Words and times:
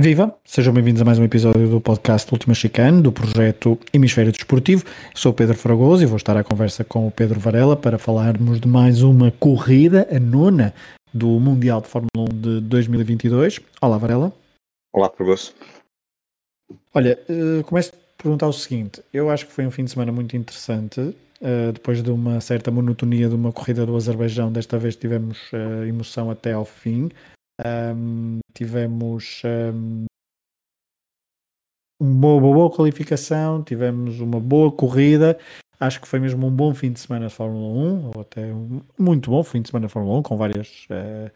Viva! 0.00 0.34
Sejam 0.46 0.72
bem-vindos 0.72 1.02
a 1.02 1.04
mais 1.04 1.18
um 1.18 1.24
episódio 1.24 1.68
do 1.68 1.78
podcast 1.78 2.32
Última 2.32 2.54
Chicane, 2.54 3.02
do 3.02 3.12
projeto 3.12 3.78
Hemisfério 3.92 4.32
Desportivo. 4.32 4.82
Sou 5.14 5.30
o 5.30 5.34
Pedro 5.34 5.54
Fragoso 5.54 6.02
e 6.02 6.06
vou 6.06 6.16
estar 6.16 6.34
à 6.38 6.42
conversa 6.42 6.82
com 6.82 7.06
o 7.06 7.10
Pedro 7.10 7.38
Varela 7.38 7.76
para 7.76 7.98
falarmos 7.98 8.62
de 8.62 8.66
mais 8.66 9.02
uma 9.02 9.30
corrida, 9.30 10.08
a 10.10 10.18
nona 10.18 10.72
do 11.12 11.28
Mundial 11.38 11.82
de 11.82 11.88
Fórmula 11.88 12.08
1 12.16 12.24
de 12.34 12.60
2022. 12.62 13.60
Olá, 13.82 13.98
Varela. 13.98 14.32
Olá, 14.90 15.10
Fragoso. 15.10 15.52
Olha, 16.94 17.18
uh, 17.28 17.62
começo 17.64 17.92
a 17.94 18.22
perguntar 18.22 18.46
o 18.46 18.54
seguinte: 18.54 19.02
eu 19.12 19.28
acho 19.28 19.46
que 19.48 19.52
foi 19.52 19.66
um 19.66 19.70
fim 19.70 19.84
de 19.84 19.90
semana 19.90 20.10
muito 20.10 20.34
interessante. 20.34 20.98
Uh, 20.98 21.72
depois 21.74 22.02
de 22.02 22.10
uma 22.10 22.40
certa 22.40 22.70
monotonia 22.70 23.28
de 23.28 23.34
uma 23.34 23.52
corrida 23.52 23.84
do 23.84 23.94
Azerbaijão, 23.94 24.50
desta 24.50 24.78
vez 24.78 24.96
tivemos 24.96 25.52
uh, 25.52 25.84
emoção 25.86 26.30
até 26.30 26.54
ao 26.54 26.64
fim. 26.64 27.10
Um, 27.64 28.38
tivemos 28.54 29.42
um, 29.44 30.04
uma 32.00 32.40
boa, 32.40 32.70
qualificação, 32.70 33.62
tivemos 33.62 34.20
uma 34.20 34.40
boa 34.40 34.72
corrida. 34.72 35.38
Acho 35.78 36.00
que 36.00 36.08
foi 36.08 36.20
mesmo 36.20 36.46
um 36.46 36.50
bom 36.50 36.74
fim 36.74 36.92
de 36.92 37.00
semana 37.00 37.28
de 37.28 37.34
Fórmula 37.34 37.66
1, 37.66 38.10
ou 38.14 38.20
até 38.20 38.52
um 38.52 38.80
muito 38.98 39.30
bom 39.30 39.42
fim 39.42 39.62
de 39.62 39.68
semana 39.68 39.86
de 39.86 39.92
Fórmula 39.92 40.18
1, 40.18 40.22
com 40.22 40.36
várias. 40.36 40.86
Uh, 40.90 41.30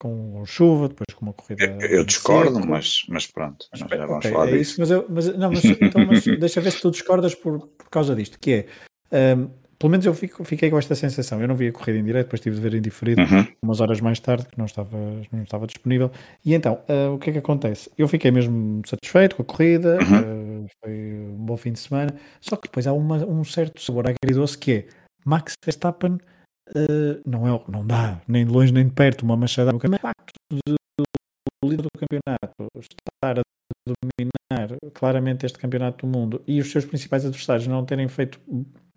com 0.00 0.42
chuva, 0.46 0.88
depois 0.88 1.14
com 1.14 1.26
uma 1.26 1.34
corrida. 1.34 1.64
Eu, 1.64 1.98
eu 1.98 2.04
discordo, 2.04 2.58
mas, 2.66 3.04
mas 3.06 3.26
pronto, 3.26 3.66
mas 3.70 3.80
já 3.80 3.86
vamos 3.86 4.16
okay, 4.16 4.30
falar 4.30 4.48
é 4.48 4.52
disso. 4.52 4.62
Isso, 4.62 4.80
mas, 4.80 4.90
eu, 4.90 5.06
mas, 5.10 5.36
não, 5.36 5.52
mas, 5.52 5.62
então, 5.78 6.06
mas 6.06 6.24
deixa 6.24 6.60
ver 6.62 6.70
se 6.72 6.80
tu 6.80 6.90
discordas 6.90 7.34
por, 7.34 7.68
por 7.68 7.90
causa 7.90 8.16
disto, 8.16 8.38
que 8.38 8.66
é. 9.12 9.36
Um, 9.36 9.50
pelo 9.80 9.90
menos 9.90 10.04
eu 10.04 10.12
fico, 10.12 10.44
fiquei 10.44 10.70
com 10.70 10.76
esta 10.76 10.94
sensação. 10.94 11.40
Eu 11.40 11.48
não 11.48 11.54
vi 11.54 11.68
a 11.68 11.72
corrida 11.72 11.98
em 11.98 12.04
direto, 12.04 12.26
depois 12.26 12.42
tive 12.42 12.56
de 12.56 12.62
ver 12.62 12.74
em 12.74 12.82
diferido 12.82 13.22
uhum. 13.22 13.46
umas 13.62 13.80
horas 13.80 13.98
mais 13.98 14.20
tarde, 14.20 14.46
que 14.46 14.58
não 14.58 14.66
estava, 14.66 14.96
não 15.32 15.42
estava 15.42 15.66
disponível. 15.66 16.10
E 16.44 16.52
então, 16.52 16.82
uh, 16.86 17.14
o 17.14 17.18
que 17.18 17.30
é 17.30 17.32
que 17.32 17.38
acontece? 17.38 17.90
Eu 17.96 18.06
fiquei 18.06 18.30
mesmo 18.30 18.82
satisfeito 18.86 19.36
com 19.36 19.42
a 19.42 19.44
corrida, 19.46 19.96
uhum. 19.96 20.64
uh, 20.64 20.66
foi 20.84 20.92
um 21.32 21.46
bom 21.46 21.56
fim 21.56 21.72
de 21.72 21.78
semana, 21.78 22.14
só 22.42 22.56
que 22.56 22.68
depois 22.68 22.86
há 22.86 22.92
uma, 22.92 23.24
um 23.26 23.42
certo 23.42 23.80
sabor 23.80 24.04
agridoce 24.06 24.58
que 24.58 24.72
é 24.72 24.86
Max 25.24 25.54
Verstappen 25.64 26.18
uh, 26.76 27.20
não, 27.26 27.48
é, 27.48 27.62
não 27.66 27.86
dá, 27.86 28.20
nem 28.28 28.44
de 28.44 28.52
longe 28.52 28.74
nem 28.74 28.84
de 28.84 28.92
perto, 28.92 29.22
uma 29.22 29.36
machadada 29.36 29.72
no 29.72 29.94
impacto 29.94 30.34
do 30.52 31.04
líder 31.64 31.82
do 31.82 31.88
campeonato 31.98 32.66
estar 32.76 33.38
a 33.38 33.42
dominar 33.86 34.76
claramente 34.92 35.46
este 35.46 35.58
campeonato 35.58 36.06
do 36.06 36.18
mundo 36.18 36.42
e 36.46 36.60
os 36.60 36.70
seus 36.70 36.84
principais 36.84 37.24
adversários 37.24 37.66
não 37.66 37.84
terem 37.84 38.08
feito 38.08 38.40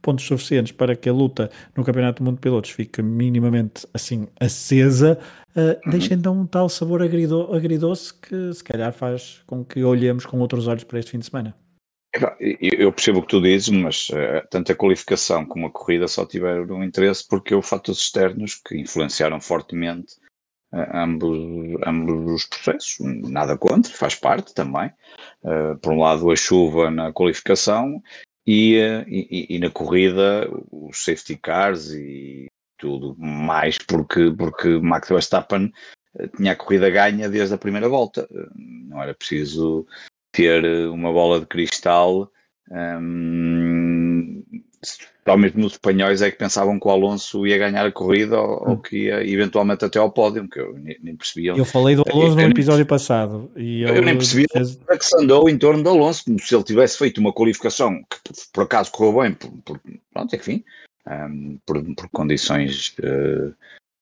pontos 0.03 0.25
suficientes 0.25 0.73
para 0.73 0.95
que 0.95 1.09
a 1.09 1.13
luta 1.13 1.49
no 1.75 1.83
Campeonato 1.83 2.21
do 2.21 2.25
Mundo 2.25 2.35
de 2.35 2.41
Pilotos 2.41 2.69
fique 2.69 3.01
minimamente 3.01 3.87
assim 3.93 4.27
acesa, 4.39 5.17
uh, 5.55 5.59
uhum. 5.85 5.91
deixa 5.91 6.13
então 6.13 6.41
um 6.41 6.45
tal 6.45 6.69
sabor 6.69 7.01
agrido 7.01 7.51
agridoce 7.55 8.13
que 8.13 8.53
se 8.53 8.63
calhar 8.63 8.93
faz 8.93 9.41
com 9.47 9.63
que 9.63 9.83
olhemos 9.83 10.25
com 10.25 10.37
outros 10.39 10.67
olhos 10.67 10.83
para 10.83 10.99
este 10.99 11.11
fim 11.11 11.19
de 11.19 11.25
semana. 11.25 11.55
Eu 12.69 12.91
percebo 12.91 13.19
o 13.19 13.21
que 13.23 13.29
tu 13.29 13.41
dizes, 13.41 13.69
mas 13.69 14.09
uh, 14.09 14.47
tanto 14.51 14.71
a 14.71 14.75
qualificação 14.75 15.45
como 15.45 15.65
a 15.65 15.71
corrida 15.71 16.07
só 16.07 16.25
tiveram 16.25 16.83
interesse 16.83 17.27
porque 17.27 17.55
houve 17.55 17.65
fatores 17.65 18.01
externos 18.01 18.53
que 18.53 18.77
influenciaram 18.77 19.41
fortemente 19.41 20.13
uh, 20.73 20.95
ambos, 20.95 21.39
ambos 21.87 22.31
os 22.31 22.45
processos. 22.45 22.97
Nada 22.99 23.57
contra, 23.57 23.91
faz 23.91 24.13
parte 24.13 24.53
também. 24.53 24.91
Uh, 25.41 25.75
por 25.79 25.93
um 25.93 26.01
lado, 26.01 26.29
a 26.29 26.35
chuva 26.35 26.91
na 26.91 27.11
qualificação 27.11 27.99
e, 28.45 28.75
e, 29.07 29.55
e, 29.55 29.59
na 29.59 29.69
corrida 29.69 30.49
os 30.71 31.03
safety 31.03 31.37
cars 31.37 31.91
e 31.91 32.47
tudo 32.77 33.15
mais 33.17 33.77
porque, 33.77 34.31
porque 34.37 34.67
Max 34.79 35.07
Verstappen 35.07 35.71
eh, 36.19 36.27
tinha 36.35 36.51
a 36.51 36.55
corrida 36.55 36.89
ganha 36.89 37.29
desde 37.29 37.55
a 37.55 37.57
primeira 37.57 37.87
volta. 37.87 38.27
Eh, 38.29 38.49
não 38.55 39.01
era 39.01 39.13
preciso 39.13 39.87
ter 40.33 40.65
uma 40.89 41.11
bola 41.11 41.39
de 41.39 41.45
cristal. 41.45 42.29
Um, 42.69 43.82
só 45.25 45.37
mesmo 45.37 45.65
os 45.65 45.73
espanhóis 45.73 46.21
é 46.21 46.29
que 46.29 46.37
pensavam 46.37 46.79
que 46.79 46.87
o 46.87 46.91
Alonso 46.91 47.47
ia 47.47 47.57
ganhar 47.57 47.85
a 47.85 47.91
corrida 47.91 48.39
ou, 48.39 48.71
ou 48.71 48.77
que 48.77 49.05
ia 49.05 49.25
eventualmente 49.25 49.85
até 49.85 49.97
ao 49.97 50.11
pódio, 50.11 50.47
que 50.49 50.59
eu 50.59 50.73
nem, 50.73 50.97
nem 51.01 51.15
percebia. 51.15 51.53
Eu 51.53 51.65
falei 51.65 51.95
do 51.95 52.03
Alonso 52.09 52.39
eu, 52.39 52.45
no 52.45 52.51
episódio 52.51 52.85
passado. 52.85 53.51
E 53.55 53.83
eu, 53.83 53.95
eu 53.95 54.01
nem 54.01 54.17
percebi 54.17 54.45
fez... 54.51 54.75
que 54.75 55.05
se 55.05 55.17
andou 55.17 55.49
em 55.49 55.57
torno 55.57 55.81
do 55.81 55.89
Alonso, 55.89 56.25
como 56.25 56.39
se 56.39 56.53
ele 56.53 56.63
tivesse 56.63 56.97
feito 56.97 57.19
uma 57.19 57.31
qualificação 57.31 58.03
que 58.09 58.33
por 58.51 58.63
acaso 58.63 58.91
correu 58.91 59.21
bem, 59.21 59.33
por, 59.33 59.51
por 59.63 59.79
pronto, 60.13 60.35
enfim, 60.35 60.63
um, 61.07 61.57
por, 61.65 61.83
por, 61.95 62.09
condições 62.09 62.95
uh, 62.99 63.53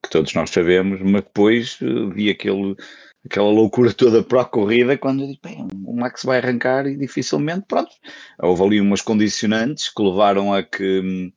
que 0.03 0.09
todos 0.09 0.34
nós 0.34 0.50
sabemos, 0.50 1.00
mas 1.02 1.24
depois 1.24 1.80
uh, 1.81 2.09
vi 2.09 2.30
aquele 2.30 2.75
aquela 3.26 3.50
loucura 3.50 3.94
toda 3.94 4.24
para 4.24 4.42
a 4.42 4.46
corrida, 4.46 4.98
quando 4.98 5.24
eu 5.24 5.28
digo, 5.28 5.40
bem, 5.44 5.68
o 5.86 5.96
Max 5.96 6.24
vai 6.24 6.40
arrancar 6.40 6.88
e 6.88 6.96
dificilmente, 6.98 7.66
pronto, 7.68 7.92
houve 8.40 8.64
ali 8.64 8.82
umas 8.82 9.02
condicionantes 9.02 9.90
que 9.90 10.02
levaram 10.02 10.54
a 10.54 10.64
que, 10.64 11.32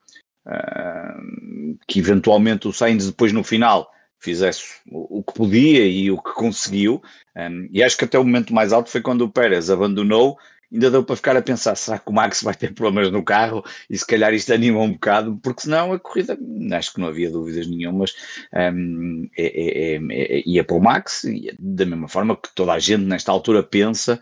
uh, 0.47 1.79
que 1.87 1.99
eventualmente 1.99 2.67
o 2.67 2.73
Sainz 2.73 3.07
depois 3.07 3.33
no 3.33 3.45
final 3.45 3.91
fizesse 4.19 4.63
o, 4.91 5.23
que 5.23 5.35
podia 5.35 5.87
e 5.87 6.11
o 6.11 6.17
que 6.17 6.33
conseguiu, 6.33 7.03
um, 7.37 7.69
e 7.71 7.83
acho 7.83 7.99
que 7.99 8.07
até 8.07 8.19
o 8.19 8.25
momento 8.25 8.55
mais 8.55 8.73
alto 8.73 8.89
foi 8.89 9.03
quando 9.03 9.23
o 9.23 9.31
Pérez 9.31 9.69
abandonou 9.69 10.39
ainda 10.73 10.91
deu 10.91 11.05
para 11.05 11.17
ficar 11.17 11.37
a 11.37 11.43
pensar, 11.43 11.77
será 11.77 11.99
que 11.99 12.11
o 12.11 12.13
Max 12.13 12.43
vai 12.43 12.55
ter 12.55 12.75
problemas 12.75 13.11
no 13.11 13.23
carro? 13.23 13.65
E 13.89 13.97
se 13.97 14.07
calhar 14.07 14.35
isto 14.35 14.53
anima 14.53 14.81
um 14.81 14.93
bocado, 14.93 15.39
porque 15.43 15.63
senão 15.63 15.93
a 15.93 15.99
corrida, 15.99 16.39
acho 16.73 16.93
que 16.93 17.01
não 17.01 17.09
havia 17.09 17.31
dúvidas 17.31 17.67
nenhumas, 17.67 18.15
um, 18.53 19.29
é, 19.37 19.45
é, 19.45 19.97
é, 19.97 20.43
ia 20.47 20.65
para 20.65 20.77
o 20.77 20.83
Max, 20.83 21.23
da 21.59 21.87
mesma 21.87 22.09
forma 22.09 22.37
que 22.37 22.55
toda 22.55 22.73
a 22.73 22.79
gente 22.79 23.05
nesta 23.05 23.33
altura 23.33 23.63
pensa, 23.63 24.21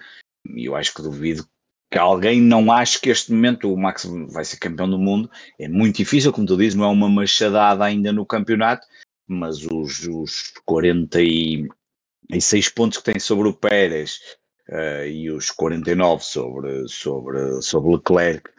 e 0.55 0.67
eu 0.67 0.77
acho 0.77 0.95
que 0.95 1.03
duvido 1.03 1.47
que 1.91 1.99
alguém 1.99 2.41
não 2.41 2.73
ache 2.73 2.99
que 2.99 3.11
este 3.11 3.33
momento 3.33 3.71
o 3.71 3.77
Max 3.77 4.07
vai 4.31 4.47
ser 4.47 4.57
campeão 4.57 4.89
do 4.89 4.99
mundo, 4.99 5.31
é 5.59 5.69
muito 5.69 5.97
difícil, 5.97 6.33
como 6.33 6.47
tu 6.47 6.57
dizes, 6.57 6.75
não 6.75 6.85
é 6.85 6.89
uma 6.89 7.09
machadada 7.09 7.85
ainda 7.85 8.11
no 8.13 8.25
campeonato, 8.25 8.87
mas 9.29 9.63
os, 9.67 10.09
os 10.09 10.55
46 10.65 12.69
pontos 12.71 12.99
que 12.99 13.05
tem 13.05 13.21
sobre 13.21 13.47
o 13.47 13.53
Pérez, 13.53 14.21
uh, 14.69 15.07
e 15.07 15.31
os 15.31 15.51
49 15.51 16.25
sobre, 16.25 16.89
sobre, 16.89 17.63
sobre 17.63 17.93
Leclerc. 17.93 18.51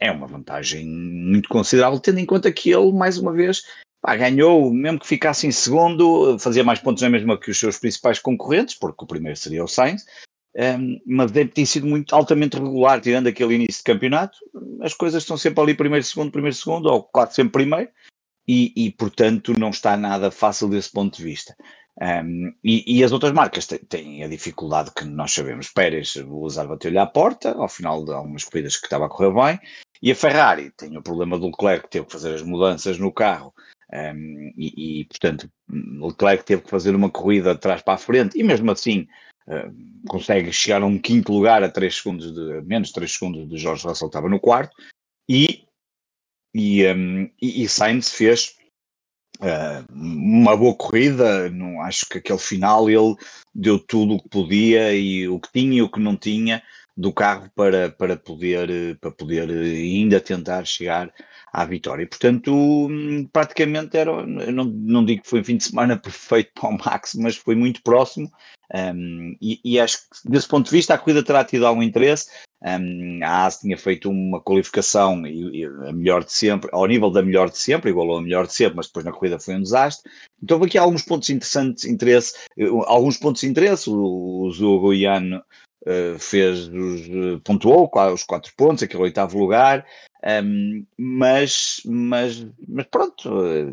É 0.00 0.10
uma 0.10 0.26
vantagem 0.26 0.86
muito 0.86 1.48
considerável, 1.48 2.00
tendo 2.00 2.18
em 2.18 2.26
conta 2.26 2.50
que 2.50 2.70
ele, 2.70 2.92
mais 2.92 3.18
uma 3.18 3.32
vez, 3.32 3.62
pá, 4.00 4.16
ganhou, 4.16 4.72
mesmo 4.72 4.98
que 4.98 5.06
ficasse 5.06 5.46
em 5.46 5.52
segundo, 5.52 6.38
fazia 6.38 6.64
mais 6.64 6.78
pontos 6.78 7.02
na 7.02 7.10
mesma 7.10 7.38
que 7.38 7.50
os 7.50 7.58
seus 7.58 7.78
principais 7.78 8.18
concorrentes, 8.18 8.74
porque 8.74 9.04
o 9.04 9.06
primeiro 9.06 9.36
seria 9.36 9.62
o 9.62 9.68
Sainz, 9.68 10.04
um, 10.56 10.62
ehm, 10.62 11.00
mas 11.06 11.30
deve 11.30 11.50
ter 11.50 11.66
sido 11.66 11.86
muito 11.86 12.14
altamente 12.14 12.56
regular, 12.56 13.00
tirando 13.00 13.26
aquele 13.26 13.54
início 13.54 13.78
de 13.78 13.92
campeonato, 13.92 14.38
as 14.80 14.94
coisas 14.94 15.22
estão 15.22 15.36
sempre 15.36 15.62
ali 15.62 15.74
primeiro, 15.74 16.04
segundo, 16.04 16.30
primeiro, 16.30 16.56
segundo, 16.56 16.86
ou 16.86 17.02
quase 17.02 17.34
sempre 17.34 17.52
primeiro, 17.52 17.90
e, 18.46 18.72
e 18.76 18.90
portanto 18.92 19.58
não 19.58 19.70
está 19.70 19.96
nada 19.96 20.30
fácil 20.30 20.68
desse 20.68 20.90
ponto 20.90 21.16
de 21.16 21.24
vista. 21.24 21.56
Um, 22.00 22.52
e, 22.64 22.98
e, 22.98 23.04
as 23.04 23.12
outras 23.12 23.32
marcas 23.32 23.66
têm, 23.66 24.24
a 24.24 24.28
dificuldade 24.28 24.90
que 24.92 25.04
nós 25.04 25.32
sabemos. 25.32 25.68
Pérez, 25.68 26.16
o 26.16 26.42
Lazar 26.42 26.66
bateu-lhe 26.66 26.98
à 26.98 27.06
porta, 27.06 27.52
ao 27.52 27.68
final 27.68 28.04
de 28.04 28.12
algumas 28.12 28.44
corridas 28.44 28.76
que 28.76 28.86
estava 28.86 29.06
a 29.06 29.08
correr 29.08 29.32
bem, 29.32 29.60
e 30.02 30.10
a 30.10 30.14
Ferrari 30.14 30.70
tem 30.70 30.96
o 30.96 31.02
problema 31.02 31.38
do 31.38 31.46
Leclerc, 31.46 31.84
que 31.84 31.90
teve 31.90 32.06
que 32.06 32.12
fazer 32.12 32.34
as 32.34 32.42
mudanças 32.42 32.98
no 32.98 33.12
carro, 33.12 33.54
um, 33.92 34.52
e, 34.56 35.00
e, 35.00 35.04
portanto, 35.04 35.48
Leclerc 35.70 36.44
teve 36.44 36.62
que 36.62 36.70
fazer 36.70 36.96
uma 36.96 37.10
corrida 37.10 37.54
de 37.54 37.60
trás 37.60 37.80
para 37.80 37.94
a 37.94 37.98
frente, 37.98 38.38
e 38.38 38.42
mesmo 38.42 38.70
assim 38.70 39.06
consegue 40.08 40.50
chegar 40.52 40.82
a 40.82 40.86
um 40.86 40.98
quinto 40.98 41.30
lugar 41.30 41.62
a 41.62 41.68
3 41.68 41.94
segundos 41.94 42.32
de, 42.34 42.62
menos 42.62 42.92
3 42.92 43.12
segundos 43.12 43.48
de 43.48 43.58
Jorge 43.58 43.86
Russell, 43.86 44.08
estava 44.08 44.28
no 44.28 44.40
quarto, 44.40 44.74
e, 45.28 45.64
e, 46.54 46.82
e 47.40 47.68
Sainz 47.68 48.10
fez 48.10 48.56
Uh, 49.40 49.84
uma 49.92 50.56
boa 50.56 50.74
corrida, 50.74 51.50
não 51.50 51.82
acho 51.82 52.06
que 52.08 52.18
aquele 52.18 52.38
final 52.38 52.88
ele 52.88 53.16
deu 53.54 53.78
tudo 53.78 54.14
o 54.14 54.22
que 54.22 54.28
podia 54.28 54.94
e 54.94 55.28
o 55.28 55.40
que 55.40 55.50
tinha 55.52 55.78
e 55.78 55.82
o 55.82 55.90
que 55.90 56.00
não 56.00 56.16
tinha 56.16 56.62
do 56.96 57.12
carro 57.12 57.50
para, 57.54 57.90
para 57.90 58.16
poder 58.16 58.96
para 59.00 59.10
poder 59.10 59.50
ainda 59.50 60.20
tentar 60.20 60.64
chegar 60.64 61.12
à 61.52 61.64
vitória. 61.64 62.06
Portanto, 62.06 62.88
praticamente 63.32 63.96
era, 63.96 64.26
não, 64.26 64.64
não 64.64 65.04
digo 65.04 65.22
que 65.22 65.30
foi 65.30 65.40
um 65.40 65.44
fim 65.44 65.56
de 65.56 65.64
semana 65.64 65.96
perfeito 65.98 66.52
para 66.54 66.70
o 66.70 66.78
Max, 66.78 67.14
mas 67.14 67.36
foi 67.36 67.54
muito 67.54 67.82
próximo. 67.82 68.30
Um, 68.74 69.36
e, 69.40 69.60
e, 69.64 69.78
acho 69.78 69.98
que 69.98 70.30
desse 70.30 70.48
ponto 70.48 70.66
de 70.66 70.72
vista 70.72 70.94
a 70.94 70.98
corrida 70.98 71.22
terá 71.22 71.44
tido 71.44 71.66
algum 71.66 71.82
interesse. 71.82 72.28
Um, 72.64 73.20
a 73.22 73.44
AS 73.44 73.58
tinha 73.58 73.76
feito 73.76 74.08
uma 74.08 74.40
qualificação 74.40 75.26
e, 75.26 75.60
e, 75.60 75.64
a 75.66 75.92
melhor 75.92 76.24
de 76.24 76.32
sempre, 76.32 76.70
ao 76.72 76.86
nível 76.86 77.10
da 77.10 77.22
melhor 77.22 77.50
de 77.50 77.58
sempre, 77.58 77.90
igualou 77.90 78.16
a 78.16 78.22
melhor 78.22 78.46
de 78.46 78.54
sempre, 78.54 78.76
mas 78.76 78.86
depois 78.86 79.04
na 79.04 79.12
corrida 79.12 79.38
foi 79.38 79.54
um 79.54 79.60
desastre. 79.60 80.10
Então 80.42 80.62
aqui 80.62 80.78
alguns 80.78 81.02
pontos 81.02 81.28
interessantes, 81.28 81.84
interesse, 81.84 82.34
alguns 82.86 83.18
pontos 83.18 83.42
de 83.42 83.48
interesse. 83.48 83.90
O, 83.90 84.48
o 84.48 84.88
Guiano 84.88 85.38
uh, 85.38 85.42
fez 86.18 86.68
os, 86.68 87.02
pontuou 87.42 87.90
os 88.12 88.24
quatro 88.24 88.52
pontos, 88.56 88.82
aquele 88.82 89.02
oitavo 89.02 89.38
lugar, 89.38 89.84
um, 90.26 90.86
mas, 90.98 91.82
mas, 91.84 92.46
mas 92.66 92.86
pronto, 92.86 93.28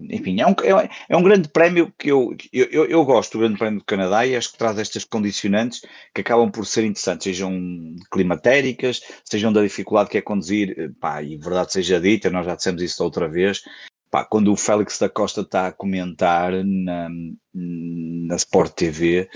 enfim, 0.09 0.41
é 0.41 0.45
um, 0.45 0.51
é, 0.51 0.89
é 1.07 1.15
um 1.15 1.23
grande 1.23 1.47
prémio 1.47 1.93
que 1.97 2.09
eu, 2.09 2.35
eu, 2.51 2.85
eu, 2.85 3.05
gosto 3.05 3.33
do 3.33 3.39
Grande 3.39 3.57
Prémio 3.57 3.79
do 3.79 3.85
Canadá 3.85 4.25
e 4.25 4.35
acho 4.35 4.51
que 4.51 4.57
traz 4.57 4.77
estas 4.77 5.05
condicionantes 5.05 5.81
que 6.13 6.19
acabam 6.19 6.51
por 6.51 6.65
ser 6.65 6.83
interessantes, 6.83 7.23
sejam 7.23 7.95
climatéricas, 8.11 9.01
sejam 9.23 9.53
da 9.53 9.61
dificuldade 9.61 10.09
que 10.09 10.17
é 10.17 10.21
conduzir, 10.21 10.93
pá, 10.99 11.23
e 11.23 11.37
verdade 11.37 11.71
seja 11.71 12.01
dita, 12.01 12.29
nós 12.29 12.45
já 12.45 12.55
dissemos 12.55 12.81
isso 12.81 13.01
outra 13.01 13.29
vez, 13.29 13.63
pá, 14.11 14.25
quando 14.25 14.51
o 14.51 14.57
Félix 14.57 14.99
da 14.99 15.07
Costa 15.07 15.41
está 15.41 15.67
a 15.67 15.71
comentar 15.71 16.51
na, 16.65 17.09
na 17.53 18.35
Sport 18.35 18.73
TV, 18.73 19.29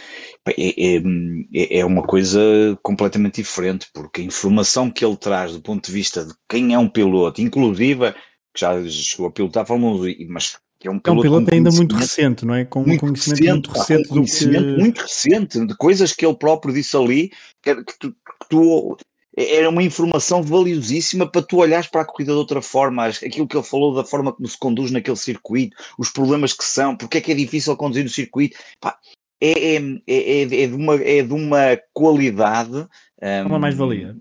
é, 0.48 0.98
é, 0.98 1.80
é, 1.80 1.86
uma 1.86 2.04
coisa 2.04 2.40
completamente 2.84 3.42
diferente, 3.42 3.88
porque 3.94 4.22
a 4.22 4.26
informação 4.26 4.92
que 4.92 5.04
ele 5.04 5.16
traz 5.16 5.54
do 5.54 5.62
ponto 5.62 5.86
de 5.86 5.92
vista 5.92 6.26
de 6.26 6.34
quem 6.50 6.74
é 6.74 6.78
um 6.78 6.90
piloto, 6.90 7.42
inclusive, 7.42 8.12
que 8.54 8.60
já 8.60 8.84
chegou 8.88 9.28
a 9.28 9.32
pilotar 9.32 9.64
a 9.64 9.66
Fórmula 9.66 10.08
1, 10.08 10.28
mas 10.30 10.58
é 10.84 10.90
um 10.90 11.00
piloto, 11.00 11.10
é 11.10 11.12
um 11.12 11.22
piloto 11.22 11.54
ainda 11.54 11.72
muito 11.72 11.96
recente, 11.96 12.46
não 12.46 12.54
é? 12.54 12.66
Com 12.66 12.82
um 12.82 12.98
conhecimento 12.98 13.72
recente, 13.72 13.72
muito 13.72 13.72
recente, 13.72 14.08
pá, 14.10 14.14
conhecimento 14.14 14.76
que... 14.76 14.82
muito 14.82 15.02
recente 15.02 15.66
de 15.66 15.78
coisas 15.78 16.12
que 16.12 16.26
ele 16.26 16.36
próprio 16.36 16.74
disse 16.74 16.96
ali, 16.96 17.32
que, 17.64 17.76
que, 17.76 18.00
tu, 18.00 18.12
que 18.12 18.50
tu 18.50 18.98
era 19.36 19.70
uma 19.70 19.84
informação 19.84 20.42
valiosíssima 20.42 21.30
para 21.30 21.42
tu 21.42 21.58
olhares 21.58 21.88
para 21.88 22.02
a 22.02 22.06
corrida 22.06 22.32
de 22.32 22.38
outra 22.38 22.62
forma, 22.62 23.06
aquilo 23.06 23.48
que 23.48 23.58
ele 23.58 23.64
falou 23.64 23.94
da 23.94 24.04
forma 24.04 24.32
como 24.32 24.48
se 24.48 24.58
conduz 24.58 24.92
naquele 24.92 25.18
circuito, 25.18 25.76
os 25.98 26.10
problemas 26.10 26.54
que 26.54 26.64
são, 26.64 26.96
porque 26.96 27.18
é 27.18 27.22
que 27.22 27.32
é 27.32 27.36
difícil 27.36 27.76
conduzir 27.76 28.04
no 28.04 28.10
circuito, 28.10 28.58
Pá, 28.80 28.98
é, 29.42 29.76
é, 29.76 29.82
é, 30.08 30.42
é, 30.42 30.68
de 30.68 30.74
uma, 30.74 30.96
é 30.96 31.22
de 31.22 31.34
uma 31.34 31.78
qualidade. 31.94 32.88
Um, 33.22 33.48
uma 33.48 33.60
mais-valia. 33.60 34.16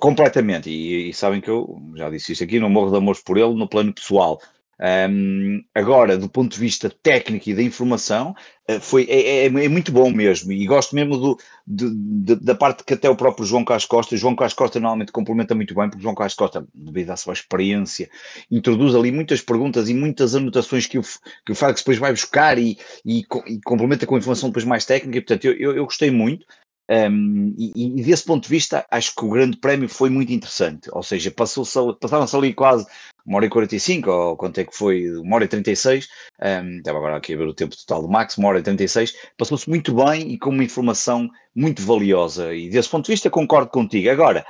Completamente, 0.00 0.68
e, 0.68 1.10
e, 1.10 1.14
sabem 1.14 1.40
que 1.40 1.48
eu 1.48 1.80
já 1.94 2.10
disse 2.10 2.32
isso 2.32 2.42
aqui, 2.42 2.58
não 2.58 2.68
morro 2.68 2.90
de 2.90 2.96
amor 2.96 3.16
por 3.24 3.38
ele 3.38 3.54
no 3.54 3.68
plano 3.68 3.94
pessoal, 3.94 4.40
um, 4.78 5.64
agora, 5.74 6.18
do 6.18 6.28
ponto 6.28 6.52
de 6.52 6.60
vista 6.60 6.90
técnico 7.02 7.48
e 7.48 7.54
da 7.54 7.62
informação, 7.62 8.34
uh, 8.70 8.78
foi, 8.78 9.06
é, 9.08 9.44
é, 9.44 9.46
é, 9.46 9.68
muito 9.68 9.90
bom 9.90 10.10
mesmo. 10.10 10.52
E 10.52 10.66
gosto 10.66 10.94
mesmo 10.94 11.38
do, 11.66 12.36
da 12.36 12.54
parte 12.54 12.84
que 12.84 12.92
até 12.92 13.08
o 13.08 13.16
próprio 13.16 13.46
João 13.46 13.64
Carlos 13.64 13.86
Costa, 13.86 14.16
João 14.16 14.36
Carlos 14.36 14.52
Costa 14.52 14.78
normalmente 14.78 15.12
complementa 15.12 15.54
muito 15.54 15.74
bem, 15.74 15.88
porque 15.88 16.02
João 16.02 16.14
Carlos 16.14 16.34
Costa, 16.34 16.66
devido 16.74 17.10
à 17.10 17.16
sua 17.16 17.32
experiência, 17.32 18.10
introduz 18.50 18.94
ali 18.94 19.10
muitas 19.10 19.40
perguntas 19.40 19.88
e 19.88 19.94
muitas 19.94 20.34
anotações 20.34 20.86
que 20.86 20.98
o, 20.98 21.02
que 21.44 21.52
o 21.52 21.54
Félix 21.54 21.80
depois 21.80 21.98
vai 21.98 22.12
buscar 22.12 22.58
e, 22.58 22.78
e, 23.04 23.20
e, 23.46 23.60
complementa 23.64 24.06
com 24.06 24.18
informação 24.18 24.50
depois 24.50 24.64
mais 24.64 24.84
técnica. 24.84 25.18
E, 25.18 25.20
portanto, 25.22 25.44
eu, 25.46 25.52
eu, 25.54 25.76
eu 25.76 25.84
gostei 25.84 26.10
muito. 26.10 26.44
Um, 26.88 27.52
e, 27.58 27.72
e, 27.74 28.02
desse 28.02 28.24
ponto 28.24 28.44
de 28.44 28.48
vista, 28.50 28.86
acho 28.90 29.14
que 29.14 29.24
o 29.24 29.30
Grande 29.30 29.56
Prémio 29.56 29.88
foi 29.88 30.10
muito 30.10 30.32
interessante. 30.32 30.90
Ou 30.92 31.02
seja, 31.02 31.30
passaram-se 31.30 32.36
ali 32.36 32.52
quase 32.52 32.86
uma 33.26 33.38
hora 33.38 33.46
e 33.46 33.50
45, 33.50 34.10
ou 34.10 34.36
quanto 34.36 34.58
é 34.60 34.64
que 34.64 34.76
foi? 34.76 35.10
Uma 35.18 35.36
hora 35.36 35.44
e 35.44 35.48
36. 35.48 36.08
Um, 36.40 36.78
estava 36.78 36.98
agora 36.98 37.16
aqui 37.16 37.34
a 37.34 37.36
ver 37.36 37.48
o 37.48 37.54
tempo 37.54 37.76
total 37.76 38.02
do 38.02 38.08
Max, 38.08 38.38
uma 38.38 38.48
hora 38.48 38.60
e 38.60 38.62
36. 38.62 39.14
Passou-se 39.36 39.68
muito 39.68 39.94
bem 39.94 40.32
e 40.32 40.38
com 40.38 40.50
uma 40.50 40.62
informação 40.62 41.28
muito 41.54 41.82
valiosa. 41.82 42.54
E 42.54 42.70
desse 42.70 42.88
ponto 42.88 43.06
de 43.06 43.12
vista, 43.12 43.28
concordo 43.28 43.70
contigo. 43.70 44.10
Agora, 44.10 44.46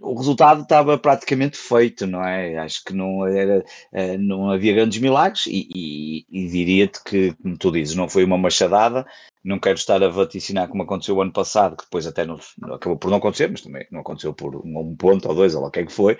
o 0.00 0.14
resultado 0.14 0.62
estava 0.62 0.96
praticamente 0.98 1.56
feito, 1.56 2.06
não 2.06 2.24
é? 2.24 2.58
Acho 2.58 2.84
que 2.84 2.94
não, 2.94 3.26
era, 3.26 3.64
uh, 3.92 4.18
não 4.18 4.50
havia 4.50 4.74
grandes 4.74 5.00
milagres. 5.00 5.46
E, 5.46 5.68
e, 5.74 6.26
e 6.30 6.48
diria-te 6.48 7.02
que, 7.02 7.34
como 7.42 7.58
tu 7.58 7.72
dizes, 7.72 7.96
não 7.96 8.08
foi 8.08 8.24
uma 8.24 8.38
machadada 8.38 9.04
não 9.42 9.58
quero 9.58 9.76
estar 9.76 10.02
a 10.02 10.08
vaticinar 10.08 10.68
como 10.68 10.82
aconteceu 10.82 11.16
o 11.16 11.22
ano 11.22 11.32
passado, 11.32 11.76
que 11.76 11.84
depois 11.84 12.06
até 12.06 12.26
não, 12.26 12.38
acabou 12.74 12.98
por 12.98 13.10
não 13.10 13.16
acontecer, 13.16 13.50
mas 13.50 13.62
também 13.62 13.86
não 13.90 14.00
aconteceu 14.00 14.34
por 14.34 14.54
um, 14.54 14.78
um 14.78 14.94
ponto 14.94 15.26
ou 15.28 15.34
dois, 15.34 15.54
ou 15.54 15.62
lá 15.62 15.68
o 15.68 15.70
que 15.70 15.80
é 15.80 15.86
que 15.86 15.92
foi. 15.92 16.18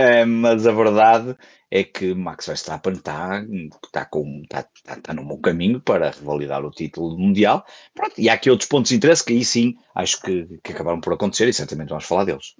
Uh, 0.00 0.26
mas 0.26 0.66
a 0.66 0.72
verdade 0.72 1.36
é 1.70 1.82
que 1.82 2.14
Max 2.14 2.46
Verstappen 2.46 2.92
está, 2.92 3.42
está, 3.84 4.04
com, 4.04 4.42
está, 4.42 4.68
está, 4.74 4.94
está 4.94 5.14
no 5.14 5.24
bom 5.24 5.40
caminho 5.40 5.80
para 5.80 6.10
revalidar 6.10 6.64
o 6.64 6.70
título 6.70 7.18
mundial. 7.18 7.64
Pronto, 7.94 8.14
e 8.18 8.28
há 8.28 8.34
aqui 8.34 8.50
outros 8.50 8.68
pontos 8.68 8.90
de 8.90 8.96
interesse 8.96 9.24
que 9.24 9.32
aí 9.32 9.44
sim 9.44 9.74
acho 9.94 10.20
que, 10.20 10.58
que 10.62 10.72
acabaram 10.72 11.00
por 11.00 11.14
acontecer 11.14 11.48
e 11.48 11.52
certamente 11.52 11.88
vamos 11.88 12.04
falar 12.04 12.24
deles. 12.24 12.54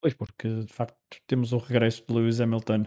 Pois, 0.00 0.14
porque 0.14 0.48
de 0.48 0.72
facto 0.72 0.96
temos 1.26 1.52
o 1.52 1.58
regresso 1.58 2.02
de 2.08 2.14
Lewis 2.14 2.40
Hamilton 2.40 2.86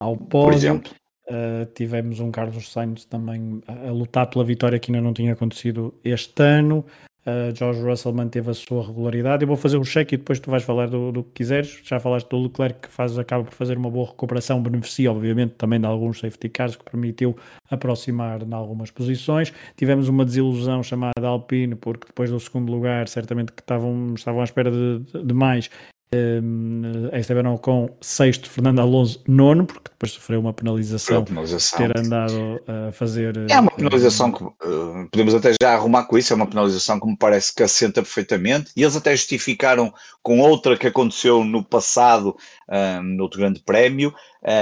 ao 0.00 0.16
pódio. 0.16 0.48
Por 0.48 0.54
exemplo. 0.54 0.92
Uh, 1.26 1.64
tivemos 1.74 2.20
um 2.20 2.30
Carlos 2.30 2.70
Sainz 2.70 3.06
também 3.06 3.62
a, 3.66 3.88
a, 3.88 3.92
lutar 3.92 4.28
pela 4.28 4.44
vitória 4.44 4.78
que 4.78 4.92
ainda 4.92 5.02
não 5.02 5.14
tinha 5.14 5.32
acontecido 5.32 5.98
este 6.04 6.42
ano. 6.42 6.84
Uh, 7.26 7.56
George 7.56 7.80
Russell 7.80 8.12
manteve 8.12 8.50
a 8.50 8.54
sua 8.54 8.86
regularidade. 8.86 9.42
Eu 9.42 9.48
vou 9.48 9.56
fazer 9.56 9.78
um 9.78 9.82
check 9.82 10.12
e 10.12 10.16
depois 10.18 10.38
tu 10.38 10.50
vais 10.50 10.62
falar 10.62 10.88
do, 10.88 11.10
do, 11.10 11.24
que 11.24 11.30
quiseres. 11.32 11.80
Já 11.82 11.98
falaste 11.98 12.28
do 12.28 12.42
Leclerc 12.42 12.80
que 12.80 12.88
faz, 12.88 13.18
acaba 13.18 13.44
por 13.44 13.54
fazer 13.54 13.78
uma 13.78 13.90
boa 13.90 14.06
recuperação, 14.06 14.62
beneficia 14.62 15.10
obviamente 15.10 15.54
também 15.54 15.80
de 15.80 15.86
alguns 15.86 16.20
safety 16.20 16.50
cars 16.50 16.76
que 16.76 16.84
permitiu 16.84 17.34
aproximar 17.70 18.42
em 18.42 18.52
algumas 18.52 18.90
posições. 18.90 19.52
Tivemos 19.74 20.08
uma 20.08 20.24
desilusão 20.24 20.82
chamada 20.82 21.26
Alpine, 21.26 21.74
porque 21.74 22.06
depois 22.06 22.30
do 22.30 22.38
segundo 22.38 22.70
lugar, 22.70 23.08
certamente 23.08 23.52
que 23.52 23.62
estavam, 23.62 24.12
estavam 24.14 24.42
à 24.42 24.44
espera 24.44 24.70
de, 24.70 25.00
de 25.24 25.34
mais 25.34 25.70
Uh, 26.14 27.16
Esteban 27.16 27.48
Ocon 27.50 27.88
sexto, 28.00 28.48
Fernando 28.48 28.80
Alonso 28.80 29.22
nono, 29.26 29.66
porque 29.66 29.90
depois 29.90 30.12
sofreu 30.12 30.40
uma 30.40 30.52
penalização, 30.52 31.24
penalização. 31.24 31.78
ter 31.78 31.98
andado 31.98 32.60
a 32.66 32.92
fazer. 32.92 33.34
É 33.50 33.58
uma 33.58 33.70
penalização 33.70 34.30
que 34.30 34.44
uh, 34.44 35.08
podemos 35.10 35.34
até 35.34 35.52
já 35.60 35.72
arrumar 35.72 36.04
com 36.04 36.16
isso, 36.18 36.32
é 36.32 36.36
uma 36.36 36.46
penalização 36.46 37.00
que 37.00 37.06
me 37.06 37.16
parece 37.16 37.54
que 37.54 37.62
assenta 37.62 38.02
perfeitamente, 38.02 38.70
e 38.76 38.82
eles 38.82 38.96
até 38.96 39.16
justificaram 39.16 39.92
com 40.22 40.40
outra 40.40 40.76
que 40.76 40.86
aconteceu 40.86 41.44
no 41.44 41.64
passado, 41.64 42.36
um, 42.68 43.02
no 43.02 43.22
outro 43.24 43.40
grande 43.40 43.60
prémio, 43.60 44.14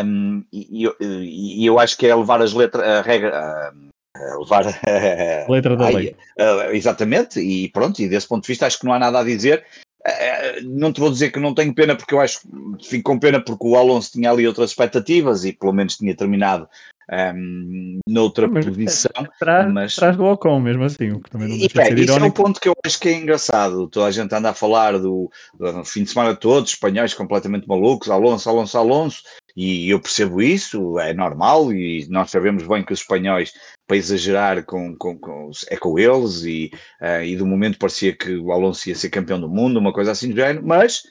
um, 0.05 0.45
e, 0.53 0.87
e, 0.87 1.63
e, 1.63 1.67
eu 1.67 1.79
acho 1.79 1.97
que 1.97 2.07
é 2.07 2.15
levar 2.15 2.41
as 2.41 2.53
letras, 2.53 2.87
a 2.87 3.03
regra. 3.03 3.73
levar 4.39 4.67
a 4.69 5.51
letra 5.51 5.77
da 5.77 5.89
lei. 5.89 6.15
exatamente, 6.73 7.41
e 7.41 7.69
pronto, 7.69 8.01
e 8.01 8.09
desse 8.09 8.29
ponto 8.29 8.43
de 8.43 8.49
vista 8.49 8.67
acho 8.67 8.79
que 8.79 8.87
não 8.87 8.93
há 8.93 8.99
nada 8.99 9.21
a 9.21 9.25
dizer. 9.25 9.65
Eh, 10.07 10.61
não 10.63 10.93
te 10.93 11.01
vou 11.01 11.11
dizer 11.11 11.31
que 11.31 11.39
não 11.39 11.55
tenho 11.55 11.75
pena, 11.75 11.95
porque 11.95 12.15
eu 12.15 12.21
acho 12.21 12.41
que 12.79 12.89
fico 12.89 13.13
com 13.13 13.19
pena 13.19 13.41
porque 13.41 13.67
o 13.67 13.77
Alonso 13.77 14.13
tinha 14.13 14.31
ali 14.31 14.47
outras 14.47 14.71
expectativas 14.71 15.45
e 15.45 15.53
pelo 15.53 15.73
menos 15.73 15.97
tinha 15.97 16.17
terminado 16.17 16.69
um, 17.11 17.15
ehm, 17.15 17.99
noutra 18.09 18.49
mas, 18.49 18.67
posição. 18.67 19.13
Traz, 19.39 19.73
mas... 19.73 19.95
traz 19.95 20.17
do 20.17 20.25
Ocon 20.25 20.59
mesmo 20.61 20.85
assim, 20.85 21.13
o 21.13 21.21
que 21.21 21.31
também 21.31 21.49
não 21.49 21.57
deixa 21.57 21.67
e, 21.67 21.85
de 21.85 21.89
ser 21.89 21.99
Isso 21.99 22.19
é 22.19 22.23
um 22.23 22.31
ponto 22.31 22.61
que 22.61 22.69
eu 22.69 22.75
acho 22.85 22.99
que 22.99 23.09
é 23.09 23.13
engraçado. 23.13 23.87
Toda 23.89 24.07
a 24.07 24.11
gente 24.11 24.35
anda 24.35 24.51
a 24.51 24.55
falar 24.55 24.99
do, 24.99 25.31
do 25.55 25.85
fim 25.85 26.03
de 26.03 26.11
semana 26.11 26.35
todos, 26.35 26.73
espanhóis 26.73 27.15
completamente 27.15 27.69
malucos, 27.69 28.11
Alonso, 28.11 28.49
Alonso, 28.49 28.79
Alonso, 28.79 29.23
e 29.57 29.91
eu 29.91 30.01
percebo 30.01 30.43
isso, 30.43 30.99
é 30.99 31.13
normal, 31.13 31.73
e 31.73 32.07
nós 32.09 32.31
sabemos 32.31 32.67
bem 32.67 32.83
que 32.83 32.93
os 32.93 33.01
espanhóis 33.01 33.53
para 33.93 33.99
exagerar 33.99 34.65
com, 34.65 34.97
com, 34.97 35.19
com, 35.19 35.51
é 35.69 35.77
com 35.77 35.99
eles 35.99 36.45
e, 36.45 36.71
uh, 37.03 37.23
e 37.23 37.37
do 37.37 37.45
momento 37.45 37.79
parecia 37.79 38.17
que 38.17 38.35
o 38.37 38.51
Alonso 38.51 38.89
ia 38.89 38.95
ser 38.95 39.11
campeão 39.11 39.39
do 39.39 39.51
mundo, 39.51 39.79
uma 39.79 39.93
coisa 39.93 40.13
assim 40.13 40.31
do 40.31 40.37
género, 40.37 40.67
mas, 40.67 41.03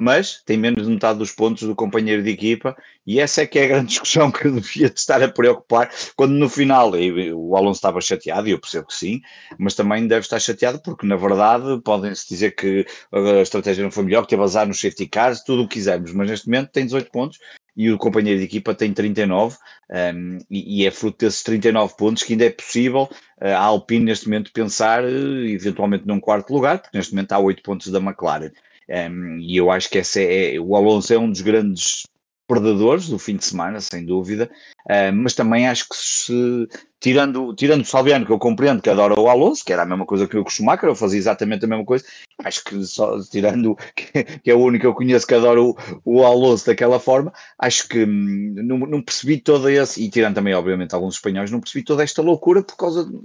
mas 0.00 0.42
tem 0.46 0.56
menos 0.56 0.86
de 0.86 0.90
metade 0.90 1.18
dos 1.18 1.32
pontos 1.32 1.68
do 1.68 1.76
companheiro 1.76 2.22
de 2.22 2.30
equipa 2.30 2.74
e 3.06 3.20
essa 3.20 3.42
é 3.42 3.46
que 3.46 3.58
é 3.58 3.64
a 3.64 3.68
grande 3.68 3.88
discussão 3.92 4.30
que 4.30 4.46
eu 4.46 4.54
devia 4.54 4.86
estar 4.86 5.22
a 5.22 5.28
preocupar 5.28 5.90
quando 6.16 6.32
no 6.32 6.48
final 6.48 6.92
o 7.34 7.54
Alonso 7.54 7.76
estava 7.76 8.00
chateado 8.00 8.48
e 8.48 8.52
eu 8.52 8.58
percebo 8.58 8.86
que 8.86 8.94
sim, 8.94 9.20
mas 9.58 9.74
também 9.74 10.08
deve 10.08 10.22
estar 10.22 10.40
chateado 10.40 10.80
porque 10.82 11.06
na 11.06 11.16
verdade 11.16 11.78
podem-se 11.84 12.26
dizer 12.26 12.52
que 12.52 12.86
a 13.12 13.42
estratégia 13.42 13.84
não 13.84 13.90
foi 13.90 14.04
melhor, 14.04 14.22
que 14.22 14.30
teve 14.30 14.42
azar 14.42 14.66
nos 14.66 14.80
safety 14.80 15.06
cars, 15.08 15.44
tudo 15.44 15.64
o 15.64 15.68
que 15.68 15.74
quisermos, 15.74 16.14
mas 16.14 16.30
neste 16.30 16.46
momento 16.46 16.70
tem 16.70 16.86
18 16.86 17.10
pontos 17.10 17.38
e 17.76 17.90
o 17.90 17.98
companheiro 17.98 18.38
de 18.38 18.44
equipa 18.44 18.74
tem 18.74 18.92
39 18.92 19.56
um, 19.90 20.38
e, 20.50 20.82
e, 20.82 20.86
é 20.86 20.90
fruto 20.90 21.24
desses 21.24 21.42
39 21.42 21.94
pontos 21.96 22.22
que 22.22 22.32
ainda 22.32 22.44
é 22.44 22.50
possível 22.50 23.08
uh, 23.40 23.46
a 23.46 23.58
Alpine 23.58 24.04
neste 24.04 24.26
momento 24.26 24.52
pensar 24.52 25.04
uh, 25.04 25.44
eventualmente 25.46 26.06
num 26.06 26.20
quarto 26.20 26.52
lugar, 26.52 26.80
porque 26.80 26.96
neste 26.96 27.14
momento 27.14 27.32
há 27.32 27.38
8 27.38 27.62
pontos 27.62 27.90
da 27.90 27.98
McLaren. 27.98 28.50
Um, 28.88 29.38
e 29.38 29.56
eu 29.56 29.70
acho 29.70 29.88
que 29.88 29.98
essa 29.98 30.20
é, 30.20 30.58
o 30.58 30.74
Alonso 30.74 31.14
é 31.14 31.18
um 31.18 31.30
dos 31.30 31.40
grandes 31.40 32.04
perdedores 32.50 33.08
do 33.08 33.16
fim 33.16 33.36
de 33.36 33.44
semana, 33.44 33.80
sem 33.80 34.04
dúvida, 34.04 34.50
uh, 34.86 35.14
mas 35.14 35.34
também 35.34 35.68
acho 35.68 35.88
que 35.88 35.96
se, 35.96 36.68
tirando, 36.98 37.54
tirando 37.54 37.82
o 37.82 37.84
Salviano, 37.84 38.26
que 38.26 38.32
eu 38.32 38.38
compreendo 38.40 38.82
que 38.82 38.90
adora 38.90 39.18
o 39.18 39.28
Alonso, 39.28 39.64
que 39.64 39.72
era 39.72 39.82
a 39.82 39.86
mesma 39.86 40.04
coisa 40.04 40.26
que 40.26 40.36
eu 40.36 40.42
o 40.42 40.50
Schumacher, 40.50 40.88
eu 40.88 40.96
fazia 40.96 41.18
exatamente 41.18 41.64
a 41.64 41.68
mesma 41.68 41.84
coisa, 41.84 42.04
acho 42.42 42.64
que 42.64 42.84
só 42.84 43.20
tirando, 43.20 43.76
que, 43.94 44.24
que 44.24 44.50
é 44.50 44.54
o 44.54 44.58
único 44.58 44.80
que 44.80 44.86
eu 44.88 44.94
conheço 44.94 45.28
que 45.28 45.34
adora 45.34 45.62
o, 45.62 45.76
o 46.04 46.24
Alonso 46.24 46.66
daquela 46.66 46.98
forma, 46.98 47.32
acho 47.56 47.88
que 47.88 48.04
hum, 48.04 48.54
não, 48.56 48.78
não 48.78 49.00
percebi 49.00 49.38
toda 49.38 49.72
esse, 49.72 50.02
e 50.02 50.10
tirando 50.10 50.34
também, 50.34 50.54
obviamente, 50.54 50.92
alguns 50.92 51.14
espanhóis, 51.14 51.52
não 51.52 51.60
percebi 51.60 51.84
toda 51.84 52.02
esta 52.02 52.20
loucura 52.20 52.64
por 52.64 52.76
causa 52.76 53.04
de, 53.04 53.20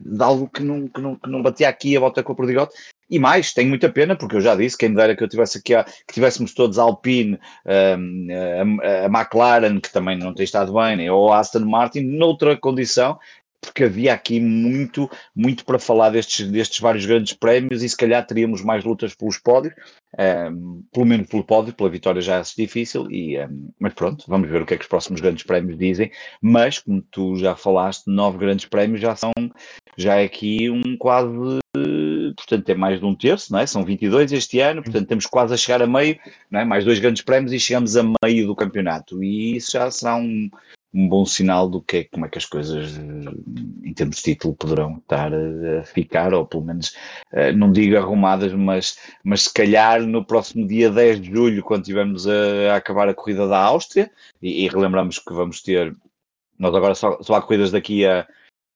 de 0.00 0.22
algo 0.22 0.48
que 0.48 0.62
não, 0.62 0.88
que, 0.88 1.02
não, 1.02 1.16
que 1.16 1.28
não 1.28 1.42
batia 1.42 1.68
aqui 1.68 1.94
a 1.94 2.00
volta 2.00 2.22
com 2.22 2.32
o 2.32 2.36
perdigote, 2.36 2.74
e 3.10 3.18
mais, 3.18 3.52
tenho 3.52 3.68
muita 3.68 3.88
pena, 3.88 4.14
porque 4.14 4.36
eu 4.36 4.40
já 4.40 4.54
disse, 4.54 4.78
quem 4.78 4.94
dera 4.94 5.16
que 5.16 5.22
eu 5.24 5.28
tivesse 5.28 5.58
aqui, 5.58 5.74
a, 5.74 5.84
que 5.84 6.14
tivéssemos 6.14 6.54
todos 6.54 6.78
a 6.78 6.82
Alpine, 6.82 7.38
a, 7.66 9.04
a, 9.04 9.06
McLaren, 9.06 9.80
que 9.80 9.92
também 9.92 10.16
não 10.16 10.32
tem 10.32 10.44
estado 10.44 10.72
bem, 10.72 11.10
ou 11.10 11.32
a 11.32 11.40
Aston 11.40 11.60
Martin, 11.60 12.00
noutra 12.00 12.56
condição, 12.56 13.18
porque 13.60 13.84
havia 13.84 14.14
aqui 14.14 14.40
muito, 14.40 15.10
muito 15.36 15.64
para 15.64 15.78
falar 15.78 16.10
destes, 16.10 16.50
destes 16.50 16.80
vários 16.80 17.04
grandes 17.04 17.34
prémios 17.34 17.82
e 17.82 17.88
se 17.88 17.96
calhar 17.96 18.26
teríamos 18.26 18.62
mais 18.62 18.84
lutas 18.84 19.14
pelos 19.14 19.38
pódios, 19.38 19.74
um, 20.50 20.82
pelo 20.92 21.06
menos 21.06 21.28
pelo 21.28 21.44
pódio, 21.44 21.74
pela 21.74 21.90
vitória 21.90 22.22
já 22.22 22.38
é 22.38 22.42
difícil, 22.56 23.10
e, 23.10 23.38
um, 23.38 23.70
mas 23.78 23.92
pronto, 23.92 24.24
vamos 24.26 24.48
ver 24.48 24.62
o 24.62 24.66
que 24.66 24.74
é 24.74 24.76
que 24.76 24.84
os 24.84 24.88
próximos 24.88 25.20
grandes 25.20 25.44
prémios 25.44 25.78
dizem, 25.78 26.10
mas 26.40 26.78
como 26.78 27.02
tu 27.02 27.36
já 27.36 27.54
falaste, 27.54 28.04
nove 28.06 28.38
grandes 28.38 28.64
prémios 28.64 29.00
já 29.00 29.14
são, 29.14 29.32
já 29.96 30.16
é 30.16 30.24
aqui 30.24 30.70
um 30.70 30.96
quase, 30.96 31.58
portanto 32.34 32.68
é 32.68 32.74
mais 32.74 33.00
de 33.00 33.06
um 33.06 33.14
terço, 33.14 33.52
não 33.52 33.60
é? 33.60 33.66
são 33.66 33.84
22 33.84 34.32
este 34.32 34.60
ano, 34.60 34.82
portanto 34.82 35.06
temos 35.06 35.26
quase 35.26 35.54
a 35.54 35.56
chegar 35.56 35.82
a 35.82 35.86
meio, 35.86 36.18
não 36.50 36.60
é? 36.60 36.64
mais 36.64 36.84
dois 36.84 36.98
grandes 36.98 37.22
prémios 37.22 37.52
e 37.52 37.60
chegamos 37.60 37.96
a 37.96 38.02
meio 38.24 38.46
do 38.46 38.56
campeonato, 38.56 39.22
e 39.22 39.56
isso 39.56 39.72
já 39.72 39.90
será 39.90 40.16
um, 40.16 40.50
um 40.92 41.08
bom 41.08 41.24
sinal 41.24 41.68
do 41.68 41.80
que 41.80 41.96
é, 41.98 42.04
como 42.04 42.26
é 42.26 42.28
que 42.28 42.38
as 42.38 42.44
coisas 42.44 42.96
em 42.96 43.92
termos 43.94 44.16
de 44.16 44.22
título 44.22 44.54
poderão 44.54 44.98
estar 44.98 45.32
a 45.32 45.84
ficar, 45.84 46.34
ou 46.34 46.44
pelo 46.44 46.64
menos 46.64 46.94
eh, 47.32 47.52
não 47.52 47.70
digo 47.70 47.96
arrumadas, 47.96 48.52
mas, 48.52 48.98
mas 49.22 49.42
se 49.42 49.54
calhar 49.54 50.02
no 50.02 50.24
próximo 50.24 50.66
dia 50.66 50.90
10 50.90 51.20
de 51.20 51.30
julho, 51.30 51.62
quando 51.62 51.84
tivermos 51.84 52.26
a, 52.26 52.72
a 52.72 52.76
acabar 52.76 53.08
a 53.08 53.14
corrida 53.14 53.46
da 53.46 53.58
Áustria, 53.58 54.10
e, 54.42 54.64
e, 54.64 54.68
relembramos 54.68 55.18
que 55.18 55.32
vamos 55.32 55.62
ter, 55.62 55.94
nós 56.58 56.74
agora 56.74 56.94
só, 56.94 57.22
só 57.22 57.34
há 57.34 57.42
corridas 57.42 57.70
daqui 57.70 58.04
a 58.04 58.26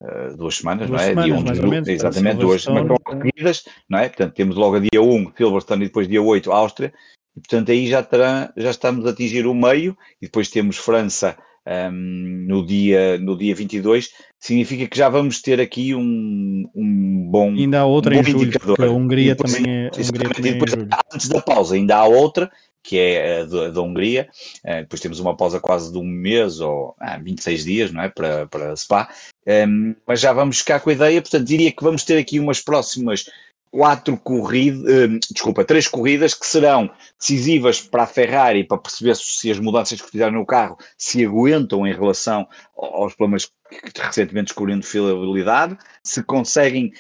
uh, 0.05 0.37
duas 0.37 0.57
semanas, 0.57 0.89
duas 0.89 1.01
não 1.01 1.07
é? 1.07 1.11
Semanas, 1.11 1.25
dia 1.25 1.35
1 1.35 1.45
de 1.45 1.55
julho, 1.55 1.91
exatamente, 1.91 2.37
duas 2.39 2.63
semanas 2.63 2.99
corridas, 3.05 3.65
não 3.89 3.99
é? 3.99 4.09
Portanto, 4.09 4.35
temos 4.35 4.57
logo 4.57 4.77
a 4.77 4.81
dia 4.81 5.03
1 5.03 5.33
Silverstone 5.37 5.85
e 5.85 5.87
depois 5.87 6.09
dia 6.09 6.23
8 6.23 6.53
Áustria, 6.53 6.93
e 7.37 7.41
portanto 7.41 7.73
aí 7.73 7.87
já, 7.87 8.03
terá, 8.03 8.53
já 8.57 8.71
estamos 8.71 9.07
a 9.07 9.11
atingir 9.11 9.47
o 9.47 9.55
meio, 9.55 9.97
e 10.21 10.27
depois 10.27 10.49
temos 10.49 10.77
França 10.77 11.37
um, 11.67 12.45
no, 12.47 12.65
dia, 12.65 13.19
no 13.19 13.37
dia 13.37 13.55
22, 13.55 14.11
significa 14.39 14.87
que 14.87 14.97
já 14.97 15.09
vamos 15.09 15.41
ter 15.41 15.61
aqui 15.61 15.95
um, 15.95 16.69
um 16.75 17.29
bom. 17.31 17.51
Ainda 17.51 17.81
há 17.81 17.85
outra 17.87 18.15
um 18.15 18.21
em 18.21 18.25
julho, 18.25 18.53
porque 18.59 18.83
a 18.83 18.91
Hungria 18.91 19.35
depois, 19.35 19.55
também 19.55 19.73
é. 19.73 19.87
Hungria 19.87 20.31
também 20.31 20.53
depois, 20.53 20.73
é 20.75 21.15
antes 21.15 21.29
da 21.29 21.41
pausa, 21.41 21.75
ainda 21.75 21.97
há 21.97 22.05
outra, 22.05 22.51
que 22.85 22.99
é 22.99 23.41
a 23.41 23.45
da, 23.71 23.81
Hungria. 23.81 24.29
Uh, 24.63 24.83
depois 24.83 25.01
temos 25.01 25.19
uma 25.19 25.35
pausa 25.35 25.59
quase 25.59 25.91
de 25.91 25.99
um 25.99 26.05
mês 26.05 26.61
ou 26.61 26.95
ah, 27.01 27.19
26 27.19 27.65
dias, 27.65 27.91
não 27.91 28.03
é? 28.03 28.09
Para, 28.11 28.47
para 28.47 28.77
Spa. 28.77 29.09
Um, 29.47 29.97
mas 30.07 30.21
já 30.21 30.33
vamos 30.33 30.59
ficar 30.59 30.81
com 30.81 30.91
a 30.91 30.93
ideia, 30.93 31.21
portanto, 31.21 31.45
diria 31.45 31.73
que 31.73 31.83
vamos 31.83 32.05
ter 32.05 32.19
aqui 32.19 32.39
umas 32.39 32.61
próximas 32.61 33.25
quatro 33.71 34.17
corridas, 34.19 34.83
uh, 34.83 35.19
desculpa, 35.33 35.65
três 35.65 35.89
corridas 35.89 36.35
que 36.35 36.47
serão 36.47 36.89
decisivas 37.19 37.81
para 37.81 38.05
a 38.05 38.07
Ferrari 38.07 38.63
para 38.63 38.79
perceber 38.79 39.17
se 39.17 39.51
as 39.51 39.59
mudanças 39.59 40.01
que 40.01 40.11
fizeram 40.11 40.39
no 40.39 40.47
carro 40.47 40.79
se 40.97 41.25
aguentam 41.25 41.87
em 41.87 41.93
relação 41.93 42.47
aos 42.77 43.15
problemas 43.15 43.47
que 43.47 44.01
recentemente 44.01 44.49
descobriram 44.49 44.79
de 44.79 44.87
fiabilidade, 44.87 45.77
se 46.05 46.23
conseguem 46.23 46.93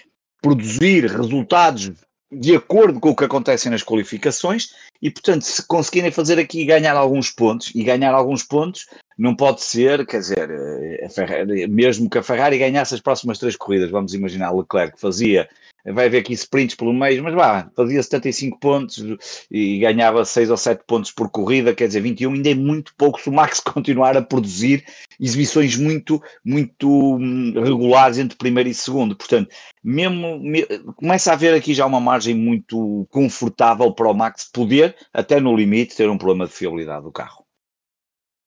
produzir 0.43 1.07
resultados 1.07 1.93
de 2.35 2.55
acordo 2.55 3.01
com 3.01 3.11
o 3.11 3.17
que 3.17 3.25
acontece 3.25 3.69
nas 3.71 3.83
qualificações 3.83 4.75
e, 5.01 5.11
portanto, 5.11 5.43
se 5.43 5.67
conseguirem 5.67 6.11
fazer 6.11 6.39
aqui 6.39 6.65
ganhar 6.65 6.97
alguns 6.97 7.31
pontos 7.31 7.71
e 7.75 7.83
ganhar 7.83 8.15
alguns 8.15 8.43
pontos, 8.43 8.87
não 9.17 9.35
pode 9.35 9.63
ser, 9.63 10.05
quer 10.07 10.19
dizer, 10.19 10.51
eh, 10.51 11.09
Ferrari, 11.09 11.67
mesmo 11.69 12.11
que 12.11 12.19
a 12.19 12.23
Ferrari 12.23 12.59
ganhasse 12.59 12.95
as 12.95 13.01
próximas 13.01 13.39
três 13.39 13.57
corridas, 13.57 13.91
vamos 13.91 14.15
imaginar 14.15 14.53
Leclerc 14.53 15.01
fazia 15.01 15.49
vai 15.93 16.07
haver 16.07 16.19
aqui 16.19 16.33
sprints 16.33 16.75
pelo 16.75 16.93
meio, 16.93 17.23
mas 17.23 17.35
vá, 17.35 17.71
fazia 17.77 18.03
75 18.03 18.59
pontos 18.59 19.05
e 19.51 19.79
ganhava 19.79 20.25
6 20.25 20.51
ou 20.51 20.57
7 20.57 20.83
pontos 20.87 21.11
por 21.11 21.31
corrida, 21.31 21.75
quer 21.75 21.89
dizer, 21.89 22.01
21 22.01 22.33
ainda 22.33 22.51
é 22.51 22.55
muito 22.55 22.95
pouco 22.97 23.21
se 23.21 23.29
o 23.29 23.33
Max 23.33 23.61
continuar 23.65 24.17
a 24.17 24.23
produzir 24.23 24.85
exibições 25.21 25.77
muito, 25.77 26.23
muito 26.45 27.17
hum, 27.17 27.53
regulares 27.55 28.19
entre 28.19 28.37
primeiro 28.37 28.69
e 28.69 28.75
segundo. 28.75 29.15
Portanto, 29.15 29.51
mesmo 29.83 30.39
me, 30.39 30.65
começa 30.97 31.31
a 31.31 31.35
haver 31.35 31.55
aqui 31.55 31.75
já 31.75 31.85
uma 31.85 32.01
margem 32.01 32.35
muito 32.35 33.07
confortável 33.11 33.93
para 33.93 34.11
o 34.11 34.15
Max 34.15 34.51
poder, 34.51 34.97
até 35.13 35.39
no 35.39 35.55
limite, 35.55 35.97
ter 35.97 36.09
um 36.09 36.19
problema 36.19 36.47
de 36.47 36.53
fiabilidade 36.53 37.05
do 37.05 37.13
carro. 37.13 37.45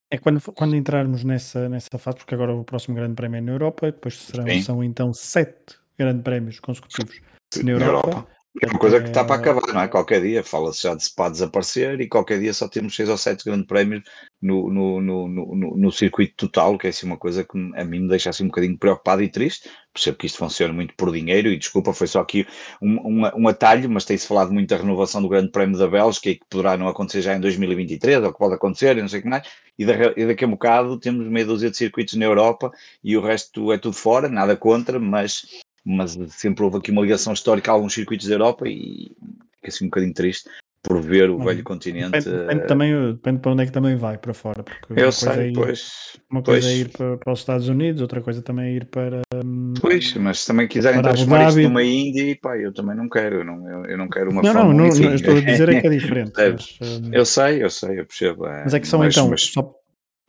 É 0.09 0.17
quando, 0.17 0.41
quando 0.53 0.75
entrarmos 0.75 1.23
nessa, 1.23 1.67
nessa 1.67 1.97
fase, 1.97 2.17
porque 2.17 2.33
agora 2.33 2.55
o 2.55 2.63
próximo 2.63 2.95
grande 2.95 3.13
prémio 3.13 3.37
é 3.39 3.41
na 3.41 3.51
Europa, 3.51 3.91
depois 3.91 4.17
serão, 4.17 4.61
são 4.61 4.83
então 4.83 5.13
sete 5.13 5.75
grandes 5.97 6.23
prémios 6.23 6.59
consecutivos 6.59 7.21
na 7.63 7.71
Europa. 7.71 8.09
Europa. 8.09 8.37
É 8.59 8.67
uma 8.67 8.79
coisa 8.79 8.99
que 8.99 9.09
está 9.09 9.23
para 9.23 9.35
acabar, 9.35 9.71
não 9.71 9.81
é? 9.81 9.87
Qualquer 9.87 10.19
dia 10.21 10.43
fala-se 10.43 10.81
já 10.81 10.95
de 10.95 11.03
SPA 11.03 11.29
desaparecer 11.29 12.01
e 12.01 12.07
qualquer 12.07 12.39
dia 12.39 12.51
só 12.53 12.67
temos 12.67 12.95
seis 12.95 13.07
ou 13.07 13.17
sete 13.17 13.45
grandes 13.45 13.67
prémios 13.67 14.01
no, 14.41 14.71
no, 14.71 14.99
no, 14.99 15.27
no, 15.27 15.77
no 15.77 15.91
circuito 15.91 16.33
total, 16.35 16.75
que 16.75 16.87
é 16.87 16.89
assim 16.89 17.05
uma 17.05 17.17
coisa 17.17 17.43
que 17.43 17.55
a 17.75 17.83
mim 17.83 17.99
me 17.99 18.07
deixa 18.09 18.31
assim 18.31 18.45
um 18.45 18.47
bocadinho 18.47 18.77
preocupado 18.77 19.21
e 19.21 19.29
triste. 19.29 19.69
Percebo 19.93 20.17
que 20.17 20.25
isto 20.25 20.39
funciona 20.39 20.73
muito 20.73 20.95
por 20.95 21.11
dinheiro 21.11 21.49
e 21.49 21.57
desculpa, 21.57 21.93
foi 21.93 22.07
só 22.07 22.19
aqui 22.19 22.47
um, 22.81 22.95
um, 23.07 23.43
um 23.43 23.47
atalho, 23.47 23.87
mas 23.91 24.05
tem-se 24.05 24.25
falado 24.25 24.51
muito 24.51 24.69
da 24.69 24.77
renovação 24.77 25.21
do 25.21 25.29
Grande 25.29 25.51
Prémio 25.51 25.77
da 25.77 25.87
Bélgica 25.87 26.29
e 26.29 26.35
que 26.35 26.45
poderá 26.49 26.75
não 26.75 26.87
acontecer 26.87 27.21
já 27.21 27.35
em 27.35 27.39
2023, 27.39 28.23
ou 28.23 28.33
que 28.33 28.39
pode 28.39 28.55
acontecer, 28.55 28.97
e 28.97 29.01
não 29.01 29.07
sei 29.07 29.19
o 29.19 29.23
que 29.23 29.29
mais. 29.29 29.47
E, 29.77 29.83
e 29.83 30.25
daqui 30.25 30.43
a 30.43 30.47
um 30.47 30.51
bocado 30.51 30.99
temos 30.99 31.27
meia 31.27 31.45
dúzia 31.45 31.69
de 31.69 31.77
circuitos 31.77 32.15
na 32.15 32.25
Europa 32.25 32.71
e 33.03 33.15
o 33.15 33.21
resto 33.21 33.71
é 33.71 33.77
tudo 33.77 33.95
fora, 33.95 34.27
nada 34.27 34.57
contra, 34.57 34.99
mas 34.99 35.45
mas 35.87 36.17
sempre 36.29 36.63
houve 36.63 36.77
aqui 36.77 36.91
uma 36.91 37.01
ligação 37.01 37.31
histórica 37.31 37.71
a 37.71 37.73
alguns 37.73 37.93
circuitos 37.93 38.27
da 38.27 38.35
Europa 38.35 38.67
e 38.67 39.15
fica 39.55 39.67
assim 39.67 39.85
um 39.85 39.87
bocadinho 39.87 40.13
triste 40.13 40.49
por 40.83 41.01
ver 41.01 41.29
o 41.29 41.37
velho 41.39 41.63
continente. 41.63 42.11
Depende, 42.11 42.37
depende, 42.37 42.61
eh, 42.61 42.65
também, 42.65 43.11
depende 43.13 43.39
para 43.39 43.51
onde 43.51 43.63
é 43.63 43.65
que 43.65 43.71
também 43.71 43.95
vai 43.95 44.17
para 44.17 44.33
fora. 44.33 44.63
Porque 44.63 45.01
eu 45.01 45.11
sei, 45.11 45.31
é 45.31 45.47
ir, 45.49 45.53
pois. 45.53 46.17
Uma 46.29 46.41
coisa 46.41 46.67
pois. 46.67 46.73
é 46.73 46.81
ir 46.81 46.89
para, 46.89 47.17
para, 47.17 47.33
os 47.33 47.39
Estados 47.39 47.67
Unidos, 47.67 48.01
outra 48.01 48.21
coisa 48.21 48.41
também 48.41 48.67
é 48.67 48.71
ir 48.73 48.85
para. 48.85 49.21
Hum, 49.43 49.73
pois, 49.81 50.13
mas 50.15 50.39
se 50.39 50.47
também 50.47 50.67
quiserem 50.67 51.01
transformar 51.01 51.49
isto 51.49 51.61
numa 51.61 51.83
Índia, 51.83 52.37
pá, 52.41 52.57
eu 52.57 52.73
também 52.73 52.95
não 52.95 53.09
quero. 53.09 53.37
Eu 53.37 53.43
não, 53.43 53.69
eu, 53.69 53.85
eu 53.85 53.97
não 53.97 54.07
quero 54.07 54.31
uma 54.31 54.41
Não, 54.41 54.53
não, 54.53 54.73
não, 54.73 54.87
não, 54.87 55.15
estou 55.15 55.37
a 55.37 55.41
dizer 55.41 55.69
é 55.69 55.81
que 55.81 55.87
é 55.87 55.89
diferente. 55.91 56.31
mas, 56.35 56.79
hum, 56.81 57.09
eu 57.11 57.25
sei, 57.25 57.63
eu 57.63 57.69
sei, 57.69 57.99
eu 57.99 58.05
percebo. 58.05 58.45
É, 58.45 58.63
mas 58.63 58.73
é 58.73 58.79
que 58.79 58.87
são 58.87 58.99
mas, 58.99 59.13
então, 59.13 59.29
mas... 59.29 59.41
só 59.41 59.76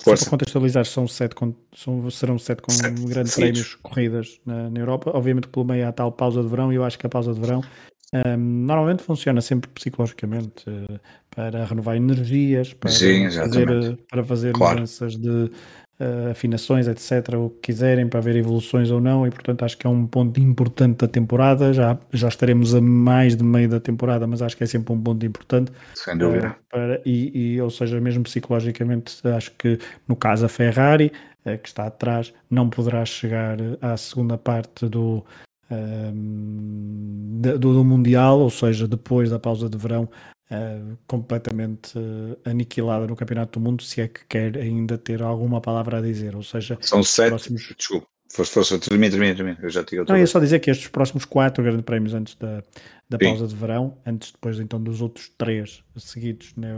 só 0.00 0.16
para 0.16 0.30
contextualizar, 0.30 0.84
são 0.84 1.08
sete, 1.08 1.34
são, 1.74 2.10
serão 2.10 2.38
sete 2.38 2.62
com 2.62 2.70
sete 2.70 3.04
grandes 3.04 3.34
prémios 3.34 3.74
corridas 3.76 4.40
na, 4.46 4.70
na, 4.70 4.78
Europa. 4.78 5.10
Obviamente, 5.12 5.48
pelo 5.48 5.64
meio 5.66 5.88
há 5.88 5.92
tal 5.92 6.12
pausa 6.12 6.42
de 6.42 6.48
verão, 6.48 6.72
e 6.72 6.76
eu 6.76 6.84
acho 6.84 6.98
que 6.98 7.06
a 7.06 7.10
pausa 7.10 7.34
de 7.34 7.40
verão 7.40 7.62
um, 8.14 8.36
normalmente 8.36 9.02
funciona 9.02 9.40
sempre 9.40 9.68
psicologicamente 9.70 10.68
uh, 10.70 11.00
para 11.30 11.64
renovar 11.64 11.96
energias, 11.96 12.72
para 12.72 12.90
Sim, 12.90 13.30
fazer, 13.30 13.98
para 14.08 14.24
fazer 14.24 14.52
claro. 14.52 14.74
mudanças 14.76 15.16
de 15.16 15.50
uh, 16.00 16.30
afinações, 16.30 16.86
etc., 16.86 17.34
o 17.34 17.50
que 17.50 17.72
quiserem, 17.72 18.08
para 18.08 18.20
ver 18.20 18.36
evoluções 18.36 18.90
ou 18.90 19.00
não, 19.00 19.26
e 19.26 19.30
portanto 19.30 19.64
acho 19.64 19.76
que 19.76 19.86
é 19.86 19.90
um 19.90 20.06
ponto 20.06 20.38
importante 20.40 20.98
da 20.98 21.08
temporada. 21.08 21.72
Já, 21.72 21.98
já 22.12 22.28
estaremos 22.28 22.74
a 22.74 22.80
mais 22.80 23.36
de 23.36 23.44
meio 23.44 23.68
da 23.68 23.80
temporada, 23.80 24.26
mas 24.26 24.42
acho 24.42 24.56
que 24.56 24.64
é 24.64 24.66
sempre 24.66 24.92
um 24.92 25.02
ponto 25.02 25.24
importante. 25.24 25.72
Sem 25.94 26.16
dúvida. 26.16 26.48
Uh, 26.48 26.54
para, 26.70 27.00
e, 27.04 27.54
e, 27.54 27.60
ou 27.60 27.70
seja, 27.70 28.00
mesmo 28.00 28.22
psicologicamente, 28.24 29.26
acho 29.28 29.52
que 29.52 29.78
no 30.06 30.16
caso 30.16 30.46
a 30.46 30.48
Ferrari, 30.48 31.12
uh, 31.44 31.58
que 31.58 31.68
está 31.68 31.86
atrás, 31.86 32.32
não 32.50 32.68
poderá 32.68 33.04
chegar 33.04 33.58
à 33.80 33.96
segunda 33.96 34.38
parte 34.38 34.86
do. 34.88 35.24
Do, 35.70 37.58
do 37.58 37.84
Mundial, 37.84 38.40
ou 38.40 38.48
seja, 38.48 38.88
depois 38.88 39.28
da 39.28 39.38
pausa 39.38 39.68
de 39.68 39.76
verão, 39.76 40.08
uh, 40.50 40.98
completamente 41.06 41.98
uh, 41.98 42.38
aniquilada 42.44 43.06
no 43.06 43.16
Campeonato 43.16 43.58
do 43.58 43.64
Mundo, 43.64 43.82
se 43.82 44.00
é 44.00 44.08
que 44.08 44.24
quer 44.26 44.56
ainda 44.56 44.98
ter 44.98 45.22
alguma 45.22 45.60
palavra 45.60 45.98
a 45.98 46.00
dizer. 46.00 46.36
Ou 46.36 46.42
seja, 46.42 46.78
são 46.80 47.02
sete. 47.02 47.28
Próximos... 47.28 47.74
Desculpe, 47.76 48.06
força, 48.28 48.52
força, 48.52 48.78
termina, 48.78 49.10
termina, 49.10 49.34
termina. 49.34 49.58
Eu 49.62 49.70
já 49.70 49.84
Não, 50.08 50.16
ia 50.16 50.26
só 50.26 50.38
dizer 50.38 50.58
que 50.60 50.70
estes 50.70 50.88
próximos 50.88 51.24
quatro 51.24 51.64
grandes 51.64 51.82
prémios 51.82 52.12
antes 52.12 52.34
da, 52.34 52.62
da 53.08 53.18
pausa 53.18 53.46
de 53.46 53.54
verão, 53.54 53.96
antes 54.04 54.30
depois 54.32 54.60
então 54.60 54.80
dos 54.80 55.00
outros 55.00 55.30
três 55.38 55.82
seguidos 55.96 56.52
na, 56.56 56.68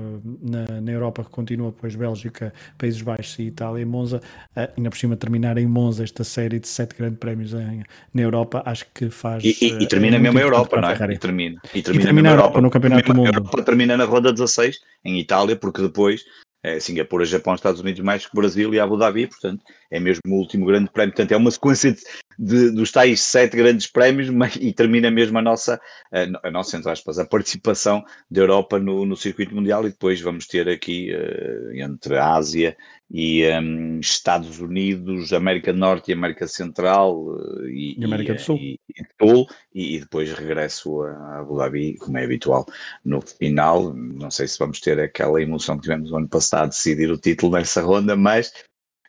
na, 0.41 0.81
na, 0.81 0.93
Europa, 0.93 1.25
que 1.25 1.31
continua 1.31 1.73
depois 1.73 1.97
Bélgica, 1.97 2.55
Países 2.79 3.03
Baixos 3.03 3.39
e 3.41 3.43
Itália 3.43 3.83
e 3.83 3.85
Monza, 3.85 4.23
uh, 4.57 4.69
ainda 4.77 4.91
por 4.91 4.97
cima 4.97 5.17
terminar 5.17 5.59
em 5.59 5.67
Monza 5.67 6.05
esta 6.05 6.23
série 6.23 6.61
de 6.61 6.69
sete 6.69 6.95
grandes 6.97 7.19
prémios 7.19 7.53
em, 7.53 7.83
na 8.15 8.23
Europa, 8.23 8.63
acho 8.65 8.87
que 8.95 9.11
faz. 9.11 9.43
E, 9.43 9.57
e, 9.61 9.83
e 9.83 9.89
termina 9.89 10.19
uh, 10.19 10.21
mesmo 10.21 10.39
a 10.39 10.43
Europa, 10.43 10.81
não 10.81 10.89
é? 10.89 10.95
E 10.95 11.19
termina. 11.19 11.61
E 11.75 11.83
termina, 11.83 12.03
e 12.03 12.07
termina 12.07 12.29
a 12.29 12.33
Europa, 12.33 12.49
Europa, 12.49 12.61
no 12.61 12.71
Campeonato 12.71 13.13
do 13.13 13.15
Mundo. 13.15 13.27
Europa 13.27 13.63
termina 13.63 13.97
na 13.97 14.05
ronda 14.05 14.33
16 14.33 14.79
em 15.05 15.19
Itália, 15.19 15.57
porque 15.57 15.83
depois 15.83 16.23
é 16.63 16.79
Singapura, 16.79 17.25
Japão, 17.25 17.55
Estados 17.55 17.81
Unidos, 17.81 18.01
mais 18.03 18.27
que 18.27 18.37
Brasil 18.37 18.73
e 18.73 18.79
Abu 18.79 18.97
Dhabi, 18.97 19.27
portanto, 19.27 19.65
é 19.91 19.99
mesmo 19.99 20.23
o 20.29 20.39
último 20.39 20.67
grande 20.67 20.91
prémio. 20.91 21.15
Portanto, 21.15 21.33
é 21.33 21.37
uma 21.37 21.51
sequência 21.51 21.93
de, 21.93 22.01
de, 22.39 22.71
dos 22.71 22.93
tais 22.93 23.21
sete 23.21 23.57
grandes 23.57 23.87
prémios 23.87 24.31
mas, 24.31 24.57
e 24.57 24.73
termina 24.73 25.11
mesmo 25.11 25.39
a 25.39 25.43
nossa, 25.43 25.81
a, 26.13 26.49
a 26.49 26.51
nossa, 26.51 26.77
entre 26.77 26.91
aspas, 26.91 27.19
a 27.19 27.27
participação 27.27 28.05
da 28.31 28.41
Europa 28.41 28.79
no, 28.79 29.05
no 29.05 29.17
circuito 29.17 29.55
mundial 29.55 29.87
e 29.87 29.91
depois 29.91 30.21
vamos 30.21 30.47
ter 30.47 30.69
aqui 30.69 31.13
uh, 31.13 31.73
entre 31.75 32.17
a 32.17 32.35
Ásia 32.35 32.77
e 33.13 33.45
um, 33.59 33.99
Estados 33.99 34.61
Unidos, 34.61 35.33
América 35.33 35.73
do 35.73 35.79
Norte 35.81 36.11
e 36.11 36.15
América 36.15 36.47
Central 36.47 37.21
uh, 37.21 37.67
e, 37.67 37.99
e, 37.99 38.05
América 38.05 38.35
do 38.35 38.41
Sul. 38.41 38.57
E, 38.57 38.79
e, 38.89 39.05
Sul 39.21 39.47
e, 39.75 39.97
e, 39.97 40.01
depois 40.01 40.33
regresso 40.33 41.03
a 41.03 41.41
Abu 41.41 41.59
Dhabi, 41.59 41.97
como 41.97 42.17
é 42.19 42.25
habitual, 42.25 42.65
no 43.05 43.21
final. 43.21 43.93
Não 43.93 44.31
sei 44.31 44.47
se 44.47 44.59
vamos 44.59 44.81
ter 44.81 45.01
aquela 45.01 45.43
emoção 45.43 45.77
que 45.77 45.83
tivemos 45.83 46.13
no 46.13 46.19
ano 46.19 46.29
passado, 46.29 46.69
decidir 46.69 47.11
o 47.11 47.19
título 47.19 47.53
nessa 47.53 47.83
ronda, 47.83 48.15
mas 48.15 48.53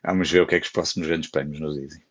vamos 0.04 0.30
ver 0.30 0.42
o 0.42 0.46
que 0.46 0.54
é 0.54 0.60
que 0.60 0.66
os 0.66 0.72
próximos 0.72 1.08
grandes 1.08 1.30
prémios 1.30 1.60
nos 1.60 1.74
dizem. 1.74 2.02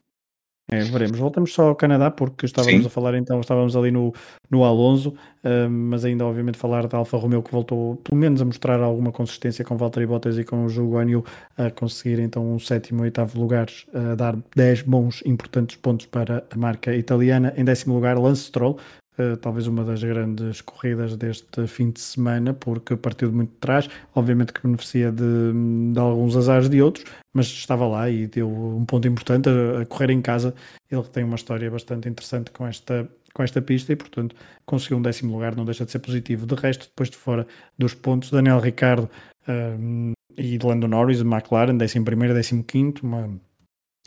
É, 0.73 0.83
veremos. 0.83 1.19
Voltamos 1.19 1.53
só 1.53 1.67
ao 1.67 1.75
Canadá, 1.75 2.09
porque 2.09 2.45
estávamos 2.45 2.81
Sim. 2.81 2.87
a 2.87 2.89
falar 2.89 3.13
então, 3.15 3.41
estávamos 3.41 3.75
ali 3.75 3.91
no, 3.91 4.13
no 4.49 4.63
Alonso, 4.63 5.09
uh, 5.09 5.69
mas 5.69 6.05
ainda 6.05 6.25
obviamente 6.25 6.57
falar 6.57 6.87
da 6.87 6.97
Alfa 6.97 7.17
Romeo 7.17 7.43
que 7.43 7.51
voltou 7.51 7.97
pelo 7.97 8.17
menos 8.17 8.41
a 8.41 8.45
mostrar 8.45 8.79
alguma 8.79 9.11
consistência 9.11 9.65
com 9.65 9.75
Valtteri 9.75 10.05
Bottas 10.05 10.37
e 10.37 10.45
com 10.45 10.63
o 10.63 10.69
Zhou 10.69 10.89
Guanyu 10.89 11.25
a 11.57 11.69
conseguir 11.69 12.21
então 12.21 12.49
um 12.49 12.57
sétimo 12.57 13.01
e 13.01 13.03
oitavo 13.03 13.37
lugares, 13.37 13.85
a 13.93 14.15
dar 14.15 14.37
10 14.55 14.83
bons 14.83 15.21
importantes 15.25 15.75
pontos 15.75 16.05
para 16.05 16.45
a 16.49 16.57
marca 16.57 16.95
italiana. 16.95 17.53
Em 17.57 17.65
décimo 17.65 17.93
lugar, 17.93 18.17
Lance 18.17 18.43
Stroll, 18.43 18.79
Uh, 19.21 19.37
talvez 19.37 19.67
uma 19.67 19.83
das 19.83 20.01
grandes 20.01 20.61
corridas 20.61 21.15
deste 21.17 21.67
fim 21.67 21.91
de 21.91 21.99
semana, 21.99 22.53
porque 22.53 22.95
partiu 22.95 23.29
de 23.29 23.35
muito 23.35 23.51
de 23.51 23.57
trás, 23.57 23.89
obviamente 24.15 24.53
que 24.53 24.61
beneficia 24.61 25.11
de, 25.11 25.93
de, 25.93 25.99
alguns 25.99 26.35
azares 26.35 26.69
de 26.69 26.81
outros, 26.81 27.05
mas 27.33 27.45
estava 27.47 27.85
lá 27.87 28.09
e 28.09 28.25
deu 28.27 28.49
um 28.49 28.85
ponto 28.85 29.07
importante 29.07 29.49
a, 29.49 29.81
a, 29.81 29.85
correr 29.85 30.11
em 30.11 30.21
casa. 30.21 30.55
Ele 30.89 31.03
tem 31.03 31.23
uma 31.23 31.35
história 31.35 31.69
bastante 31.69 32.07
interessante 32.07 32.51
com 32.51 32.65
esta, 32.65 33.07
com 33.33 33.43
esta 33.43 33.61
pista 33.61 33.91
e, 33.91 33.95
portanto, 33.95 34.35
conseguiu 34.65 34.97
um 34.97 35.01
décimo 35.01 35.33
lugar, 35.33 35.55
não 35.55 35.65
deixa 35.65 35.85
de 35.85 35.91
ser 35.91 35.99
positivo. 35.99 36.45
De 36.45 36.55
resto, 36.55 36.87
depois 36.87 37.09
de 37.09 37.17
fora 37.17 37.45
dos 37.77 37.93
pontos, 37.93 38.31
Daniel 38.31 38.59
Ricardo 38.59 39.09
uh, 39.47 40.13
e 40.37 40.57
Lando 40.57 40.87
Norris, 40.87 41.21
McLaren, 41.21 41.77
décimo 41.77 42.05
primeiro, 42.05 42.33
décimo 42.33 42.63
quinto, 42.63 43.05
uma, 43.05 43.29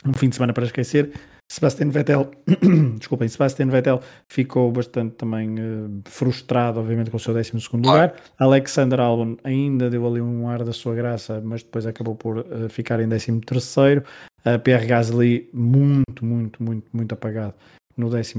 um 0.05 0.13
fim 0.13 0.29
de 0.29 0.35
semana 0.35 0.51
para 0.51 0.65
esquecer. 0.65 1.11
Sebastian 1.55 1.89
Vettel, 1.89 2.31
desculpem, 2.99 3.29
Sebastian 3.29 3.67
Vettel 3.67 4.01
ficou 4.27 4.69
bastante 4.73 5.15
também 5.15 5.55
uh, 5.57 6.01
frustrado, 6.03 6.81
obviamente, 6.81 7.09
com 7.09 7.15
o 7.15 7.19
seu 7.19 7.33
12 7.33 7.53
lugar. 7.73 8.13
Alexander 8.37 8.99
Albon 8.99 9.37
ainda 9.41 9.89
deu 9.89 10.05
ali 10.05 10.19
um 10.19 10.49
ar 10.49 10.65
da 10.65 10.73
sua 10.73 10.93
graça, 10.93 11.41
mas 11.41 11.63
depois 11.63 11.85
acabou 11.85 12.13
por 12.13 12.39
uh, 12.39 12.67
ficar 12.67 12.99
em 12.99 13.07
13. 13.07 13.31
Uh, 13.31 14.59
Pierre 14.61 14.85
Gasly, 14.85 15.49
muito, 15.53 16.25
muito, 16.25 16.61
muito, 16.61 16.87
muito 16.91 17.13
apagado 17.13 17.53
no 17.95 18.09
14 18.09 18.35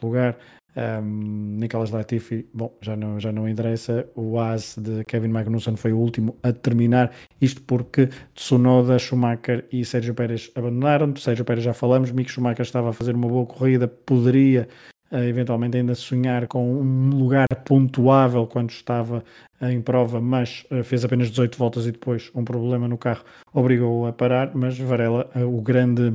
lugar. 0.00 0.38
Um, 0.76 1.56
Nicolas 1.58 1.90
Latifi, 1.90 2.46
bom, 2.54 2.76
já 2.80 2.96
não, 2.96 3.18
já 3.18 3.32
não 3.32 3.48
interessa. 3.48 4.06
O 4.14 4.38
As 4.38 4.76
de 4.78 5.04
Kevin 5.04 5.28
Magnussen 5.28 5.76
foi 5.76 5.92
o 5.92 5.98
último 5.98 6.36
a 6.42 6.52
terminar. 6.52 7.10
Isto 7.40 7.62
porque 7.62 8.08
Tsunoda, 8.34 8.98
Schumacher 8.98 9.64
e 9.72 9.84
Sérgio 9.84 10.14
Pérez 10.14 10.50
abandonaram. 10.54 11.10
De 11.12 11.20
Sérgio 11.20 11.44
Pérez 11.44 11.64
já 11.64 11.74
falamos. 11.74 12.12
Mick 12.12 12.30
Schumacher 12.30 12.64
estava 12.64 12.90
a 12.90 12.92
fazer 12.92 13.14
uma 13.14 13.28
boa 13.28 13.46
corrida, 13.46 13.88
poderia 13.88 14.68
uh, 15.10 15.16
eventualmente 15.16 15.76
ainda 15.76 15.94
sonhar 15.94 16.46
com 16.46 16.80
um 16.80 17.10
lugar 17.10 17.46
pontuável 17.64 18.46
quando 18.46 18.70
estava 18.70 19.24
em 19.60 19.80
prova, 19.80 20.20
mas 20.20 20.64
uh, 20.70 20.84
fez 20.84 21.04
apenas 21.04 21.30
18 21.30 21.58
voltas 21.58 21.86
e 21.86 21.92
depois 21.92 22.30
um 22.34 22.44
problema 22.44 22.86
no 22.88 22.96
carro 22.96 23.24
obrigou-o 23.52 24.06
a 24.06 24.12
parar. 24.12 24.52
Mas 24.54 24.78
Varela, 24.78 25.28
uh, 25.34 25.40
o 25.40 25.60
grande 25.60 26.14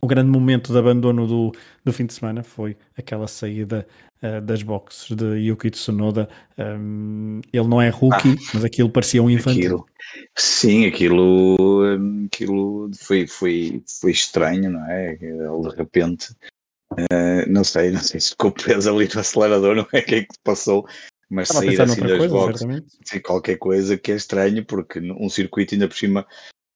o 0.00 0.06
grande 0.06 0.30
momento 0.30 0.72
de 0.72 0.78
abandono 0.78 1.26
do, 1.26 1.52
do 1.84 1.92
fim 1.92 2.06
de 2.06 2.14
semana 2.14 2.42
foi 2.42 2.76
aquela 2.96 3.26
saída 3.26 3.86
uh, 4.22 4.40
das 4.40 4.62
boxes 4.62 5.14
de 5.16 5.24
Yuki 5.36 5.70
Tsunoda. 5.70 6.28
Um, 6.58 7.40
ele 7.52 7.68
não 7.68 7.80
é 7.80 7.88
rookie, 7.88 8.36
ah, 8.38 8.50
mas 8.54 8.64
aquilo 8.64 8.90
parecia 8.90 9.22
um 9.22 9.30
infantil. 9.30 9.62
Aquilo, 9.62 9.86
sim, 10.36 10.86
aquilo, 10.86 11.56
hum, 11.58 12.26
aquilo 12.32 12.90
foi, 12.98 13.26
foi, 13.26 13.82
foi 14.00 14.10
estranho, 14.10 14.70
não 14.70 14.84
é? 14.90 15.18
Ele 15.20 15.68
de 15.68 15.76
repente, 15.76 16.32
uh, 16.92 17.48
não 17.48 17.64
sei, 17.64 17.90
não 17.90 18.00
sei 18.00 18.20
se 18.20 18.30
ficou 18.30 18.52
preso 18.52 18.90
ali 18.90 19.08
no 19.12 19.20
acelerador, 19.20 19.74
não 19.76 19.86
é? 19.92 19.98
O 20.00 20.04
que 20.04 20.14
é 20.14 20.20
que 20.22 20.34
passou? 20.44 20.86
Mas 21.28 21.48
Estava 21.48 21.66
sair 21.66 21.80
assim 21.80 22.00
das 22.00 22.18
coisa, 22.18 22.34
boxes, 22.34 23.22
qualquer 23.22 23.56
coisa 23.56 23.96
que 23.96 24.10
é 24.10 24.16
estranho, 24.16 24.64
porque 24.64 24.98
um 24.98 25.28
circuito 25.28 25.74
ainda 25.74 25.86
por 25.86 25.96
cima 25.96 26.26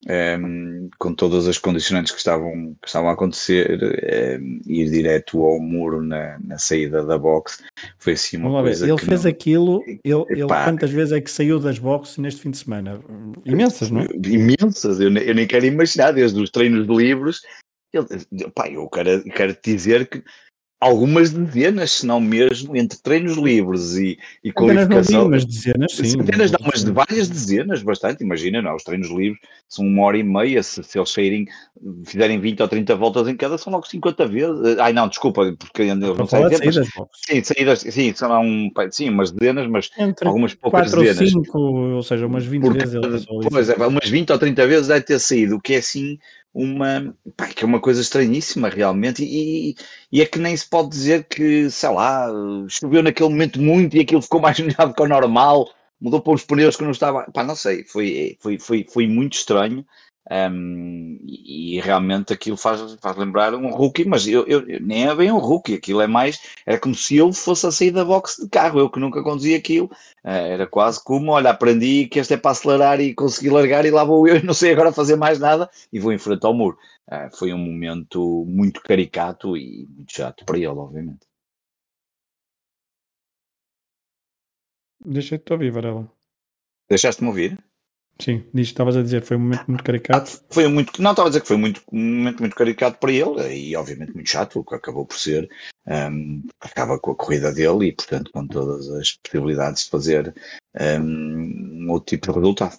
um, 0.08 0.90
com 0.98 1.14
todas 1.14 1.48
as 1.48 1.58
condicionantes 1.58 2.12
que 2.12 2.18
estavam, 2.18 2.76
que 2.80 2.86
estavam 2.86 3.08
a 3.08 3.12
acontecer, 3.12 3.80
um, 4.40 4.60
ir 4.66 4.90
direto 4.90 5.42
ao 5.44 5.58
muro 5.58 6.02
na, 6.02 6.38
na 6.44 6.58
saída 6.58 7.04
da 7.04 7.18
box 7.18 7.62
foi 7.98 8.14
assim 8.14 8.36
uma 8.36 8.50
Vamos 8.50 8.64
coisa. 8.64 8.88
Ele 8.88 8.98
fez 8.98 9.24
não... 9.24 9.30
aquilo, 9.30 9.82
ele, 9.86 10.24
ele 10.28 10.46
quantas 10.46 10.90
vezes 10.90 11.12
é 11.12 11.20
que 11.20 11.30
saiu 11.30 11.58
das 11.58 11.78
boxes 11.78 12.18
neste 12.18 12.42
fim 12.42 12.50
de 12.50 12.58
semana? 12.58 13.00
Imensas, 13.44 13.90
não 13.90 14.02
é? 14.02 14.08
Imensas, 14.26 15.00
eu, 15.00 15.14
eu 15.16 15.34
nem 15.34 15.46
quero 15.46 15.66
imaginar, 15.66 16.12
desde 16.12 16.40
os 16.40 16.50
treinos 16.50 16.86
de 16.86 16.94
livros. 16.94 17.42
Ele, 17.92 18.50
pá, 18.54 18.68
eu 18.68 18.88
quero, 18.88 19.22
quero 19.24 19.56
dizer 19.62 20.08
que 20.08 20.22
algumas 20.84 21.30
dezenas, 21.32 21.92
se 21.92 22.06
não 22.06 22.20
mesmo, 22.20 22.76
entre 22.76 22.98
treinos 22.98 23.38
livres 23.38 23.96
e, 23.96 24.18
e 24.42 24.52
qualificação. 24.52 25.22
Não 25.22 25.30
mas 25.30 25.44
dezenas, 25.46 25.92
sim. 25.92 26.04
Centenas 26.04 26.52
não, 26.52 26.58
mas 26.62 26.84
de 26.84 26.92
várias 26.92 27.28
dezenas, 27.28 27.82
bastante. 27.82 28.22
Imagina, 28.22 28.60
não, 28.60 28.76
os 28.76 28.84
treinos 28.84 29.08
livres 29.08 29.40
são 29.66 29.86
uma 29.86 30.04
hora 30.04 30.18
e 30.18 30.22
meia, 30.22 30.62
se, 30.62 30.82
se 30.84 30.98
eles 30.98 31.10
saírem, 31.10 31.46
fizerem 32.04 32.38
20 32.38 32.60
ou 32.60 32.68
30 32.68 32.96
voltas 32.96 33.26
em 33.28 33.34
cada, 33.34 33.56
são 33.56 33.72
logo 33.72 33.86
50 33.86 34.26
vezes. 34.26 34.78
Ai 34.78 34.92
não, 34.92 35.08
desculpa, 35.08 35.54
porque 35.58 35.82
eles 35.82 35.96
não 35.96 36.26
saem 36.26 36.54
saídas, 36.54 36.86
Sim, 37.14 37.42
saídas, 37.42 37.80
sim, 37.80 38.14
são 38.14 38.42
um, 38.42 38.70
sim, 38.90 39.08
umas 39.08 39.30
dezenas, 39.30 39.66
mas 39.66 39.90
entre 39.98 40.28
algumas 40.28 40.52
poucas 40.52 40.90
4 40.90 41.02
dezenas. 41.02 41.34
Ou 41.34 41.44
5, 41.44 41.58
ou 41.58 42.02
seja, 42.02 42.26
umas 42.26 42.44
20 42.44 42.62
porque, 42.62 42.84
vezes. 42.84 43.26
Pois 43.50 43.68
é, 43.70 43.86
umas 43.86 44.08
20 44.08 44.30
ou 44.32 44.38
30 44.38 44.66
vezes 44.66 44.88
deve 44.88 45.00
ter 45.00 45.18
saído, 45.18 45.56
o 45.56 45.60
que 45.60 45.74
é 45.74 45.78
assim 45.78 46.18
uma 46.54 47.14
pá, 47.36 47.48
que 47.48 47.64
é 47.64 47.66
uma 47.66 47.80
coisa 47.80 48.00
estranhíssima 48.00 48.68
realmente. 48.68 49.24
E, 49.24 49.74
e, 50.12 50.22
é 50.22 50.26
que 50.26 50.38
nem 50.38 50.56
se 50.56 50.68
pode 50.68 50.90
dizer 50.90 51.24
que, 51.24 51.68
sei 51.70 51.90
lá, 51.90 52.28
choveu 52.68 53.02
naquele 53.02 53.28
momento 53.28 53.60
muito 53.60 53.96
e 53.96 54.00
aquilo 54.00 54.22
ficou 54.22 54.40
mais 54.40 54.58
melhor 54.60 54.94
que 54.94 55.02
o 55.02 55.08
normal, 55.08 55.68
mudou 56.00 56.20
para 56.20 56.34
os 56.34 56.44
pneus 56.44 56.76
que 56.76 56.84
não 56.84 56.92
estava, 56.92 57.24
pá, 57.32 57.42
não 57.42 57.56
sei, 57.56 57.84
foi, 57.84 58.36
foi, 58.40 58.58
foi, 58.58 58.86
foi 58.88 59.06
muito 59.06 59.34
estranho 59.34 59.84
um, 60.30 61.18
e, 61.22 61.76
e, 61.76 61.80
realmente 61.80 62.32
aquilo 62.32 62.56
faz, 62.56 62.80
faz 63.00 63.16
lembrar 63.16 63.54
um 63.54 63.70
rookie, 63.70 64.06
mas 64.06 64.26
eu, 64.26 64.46
eu, 64.46 64.64
nem 64.80 65.06
é 65.06 65.14
bem 65.14 65.30
um 65.30 65.38
rookie, 65.38 65.74
aquilo 65.74 66.00
é 66.00 66.06
mais, 66.06 66.40
era 66.64 66.78
como 66.78 66.94
se 66.94 67.16
eu 67.16 67.32
fosse 67.32 67.66
a 67.66 67.70
sair 67.70 67.90
da 67.90 68.04
box 68.04 68.42
de 68.42 68.48
carro, 68.48 68.78
eu 68.78 68.88
que 68.88 68.98
nunca 68.98 69.22
conduzia 69.22 69.58
aquilo, 69.58 69.86
uh, 70.24 70.28
era 70.28 70.66
quase 70.66 71.02
como, 71.02 71.32
olha, 71.32 71.50
aprendi 71.50 72.06
que 72.06 72.18
este 72.18 72.34
é 72.34 72.36
para 72.38 72.52
acelerar 72.52 73.00
e 73.00 73.14
consegui 73.14 73.50
largar 73.50 73.84
e 73.84 73.90
lá 73.90 74.02
vou 74.02 74.26
eu 74.26 74.36
e 74.36 74.42
não 74.44 74.54
sei 74.54 74.72
agora 74.72 74.92
fazer 74.92 75.16
mais 75.16 75.38
nada 75.38 75.68
e 75.92 76.00
vou 76.00 76.12
enfrentar 76.12 76.48
o 76.48 76.54
muro. 76.54 76.78
Uh, 77.10 77.36
foi 77.36 77.52
um 77.52 77.58
momento 77.58 78.46
muito 78.48 78.80
caricato 78.82 79.56
e 79.56 79.86
muito 79.94 80.12
chato 80.12 80.44
para 80.46 80.56
ele, 80.56 80.68
obviamente. 80.68 81.26
Deixa-te 85.04 85.52
ouvir, 85.52 85.70
Varela. 85.70 86.10
Deixaste-me 86.88 87.28
ouvir? 87.28 87.58
Sim, 88.20 88.44
diz 88.54 88.68
estavas 88.68 88.96
a 88.96 89.02
dizer, 89.02 89.22
foi 89.22 89.36
um 89.36 89.40
momento 89.40 89.64
muito 89.66 89.82
caricato. 89.82 90.30
Ah, 90.34 90.44
foi 90.48 90.68
muito, 90.68 91.02
não, 91.02 91.10
estava 91.10 91.28
a 91.28 91.30
dizer 91.30 91.40
que 91.40 91.48
foi 91.48 91.56
muito, 91.56 91.82
um 91.92 91.98
momento 91.98 92.40
muito 92.40 92.54
caricato 92.54 92.98
para 92.98 93.12
ele 93.12 93.54
e 93.54 93.76
obviamente 93.76 94.14
muito 94.14 94.30
chato, 94.30 94.60
o 94.60 94.64
que 94.64 94.74
acabou 94.74 95.04
por 95.04 95.18
ser, 95.18 95.50
um, 95.86 96.42
acaba 96.60 96.98
com 96.98 97.10
a 97.10 97.16
corrida 97.16 97.52
dele 97.52 97.88
e 97.88 97.92
portanto 97.92 98.30
com 98.32 98.46
todas 98.46 98.88
as 98.90 99.12
possibilidades 99.16 99.84
de 99.84 99.90
fazer 99.90 100.34
um, 101.00 101.86
um 101.86 101.90
outro 101.90 102.16
tipo 102.16 102.32
de 102.32 102.38
resultado. 102.38 102.78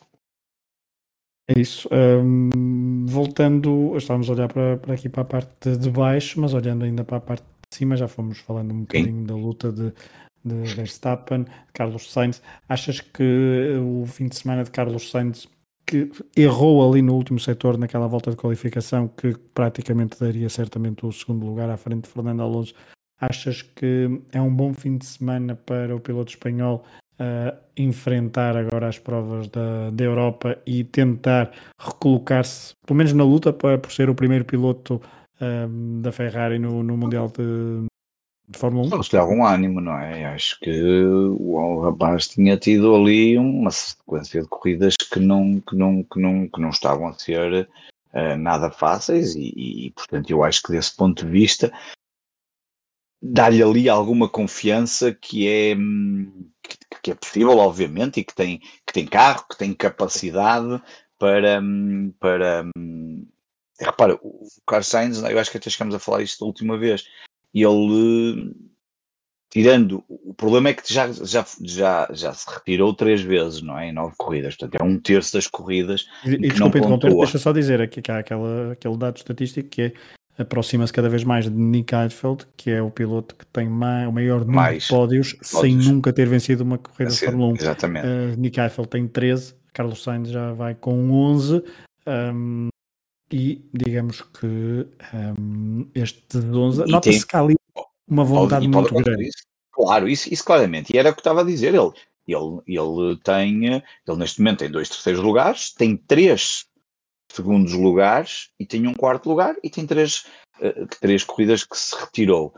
É 1.48 1.60
isso. 1.60 1.88
Um, 1.92 3.06
voltando, 3.06 3.96
estávamos 3.98 4.30
a 4.30 4.34
olhar 4.34 4.48
para, 4.48 4.78
para 4.78 4.94
aqui 4.94 5.10
para 5.10 5.22
a 5.22 5.26
parte 5.26 5.78
de 5.78 5.90
baixo, 5.92 6.40
mas 6.40 6.54
olhando 6.54 6.86
ainda 6.86 7.04
para 7.04 7.18
a 7.18 7.22
parte 7.22 7.44
de 7.44 7.78
cima, 7.78 7.96
já 7.96 8.08
fomos 8.08 8.40
falando 8.40 8.74
um 8.74 8.82
bocadinho 8.82 9.20
Sim. 9.20 9.26
da 9.26 9.36
luta 9.36 9.72
de 9.72 9.94
de 10.46 10.56
Verstappen, 10.76 11.46
Carlos 11.74 12.12
Sainz. 12.12 12.42
Achas 12.70 13.02
que 13.02 13.80
o 13.82 14.06
fim 14.06 14.28
de 14.28 14.36
semana 14.36 14.64
de 14.64 14.72
Carlos 14.72 15.10
Sainz, 15.10 15.48
que 15.86 16.12
errou 16.36 16.88
ali 16.88 17.02
no 17.02 17.16
último 17.16 17.40
setor, 17.40 17.78
naquela 17.78 18.08
volta 18.08 18.30
de 18.32 18.38
qualificação, 18.38 19.08
que 19.08 19.36
praticamente 19.54 20.20
daria 20.20 20.50
certamente 20.50 21.06
o 21.06 21.12
segundo 21.12 21.46
lugar 21.46 21.70
à 21.70 21.78
frente 21.78 22.04
de 22.04 22.10
Fernando 22.10 22.42
Alonso, 22.42 22.74
achas 23.20 23.62
que 23.62 24.22
é 24.32 24.42
um 24.42 24.54
bom 24.54 24.74
fim 24.74 24.98
de 24.98 25.06
semana 25.06 25.56
para 25.56 25.96
o 25.96 26.00
piloto 26.00 26.32
espanhol 26.32 26.84
uh, 27.20 27.58
enfrentar 27.78 28.56
agora 28.56 28.88
as 28.88 29.00
provas 29.00 29.48
da, 29.48 29.90
da 29.92 30.04
Europa 30.04 30.58
e 30.66 30.84
tentar 30.84 31.52
recolocar-se, 31.80 32.74
pelo 32.86 32.98
menos 32.98 33.14
na 33.14 33.24
luta, 33.24 33.54
por 33.54 33.92
ser 33.92 34.10
o 34.10 34.16
primeiro 34.16 34.46
piloto 34.46 35.02
uh, 35.40 36.02
da 36.02 36.12
Ferrari 36.12 36.60
no, 36.60 36.84
no 36.84 36.98
Mundial 36.98 37.28
de, 37.28 37.88
de 38.48 38.58
Fórmula 38.58 38.88
1. 38.88 38.96
Eles 38.96 39.10
davam 39.10 39.46
ânimo, 39.46 39.82
não 39.82 39.98
é? 39.98 40.26
Acho 40.26 40.60
que 40.60 41.04
o 41.04 41.82
rapaz 41.82 42.28
tinha 42.28 42.58
tido 42.58 42.96
ali 42.96 43.38
uma 43.38 43.72
sequência 43.72 44.42
de 44.42 44.48
corridas 44.48 44.96
que 45.12 45.20
não, 45.20 45.60
que 45.62 45.76
não, 45.76 46.04
que 46.04 46.20
não, 46.20 46.48
que 46.48 46.62
não 46.62 46.70
estavam 46.70 47.08
a 47.08 47.14
ser 47.14 47.68
uh, 48.14 48.38
nada 48.38 48.72
fáceis 48.72 49.36
e, 49.36 49.88
e, 49.88 49.92
portanto, 49.92 50.30
eu 50.30 50.44
acho 50.44 50.62
que 50.62 50.72
desse 50.72 50.96
ponto 50.96 51.26
de 51.26 51.32
vista 51.32 51.72
dá-lhe 53.22 53.64
ali 53.64 53.90
alguma 53.90 54.30
confiança 54.30 55.14
que 55.14 55.48
é, 55.48 55.76
que, 56.62 57.00
que, 57.02 57.12
é 57.12 57.16
possível, 57.16 57.58
obviamente, 57.58 58.20
e 58.20 58.24
que 58.24 58.36
tem, 58.36 58.60
que 58.86 58.94
tem 58.94 59.08
carro, 59.08 59.46
que 59.50 59.58
tem 59.58 59.74
capacidade 59.74 60.82
para, 61.18 61.62
para 62.20 62.66
repara, 63.80 64.16
o 64.22 64.48
Carlos 64.68 64.88
Sainz, 64.88 65.22
eu 65.22 65.40
acho 65.40 65.52
que 65.52 65.58
até 65.58 65.70
chegamos 65.70 65.96
a 65.96 66.00
falar 66.00 66.22
isto 66.22 66.40
da 66.40 66.46
última 66.46 66.78
vez, 66.78 67.06
e 67.56 67.64
ele 67.64 68.54
tirando 69.50 70.04
o 70.10 70.34
problema 70.34 70.68
é 70.68 70.74
que 70.74 70.94
já, 70.94 71.10
já, 71.14 71.46
já, 71.62 72.10
já 72.12 72.34
se 72.34 72.46
retirou 72.54 72.94
três 72.94 73.22
vezes, 73.22 73.62
não 73.62 73.80
é? 73.80 73.88
Em 73.88 73.94
nove 73.94 74.14
corridas, 74.18 74.58
portanto 74.58 74.82
é 74.82 74.84
um 74.84 75.00
terço 75.00 75.34
das 75.34 75.48
corridas. 75.48 76.06
E, 76.26 76.32
e 76.32 76.38
desculpa 76.50 76.78
interromper, 76.78 77.16
deixa 77.16 77.38
só 77.38 77.54
dizer 77.54 77.80
aqui 77.80 78.02
que 78.02 78.12
há 78.12 78.20
aquela, 78.20 78.74
aquele 78.74 78.98
dado 78.98 79.16
estatístico 79.16 79.70
que 79.70 79.82
é 79.82 79.94
aproxima-se 80.38 80.92
cada 80.92 81.08
vez 81.08 81.24
mais 81.24 81.46
de 81.46 81.52
Nick 81.52 81.96
Heidfeld, 81.96 82.46
que 82.58 82.70
é 82.70 82.82
o 82.82 82.92
piloto 82.92 83.34
que 83.34 83.46
tem 83.46 83.70
mais, 83.70 84.10
o 84.10 84.12
maior 84.12 84.40
número 84.42 84.56
mais 84.56 84.84
de 84.84 84.90
pódios, 84.90 85.32
pódios, 85.34 85.62
sem 85.62 85.76
nunca 85.78 86.12
ter 86.12 86.28
vencido 86.28 86.62
uma 86.66 86.78
corrida 86.78 87.12
de 87.12 87.20
Fórmula 87.20 87.54
1. 87.54 87.56
Exatamente. 87.56 88.06
Uh, 88.06 88.36
Nick 88.38 88.60
Heidfeld 88.60 88.90
tem 88.90 89.08
13, 89.08 89.56
Carlos 89.74 90.04
Sainz 90.04 90.30
já 90.30 90.52
vai 90.52 90.76
com 90.76 91.10
11. 91.12 91.64
Um, 92.06 92.68
e 93.36 93.62
digamos 93.74 94.22
que 94.22 94.88
um, 95.38 95.90
este 95.94 96.38
11 96.38 96.86
nota-se 96.86 97.28
que 97.28 97.36
há 97.36 97.42
ali 97.42 97.56
uma 98.08 98.24
vontade 98.24 98.66
muito 98.66 98.96
grande. 98.96 99.28
Isso. 99.28 99.44
Claro, 99.74 100.08
isso, 100.08 100.34
isso 100.34 100.46
claramente. 100.46 100.94
E 100.96 100.98
era 100.98 101.10
o 101.10 101.14
que 101.14 101.20
estava 101.20 101.42
a 101.42 101.44
dizer. 101.44 101.76
Ele, 101.76 101.92
ele, 102.26 102.62
ele 102.66 103.18
tem, 103.18 103.66
ele 103.66 104.18
neste 104.18 104.40
momento 104.40 104.60
tem 104.60 104.72
dois 104.72 104.88
terceiros 104.88 105.22
lugares, 105.22 105.74
tem 105.74 105.98
três 105.98 106.66
segundos 107.30 107.74
lugares 107.74 108.52
e 108.58 108.66
tem 108.66 108.88
um 108.88 108.94
quarto 108.94 109.28
lugar 109.28 109.54
e 109.62 109.70
tem 109.70 109.86
três, 109.86 110.26
uh, 110.62 110.88
três 111.02 111.26
corridas 111.26 111.66
que 111.66 111.78
se 111.78 111.94
retirou. 111.94 112.54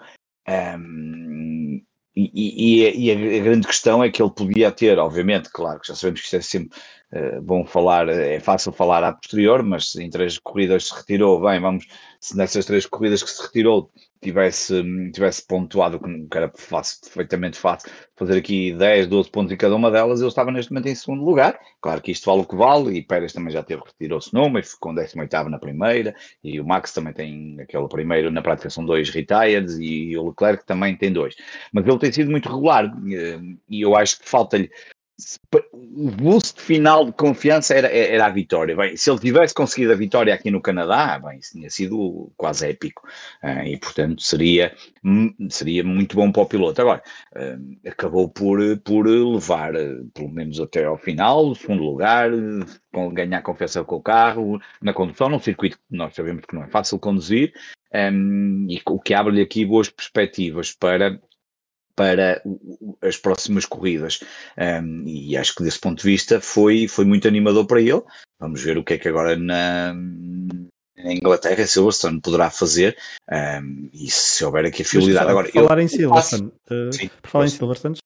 Um, 0.47 1.81
e, 2.15 2.83
e, 2.85 3.07
e, 3.07 3.11
a, 3.11 3.43
grande 3.43 3.65
questão 3.65 4.03
é 4.03 4.11
que 4.11 4.21
ele 4.21 4.31
podia 4.31 4.71
ter, 4.71 4.99
obviamente, 4.99 5.49
claro 5.49 5.79
que 5.79 5.87
já 5.87 5.95
sabemos 5.95 6.19
que 6.19 6.25
isto 6.25 6.35
é 6.35 6.41
sempre 6.41 6.79
bom 7.41 7.65
falar, 7.65 8.09
é 8.09 8.39
fácil 8.39 8.71
falar 8.71 9.03
a 9.03 9.13
posterior, 9.13 9.63
mas 9.63 9.95
em 9.95 10.09
três 10.09 10.37
corridas 10.39 10.87
se 10.87 10.95
retirou, 10.95 11.41
bem, 11.41 11.59
vamos, 11.59 11.85
se 12.19 12.35
nessas 12.35 12.65
três 12.65 12.85
corridas 12.85 13.23
que 13.23 13.29
se 13.29 13.41
retirou 13.41 13.89
tivesse, 14.21 14.83
tivesse 15.11 15.45
pontuado, 15.45 15.99
que 15.99 16.37
era 16.37 16.51
fácil, 16.55 17.01
perfeitamente 17.01 17.57
fácil, 17.57 17.91
fazer 18.15 18.37
aqui 18.37 18.73
10, 18.73 19.07
12 19.07 19.29
pontos 19.29 19.51
em 19.51 19.57
cada 19.57 19.75
uma 19.75 19.91
delas, 19.91 20.19
ele 20.19 20.29
estava 20.29 20.51
neste 20.51 20.71
momento 20.71 20.87
em 20.87 20.95
segundo 20.95 21.23
lugar. 21.23 21.59
Claro 21.81 22.01
que 22.01 22.11
isto 22.11 22.25
vale 22.25 22.41
o 22.41 22.45
que 22.45 22.55
vale, 22.55 22.97
e 22.97 23.01
Pérez 23.01 23.33
também 23.33 23.51
já 23.51 23.63
teve, 23.63 23.83
retirou-se 23.85 24.33
numa 24.33 24.59
e 24.59 24.63
ficou 24.63 24.93
18 24.93 25.49
na 25.49 25.59
primeira, 25.59 26.15
e 26.43 26.59
o 26.59 26.65
Max 26.65 26.93
também 26.93 27.13
tem 27.13 27.59
aquele 27.61 27.87
primeiro, 27.87 28.31
na 28.31 28.41
prática 28.41 28.69
são 28.69 28.85
dois 28.85 29.09
retires, 29.09 29.77
e 29.79 30.17
o 30.17 30.29
Leclerc 30.29 30.65
também 30.65 30.95
tem 30.95 31.11
dois. 31.11 31.35
Mas 31.71 31.85
ele 31.85 31.99
tem 31.99 32.11
sido 32.11 32.31
muito 32.31 32.49
regular, 32.49 32.85
eh, 32.85 33.39
e 33.69 33.81
eu 33.81 33.95
acho 33.95 34.19
que 34.19 34.27
falta-lhe 34.27 34.69
o 35.73 36.11
boost 36.11 36.61
final 36.61 37.05
de 37.05 37.11
confiança 37.11 37.73
era, 37.73 37.87
era 37.87 38.27
a 38.27 38.29
vitória. 38.29 38.75
Bem, 38.75 38.95
se 38.95 39.09
ele 39.09 39.19
tivesse 39.19 39.53
conseguido 39.53 39.91
a 39.91 39.95
vitória 39.95 40.33
aqui 40.33 40.51
no 40.51 40.61
Canadá, 40.61 41.19
bem, 41.19 41.39
isso 41.39 41.53
tinha 41.53 41.69
sido 41.69 42.31
quase 42.37 42.69
épico. 42.69 43.07
Uh, 43.43 43.63
e, 43.65 43.77
portanto, 43.77 44.21
seria, 44.21 44.75
seria 45.49 45.83
muito 45.83 46.15
bom 46.15 46.31
para 46.31 46.43
o 46.43 46.45
piloto. 46.45 46.81
Agora, 46.81 47.01
uh, 47.35 47.89
acabou 47.89 48.29
por, 48.29 48.59
por 48.79 49.07
levar, 49.07 49.73
uh, 49.75 50.05
pelo 50.13 50.29
menos 50.29 50.59
até 50.59 50.85
ao 50.85 50.97
final, 50.97 51.55
segundo 51.55 51.83
lugar, 51.83 52.29
ganhar 53.13 53.41
confiança 53.41 53.83
com 53.83 53.95
o 53.95 54.01
carro, 54.01 54.59
na 54.81 54.93
condução, 54.93 55.29
num 55.29 55.39
circuito 55.39 55.77
que 55.77 55.83
nós 55.97 56.13
sabemos 56.13 56.45
que 56.45 56.55
não 56.55 56.63
é 56.63 56.67
fácil 56.67 56.99
conduzir. 56.99 57.53
Um, 57.93 58.67
e 58.69 58.81
o 58.85 58.99
que 58.99 59.13
abre-lhe 59.13 59.41
aqui 59.41 59.65
boas 59.65 59.89
perspectivas 59.89 60.73
para 60.73 61.19
para 61.97 62.41
as 63.01 63.17
próximas 63.17 63.65
corridas. 63.65 64.19
Um, 64.57 65.03
e 65.05 65.35
acho 65.35 65.55
que 65.55 65.63
desse 65.63 65.79
ponto 65.79 65.97
de 65.97 66.09
vista 66.09 66.39
foi, 66.39 66.87
foi 66.87 67.03
muito 67.03 67.27
animador 67.27 67.65
para 67.65 67.81
ele. 67.81 68.01
Vamos 68.39 68.61
ver 68.61 68.77
o 68.77 68.83
que 68.83 68.93
é 68.93 68.97
que 68.99 69.09
agora 69.09 69.35
na, 69.35 69.93
na 69.93 71.13
Inglaterra 71.13 71.65
Silverstone 71.65 72.21
poderá 72.21 72.51
fazer 72.51 72.95
um, 73.29 73.89
e 73.91 74.09
se 74.11 74.45
houver 74.45 74.65
aqui 74.65 74.83
a 74.83 74.85
fidelidade. 74.85 75.29
Agora, 75.29 75.47
por 75.47 75.53
falar 75.53 75.79
eu, 75.79 75.83
em 75.83 75.87
Silverstone, 75.87 76.51
uh, 76.69 76.93
sim, 76.93 77.09
por 77.21 77.29
falar 77.29 77.45
em 77.45 77.49
Silverstone, 77.49 77.97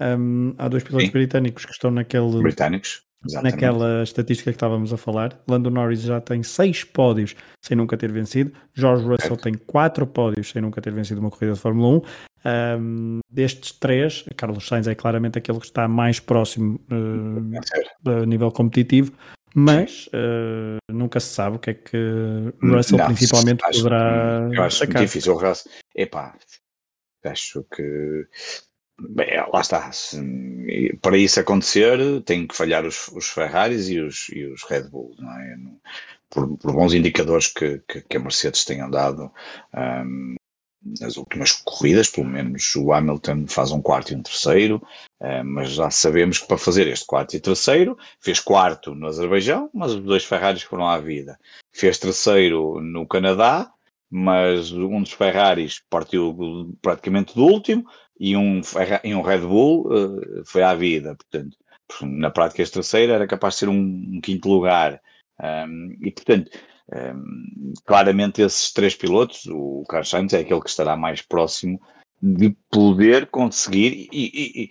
um, 0.00 0.54
há 0.58 0.68
dois 0.68 0.84
pilotos 0.84 1.06
sim. 1.06 1.12
britânicos 1.12 1.64
que 1.64 1.72
estão 1.72 1.90
naquele. 1.90 2.42
Britânicos. 2.42 3.02
Exatamente. 3.26 3.52
Naquela 3.52 4.02
estatística 4.02 4.50
que 4.50 4.56
estávamos 4.56 4.92
a 4.92 4.96
falar, 4.96 5.38
Lando 5.46 5.70
Norris 5.70 6.00
já 6.00 6.20
tem 6.20 6.42
seis 6.42 6.84
pódios 6.84 7.34
sem 7.62 7.76
nunca 7.76 7.96
ter 7.96 8.10
vencido, 8.10 8.52
George 8.74 9.04
Russell 9.04 9.36
tem 9.36 9.54
quatro 9.54 10.06
pódios 10.06 10.50
sem 10.50 10.62
nunca 10.62 10.80
ter 10.80 10.92
vencido 10.92 11.20
uma 11.20 11.30
corrida 11.30 11.52
de 11.52 11.60
Fórmula 11.60 11.98
1. 11.98 12.02
Um, 12.42 13.18
destes 13.30 13.72
três, 13.72 14.24
Carlos 14.36 14.66
Sainz 14.66 14.86
é 14.86 14.94
claramente 14.94 15.36
aquele 15.36 15.58
que 15.58 15.66
está 15.66 15.86
mais 15.86 16.18
próximo 16.18 16.80
uh, 16.90 18.10
a 18.22 18.24
nível 18.24 18.50
competitivo, 18.50 19.12
mas 19.54 20.08
uh, 20.08 20.78
nunca 20.90 21.20
se 21.20 21.34
sabe 21.34 21.56
o 21.56 21.58
que 21.58 21.70
é 21.70 21.74
que 21.74 22.54
Russell 22.62 22.98
não, 22.98 23.06
principalmente 23.06 23.62
acho, 23.64 23.82
poderá. 23.82 24.48
Eu 24.50 24.62
acho 24.62 24.78
sacar. 24.78 25.02
difícil. 25.02 25.34
O 25.34 25.38
Russell, 25.38 25.70
epá, 25.94 26.34
acho 27.24 27.62
que 27.64 28.26
Bem, 29.08 29.28
lá 29.52 29.60
está. 29.60 29.90
Para 31.00 31.16
isso 31.16 31.40
acontecer, 31.40 32.22
tem 32.24 32.46
que 32.46 32.56
falhar 32.56 32.84
os, 32.84 33.08
os 33.08 33.28
Ferraris 33.28 33.88
e 33.88 33.98
os, 33.98 34.28
e 34.28 34.44
os 34.44 34.62
Red 34.64 34.88
Bulls, 34.90 35.16
não 35.18 35.30
é? 35.30 35.56
Por, 36.28 36.56
por 36.58 36.72
bons 36.72 36.94
indicadores 36.94 37.48
que, 37.48 37.80
que, 37.88 38.02
que, 38.02 38.16
a 38.16 38.20
Mercedes 38.20 38.64
tenham 38.64 38.88
dado 38.88 39.32
um, 39.74 40.36
nas 41.00 41.16
últimas 41.16 41.50
corridas, 41.52 42.08
pelo 42.08 42.28
menos 42.28 42.76
o 42.76 42.92
Hamilton 42.92 43.46
faz 43.48 43.72
um 43.72 43.82
quarto 43.82 44.12
e 44.12 44.16
um 44.16 44.22
terceiro, 44.22 44.80
um, 45.20 45.44
mas 45.44 45.70
já 45.70 45.90
sabemos 45.90 46.38
que 46.38 46.46
para 46.46 46.58
fazer 46.58 46.86
este 46.86 47.06
quarto 47.06 47.34
e 47.34 47.40
terceiro, 47.40 47.98
fez 48.20 48.38
quarto 48.38 48.94
no 48.94 49.08
Azerbaijão, 49.08 49.70
mas 49.74 49.92
os 49.92 50.02
dois 50.02 50.24
Ferraris 50.24 50.62
foram 50.62 50.86
à 50.86 51.00
vida. 51.00 51.38
Fez 51.72 51.98
terceiro 51.98 52.80
no 52.80 53.06
Canadá, 53.06 53.72
mas 54.08 54.72
um 54.72 55.02
dos 55.02 55.12
Ferraris 55.12 55.82
partiu 55.88 56.76
praticamente 56.82 57.34
do 57.34 57.44
último, 57.44 57.84
e 58.20 58.36
um, 58.36 58.60
e 59.02 59.14
um 59.14 59.22
Red 59.22 59.38
Bull 59.38 59.86
uh, 59.86 60.44
foi 60.44 60.62
à 60.62 60.74
vida. 60.74 61.16
Portanto, 61.16 61.56
na 62.02 62.30
prática, 62.30 62.62
este 62.62 62.74
terceiro 62.74 63.12
era 63.12 63.26
capaz 63.26 63.54
de 63.54 63.60
ser 63.60 63.68
um, 63.70 63.74
um 63.74 64.20
quinto 64.20 64.48
lugar. 64.48 65.00
Um, 65.42 65.96
e, 66.02 66.10
portanto, 66.10 66.50
um, 66.92 67.72
claramente 67.86 68.42
esses 68.42 68.72
três 68.72 68.94
pilotos, 68.94 69.46
o 69.46 69.84
Carlos 69.88 70.10
Sainz 70.10 70.34
é 70.34 70.40
aquele 70.40 70.60
que 70.60 70.68
estará 70.68 70.96
mais 70.96 71.22
próximo 71.22 71.80
de 72.22 72.54
poder 72.70 73.26
conseguir 73.26 74.08
e, 74.12 74.70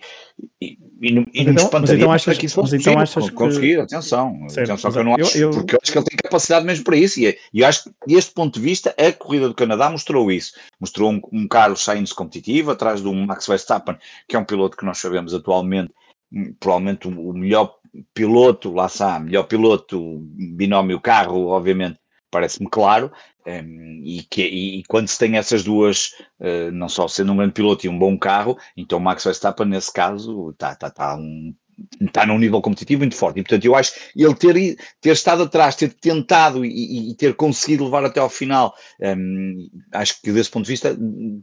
e, 0.60 0.78
e, 1.02 1.12
não 1.12 1.26
então, 1.34 1.64
espantaria 1.64 1.96
então 1.96 2.12
achas, 2.12 2.38
que 2.38 2.46
isso 2.46 2.54
fosse 2.54 2.76
então 2.76 2.96
achas 2.96 3.28
conseguir, 3.30 3.74
que... 3.74 3.80
atenção, 3.80 4.48
certo, 4.48 4.70
atenção 4.70 4.92
que 4.92 4.98
eu 4.98 5.04
não 5.04 5.14
acho, 5.16 5.36
eu, 5.36 5.42
eu... 5.42 5.50
porque 5.50 5.74
eu 5.74 5.78
acho 5.82 5.90
que 5.90 5.98
ele 5.98 6.04
tem 6.04 6.16
capacidade 6.16 6.64
mesmo 6.64 6.84
para 6.84 6.96
isso, 6.96 7.18
e, 7.18 7.36
e 7.52 7.60
eu 7.60 7.66
acho 7.66 7.84
que 7.84 7.90
deste 8.06 8.32
ponto 8.32 8.54
de 8.54 8.64
vista 8.64 8.94
a 8.96 9.12
corrida 9.12 9.48
do 9.48 9.54
Canadá 9.54 9.90
mostrou 9.90 10.30
isso, 10.30 10.52
mostrou 10.78 11.10
um, 11.10 11.20
um 11.32 11.48
Carlos 11.48 11.82
Sainz 11.82 12.12
competitivo, 12.12 12.70
atrás 12.70 13.02
de 13.02 13.08
um 13.08 13.26
Max 13.26 13.48
Verstappen, 13.48 13.96
que 14.28 14.36
é 14.36 14.38
um 14.38 14.44
piloto 14.44 14.76
que 14.76 14.84
nós 14.84 14.98
sabemos 14.98 15.34
atualmente, 15.34 15.92
hum, 16.32 16.54
provavelmente 16.60 17.08
o 17.08 17.32
melhor 17.32 17.74
piloto, 18.14 18.72
lá 18.72 18.86
está, 18.86 19.18
melhor 19.18 19.42
piloto, 19.44 20.20
binómio 20.20 21.00
carro, 21.00 21.48
obviamente, 21.48 21.98
parece-me 22.30 22.68
claro, 22.70 23.10
um, 23.46 24.02
e, 24.04 24.22
que, 24.22 24.42
e, 24.42 24.82
quando 24.84 25.08
se 25.08 25.18
tem 25.18 25.36
essas 25.36 25.64
duas, 25.64 26.12
uh, 26.40 26.70
não 26.72 26.88
só 26.88 27.08
sendo 27.08 27.32
um 27.32 27.36
grande 27.36 27.52
piloto 27.52 27.86
e 27.86 27.88
um 27.88 27.98
bom 27.98 28.18
carro, 28.18 28.56
então 28.76 29.00
Max 29.00 29.24
Verstappen, 29.24 29.66
nesse 29.66 29.92
caso, 29.92 30.50
está 30.50 30.74
tá, 30.74 30.90
tá 30.90 31.16
um, 31.16 31.54
está 32.00 32.26
num 32.26 32.38
nível 32.38 32.60
competitivo 32.60 33.00
muito 33.00 33.16
forte. 33.16 33.40
E, 33.40 33.42
portanto, 33.42 33.64
eu 33.64 33.74
acho 33.74 33.92
ele 34.16 34.34
ter, 34.34 34.76
ter 35.00 35.10
estado 35.10 35.42
atrás, 35.42 35.76
ter 35.76 35.92
tentado 35.94 36.64
e, 36.64 37.10
e 37.10 37.14
ter 37.14 37.34
conseguido 37.34 37.84
levar 37.84 38.04
até 38.04 38.20
ao 38.20 38.28
final, 38.28 38.74
um, 39.00 39.68
acho 39.92 40.20
que 40.22 40.32
desse 40.32 40.50
ponto 40.50 40.64
de 40.64 40.72
vista 40.72 40.96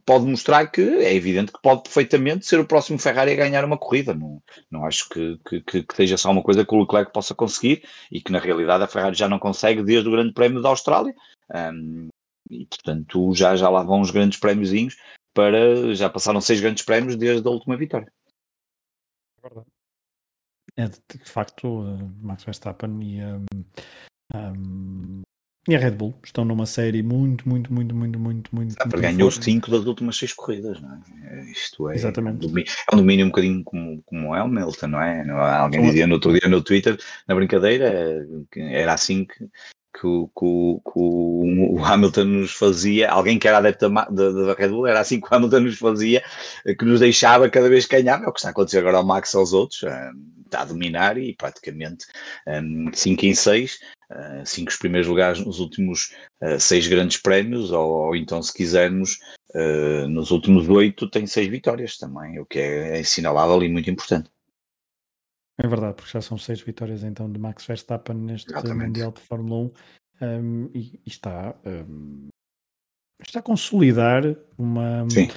pode 0.06 0.26
mostrar 0.26 0.68
que 0.68 0.82
é 0.82 1.14
evidente 1.14 1.52
que 1.52 1.62
pode 1.62 1.84
perfeitamente 1.84 2.46
ser 2.46 2.60
o 2.60 2.66
próximo 2.66 3.00
Ferrari 3.00 3.32
a 3.32 3.36
ganhar 3.36 3.66
uma 3.66 3.78
corrida. 3.78 4.14
Não, 4.14 4.42
não 4.70 4.86
acho 4.86 5.10
que, 5.10 5.40
que, 5.48 5.62
que, 5.62 5.84
que 5.84 5.96
seja 5.96 6.18
só 6.18 6.32
uma 6.32 6.44
coisa 6.44 6.66
que 6.66 6.74
o 6.74 6.80
Leclerc 6.80 7.12
possa 7.12 7.36
conseguir 7.36 7.84
e 8.12 8.22
que 8.22 8.32
na 8.32 8.40
realidade 8.40 8.84
a 8.84 8.88
Ferrari 8.88 9.16
já 9.16 9.28
não 9.28 9.40
consegue 9.40 9.84
desde 9.84 10.08
o 10.08 10.12
Grande 10.12 10.34
Prémio 10.34 10.62
da 10.62 10.70
Austrália. 10.70 11.14
Um, 11.54 12.10
e 12.50 12.66
portanto 12.66 13.34
já, 13.34 13.56
já 13.56 13.70
lá 13.70 13.84
vão 13.84 14.02
os 14.02 14.12
grandes 14.12 14.40
prémiozinhos 14.40 14.96
para 15.34 15.94
já 15.94 16.10
passaram 16.10 16.42
seis 16.42 16.60
grandes 16.60 16.84
prémios 16.84 17.16
desde 17.16 17.48
a 17.48 17.52
última 17.52 17.78
vitória. 17.78 18.12
Verdade. 19.42 19.77
É 20.78 20.88
de, 20.88 21.00
de 21.24 21.30
facto, 21.30 21.82
uh, 21.82 22.12
Max 22.22 22.44
Verstappen 22.44 23.00
e, 23.02 23.24
um, 23.24 23.46
um, 24.36 25.22
e 25.68 25.76
a 25.76 25.80
Red 25.80 25.92
Bull 25.92 26.14
estão 26.24 26.46
numa 26.46 26.66
série 26.68 27.02
muito, 27.02 27.50
muito, 27.50 27.74
muito, 27.74 27.96
muito, 27.96 28.20
muito, 28.20 28.56
muito. 28.56 28.74
Sabe, 28.74 29.02
ganhou 29.02 29.28
os 29.28 29.36
cinco 29.36 29.72
das 29.72 29.86
últimas 29.86 30.16
seis 30.16 30.32
corridas, 30.34 30.80
não 30.80 30.94
é? 30.94 31.40
é 31.40 31.52
isto 31.52 31.90
é. 31.90 31.96
Exatamente. 31.96 32.46
É 32.46 32.96
um 32.96 32.98
domínio 32.98 33.26
um 33.26 33.30
bocadinho 33.30 33.64
como, 33.64 34.02
como 34.04 34.36
é 34.36 34.42
o 34.42 34.46
Hamilton, 34.46 34.88
não 34.88 35.02
é? 35.02 35.28
Alguém 35.58 35.82
dizia 35.82 36.06
no 36.06 36.14
outro 36.14 36.32
dia 36.32 36.48
no 36.48 36.62
Twitter, 36.62 36.98
na 37.28 37.34
brincadeira, 37.34 38.26
que 38.52 38.62
era 38.62 38.94
assim 38.94 39.26
que, 39.26 39.50
que, 40.00 40.08
o, 40.08 40.28
que, 40.28 40.92
que 40.92 41.00
o, 41.00 41.84
Hamilton 41.84 42.24
nos 42.24 42.52
fazia, 42.52 43.10
alguém 43.10 43.40
que 43.40 43.48
era 43.48 43.58
adepto 43.58 43.90
da, 43.90 44.54
Red 44.54 44.70
Bull, 44.70 44.88
era 44.88 45.00
assim 45.00 45.20
que 45.20 45.28
o 45.28 45.36
Hamilton 45.36 45.62
nos 45.62 45.78
fazia, 45.78 46.24
que 46.78 46.86
nos 46.86 47.00
deixava 47.00 47.50
cada 47.50 47.70
vez 47.70 47.86
que 47.86 48.00
ganhava, 48.00 48.26
é 48.26 48.28
o 48.28 48.34
que 48.34 48.40
está 48.40 48.50
a 48.50 48.52
acontecer 48.52 48.80
agora 48.80 48.98
ao 48.98 49.06
Max 49.06 49.34
aos 49.34 49.54
outros, 49.54 49.84
está 50.46 50.62
a 50.62 50.66
dominar 50.66 51.18
e 51.18 51.34
praticamente 51.34 52.06
5 52.94 53.22
um, 53.22 53.28
em 53.28 53.34
6, 53.34 53.80
5 54.46 54.68
uh, 54.68 54.70
os 54.70 54.78
primeiros 54.78 55.08
lugares 55.08 55.44
nos 55.44 55.60
últimos 55.60 56.14
6 56.60 56.86
uh, 56.86 56.90
grandes 56.90 57.18
prémios, 57.18 57.72
ou, 57.72 57.90
ou, 57.90 58.16
então 58.16 58.42
se 58.42 58.54
quisermos, 58.54 59.18
nos 60.10 60.30
últimos 60.30 60.70
8 60.70 61.10
tem 61.10 61.26
6 61.26 61.48
vitórias 61.48 61.98
também, 61.98 62.40
o 62.40 62.46
que 62.46 62.60
é 62.60 63.00
assinalável 63.00 63.64
e 63.64 63.70
muito 63.70 63.90
importante. 63.90 64.30
É 65.58 65.68
verdade, 65.68 65.96
porque 65.96 66.12
já 66.12 66.22
são 66.22 66.38
seis 66.38 66.62
vitórias 66.62 67.04
então 67.04 67.32
de 67.32 67.40
Max 67.40 67.66
Verstappen 67.66 68.16
neste 68.16 68.52
Exatamente. 68.52 68.88
Mundial 68.88 69.12
de 69.12 69.22
Fórmula 69.22 69.72
1. 70.22 70.26
um, 70.40 70.70
e, 70.74 71.02
e, 71.06 71.10
está, 71.10 71.56
um, 71.66 72.28
está 73.22 73.40
a 73.40 73.44
consolidar 73.44 74.24
uma, 74.58 75.10
Sim 75.10 75.28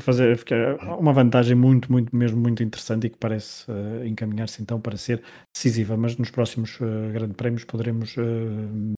fazer 0.00 0.36
ficar 0.36 0.76
uma 0.98 1.12
vantagem 1.12 1.56
muito, 1.56 1.90
muito, 1.90 2.14
mesmo 2.14 2.40
muito 2.40 2.62
interessante 2.62 3.06
e 3.06 3.10
que 3.10 3.16
parece 3.16 3.70
uh, 3.70 4.04
encaminhar-se 4.04 4.62
então 4.62 4.80
para 4.80 4.96
ser 4.96 5.22
decisiva. 5.54 5.96
Mas 5.96 6.16
nos 6.16 6.30
próximos 6.30 6.78
uh, 6.80 7.12
grandes 7.12 7.36
prémios 7.36 7.64
poderemos 7.64 8.16
uh, 8.16 8.22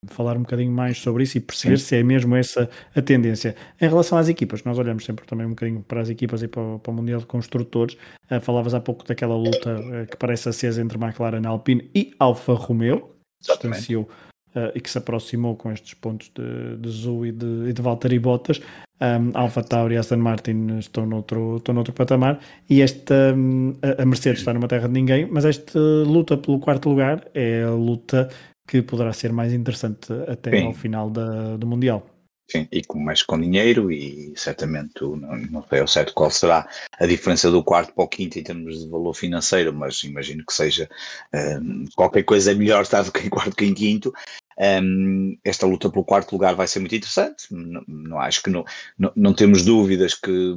falar 0.09 0.37
um 0.37 0.41
bocadinho 0.41 0.73
mais 0.73 0.99
sobre 0.99 1.25
isso 1.25 1.39
e 1.39 1.41
perceber 1.41 1.79
Sim. 1.79 1.85
se 1.85 1.97
é 1.97 2.03
mesmo 2.03 2.37
essa 2.37 2.69
a 2.95 3.01
tendência. 3.01 3.57
Em 3.81 3.89
relação 3.89 4.19
às 4.19 4.29
equipas, 4.29 4.63
nós 4.65 4.79
olhamos 4.79 5.05
sempre 5.05 5.27
também 5.27 5.47
um 5.47 5.51
bocadinho 5.51 5.83
para 5.83 6.01
as 6.01 6.11
equipas 6.11 6.43
e 6.43 6.49
para 6.49 6.63
o, 6.63 6.79
para 6.79 6.91
o 6.91 6.95
Mundial 6.95 7.21
de 7.21 7.27
Construtores. 7.27 7.97
falavas 8.43 8.75
há 8.75 8.81
pouco 8.81 9.07
daquela 9.07 9.37
luta 9.37 10.07
que 10.11 10.17
parece 10.17 10.49
acesa 10.49 10.83
entre 10.83 10.99
McLaren 10.99 11.47
Alpine 11.47 11.91
e 11.95 12.15
Alfa 12.19 12.53
Romeo, 12.53 13.11
que 13.43 13.53
distanciou 13.53 14.09
uh, 14.55 14.71
e 14.75 14.81
que 14.81 14.91
se 14.91 14.99
aproximou 14.99 15.57
com 15.57 15.73
estes 15.73 15.95
pontos 15.95 16.31
de, 16.35 16.77
de 16.77 16.91
Zu 16.91 17.27
e 17.27 17.33
de, 17.33 17.73
de 17.73 17.83
Valtteri 17.83 18.19
Bottas. 18.19 18.61
Um, 19.01 19.33
Alfa 19.35 19.63
Tauri 19.63 19.97
e 19.97 19.99
Aston 19.99 20.19
Martin 20.19 20.79
estão 20.79 21.05
noutro, 21.05 21.57
estão 21.57 21.75
noutro 21.75 21.93
patamar 21.93 22.39
e 22.71 22.81
esta, 22.81 23.35
um, 23.37 23.75
a 23.99 24.05
Mercedes 24.05 24.39
está 24.39 24.55
numa 24.55 24.69
terra 24.69 24.87
de 24.87 24.95
ninguém, 24.95 25.27
mas 25.31 25.45
esta 25.45 25.79
luta 25.79 26.37
pelo 26.37 26.61
quarto 26.61 26.89
lugar 26.89 27.27
é 27.35 27.65
a 27.65 27.71
luta 27.71 28.29
que 28.67 28.83
poderá 28.83 29.13
ser 29.13 29.33
mais 29.33 29.53
interessante 29.53 30.13
até 30.29 30.51
Sim. 30.51 30.67
ao 30.67 30.73
final 30.73 31.11
da, 31.11 31.57
do 31.57 31.67
Mundial. 31.67 32.07
Sim, 32.51 32.69
e 32.71 32.83
com 32.85 32.99
mais 32.99 33.23
com 33.23 33.41
dinheiro 33.41 33.91
e 33.91 34.35
certamente 34.37 35.01
não, 35.01 35.17
não 35.51 35.67
sei 35.67 35.81
ao 35.81 35.87
certo 35.87 36.13
qual 36.13 36.31
será 36.31 36.69
a 36.99 37.07
diferença 37.07 37.51
do 37.51 37.65
quarto 37.65 37.95
para 37.95 38.05
o 38.05 38.09
quinto 38.09 38.39
em 38.39 38.43
termos 38.43 38.81
de 38.81 38.91
valor 38.91 39.15
financeiro, 39.15 39.73
mas 39.73 40.05
imagino 40.05 40.45
que 40.45 40.53
seja 40.53 40.89
um, 41.35 41.87
qualquer 41.97 42.23
coisa 42.23 42.53
é 42.53 42.55
melhor 42.55 42.83
estar 42.83 43.03
do 43.03 43.11
que 43.11 43.27
em 43.27 43.31
quarto 43.31 43.57
que 43.57 43.65
em 43.65 43.73
quinto. 43.73 44.13
Um, 44.59 45.37
esta 45.45 45.67
luta 45.67 45.91
pelo 45.91 46.05
quarto 46.05 46.33
lugar 46.33 46.55
vai 46.55 46.67
ser 46.67 46.81
muito 46.81 46.95
interessante. 46.95 47.47
Não, 47.51 47.83
não 47.87 48.21
acho 48.21 48.43
que 48.43 48.51
não, 48.51 48.65
não, 48.99 49.13
não, 49.17 49.35
temos 49.35 49.65
dúvidas 49.65 50.15
que 50.15 50.55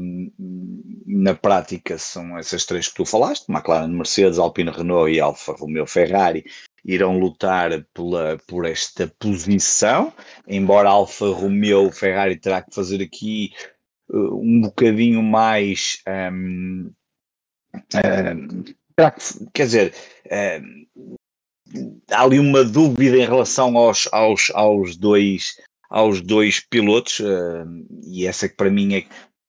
na 1.06 1.34
prática 1.34 1.98
são 1.98 2.38
essas 2.38 2.66
três 2.66 2.88
que 2.88 2.96
tu 2.96 3.06
falaste: 3.06 3.50
McLaren, 3.50 3.88
Mercedes, 3.88 4.40
Alpine, 4.40 4.72
Renault 4.72 5.12
e 5.12 5.20
Alfa 5.20 5.54
Romeo 5.54 5.88
Ferrari 5.88 6.46
irão 6.86 7.20
lutar 7.20 7.84
pela, 7.94 8.38
por 8.48 8.66
esta 8.66 9.12
posição, 9.20 10.14
embora 10.48 10.90
Alfa 10.90 11.28
Romeo 11.28 11.92
Ferrari 11.92 12.38
terá 12.38 12.62
que 12.62 12.74
fazer 12.74 13.02
aqui 13.02 13.52
uh, 14.10 14.40
um 14.40 14.62
bocadinho 14.62 15.22
mais 15.22 16.02
um, 16.08 16.92
um, 17.74 18.64
quer 19.54 19.66
dizer, 19.66 19.94
há 22.12 22.24
ali 22.24 22.40
uma 22.40 22.64
dúvida 22.64 23.18
em 23.18 23.26
relação 23.26 23.78
aos, 23.78 24.08
aos, 24.12 24.52
aos 24.54 24.96
dois 24.96 25.56
aos 25.90 26.22
dois 26.22 26.60
pilotos 26.60 27.20
uh, 27.20 27.66
e 28.04 28.26
essa 28.28 28.50
que 28.50 28.56
para 28.56 28.70
mim 28.70 28.96
é 28.96 29.06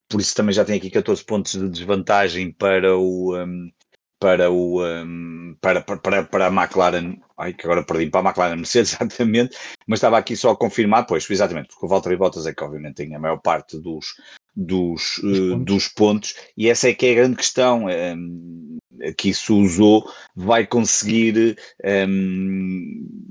por 0.08 0.20
isso 0.20 0.34
também 0.34 0.54
já 0.54 0.64
tem 0.64 0.76
aqui 0.76 0.90
14 0.90 1.24
pontos 1.24 1.52
de 1.52 1.68
desvantagem 1.68 2.52
para 2.52 2.96
o 2.96 3.36
um, 3.36 3.70
para 4.18 4.50
o 4.50 4.82
um, 4.82 5.56
para, 5.60 5.82
para, 5.82 6.24
para 6.24 6.46
a 6.46 6.50
McLaren. 6.50 7.16
Ai 7.36 7.52
que 7.52 7.66
agora 7.66 7.84
perdi 7.84 8.10
para 8.10 8.20
a 8.20 8.30
McLaren 8.30 8.56
Mercedes 8.56 8.94
exatamente. 8.98 9.56
Mas 9.86 9.98
estava 9.98 10.18
aqui 10.18 10.34
só 10.34 10.50
a 10.50 10.56
confirmar 10.56 11.06
pois 11.06 11.28
exatamente 11.28 11.68
porque 11.68 11.86
o 11.86 11.88
Valtteri 11.88 12.16
Bottas 12.16 12.46
é 12.46 12.54
que 12.54 12.64
obviamente 12.64 12.96
tem 12.96 13.14
a 13.14 13.18
maior 13.18 13.38
parte 13.38 13.78
dos 13.78 14.14
dos, 14.58 15.18
uh, 15.18 15.22
pontos. 15.48 15.64
dos 15.64 15.88
pontos 15.88 16.34
e 16.56 16.68
essa 16.68 16.88
é 16.88 16.94
que 16.94 17.06
é 17.06 17.12
a 17.12 17.14
grande 17.14 17.36
questão 17.36 17.86
um, 17.86 18.78
que 19.16 19.30
isso 19.30 19.56
usou 19.56 20.04
vai 20.34 20.66
conseguir 20.66 21.56
um, 21.84 23.28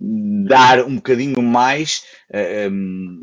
dar 0.00 0.84
um 0.84 0.96
bocadinho 0.96 1.40
mais 1.42 2.04
um, 2.70 3.22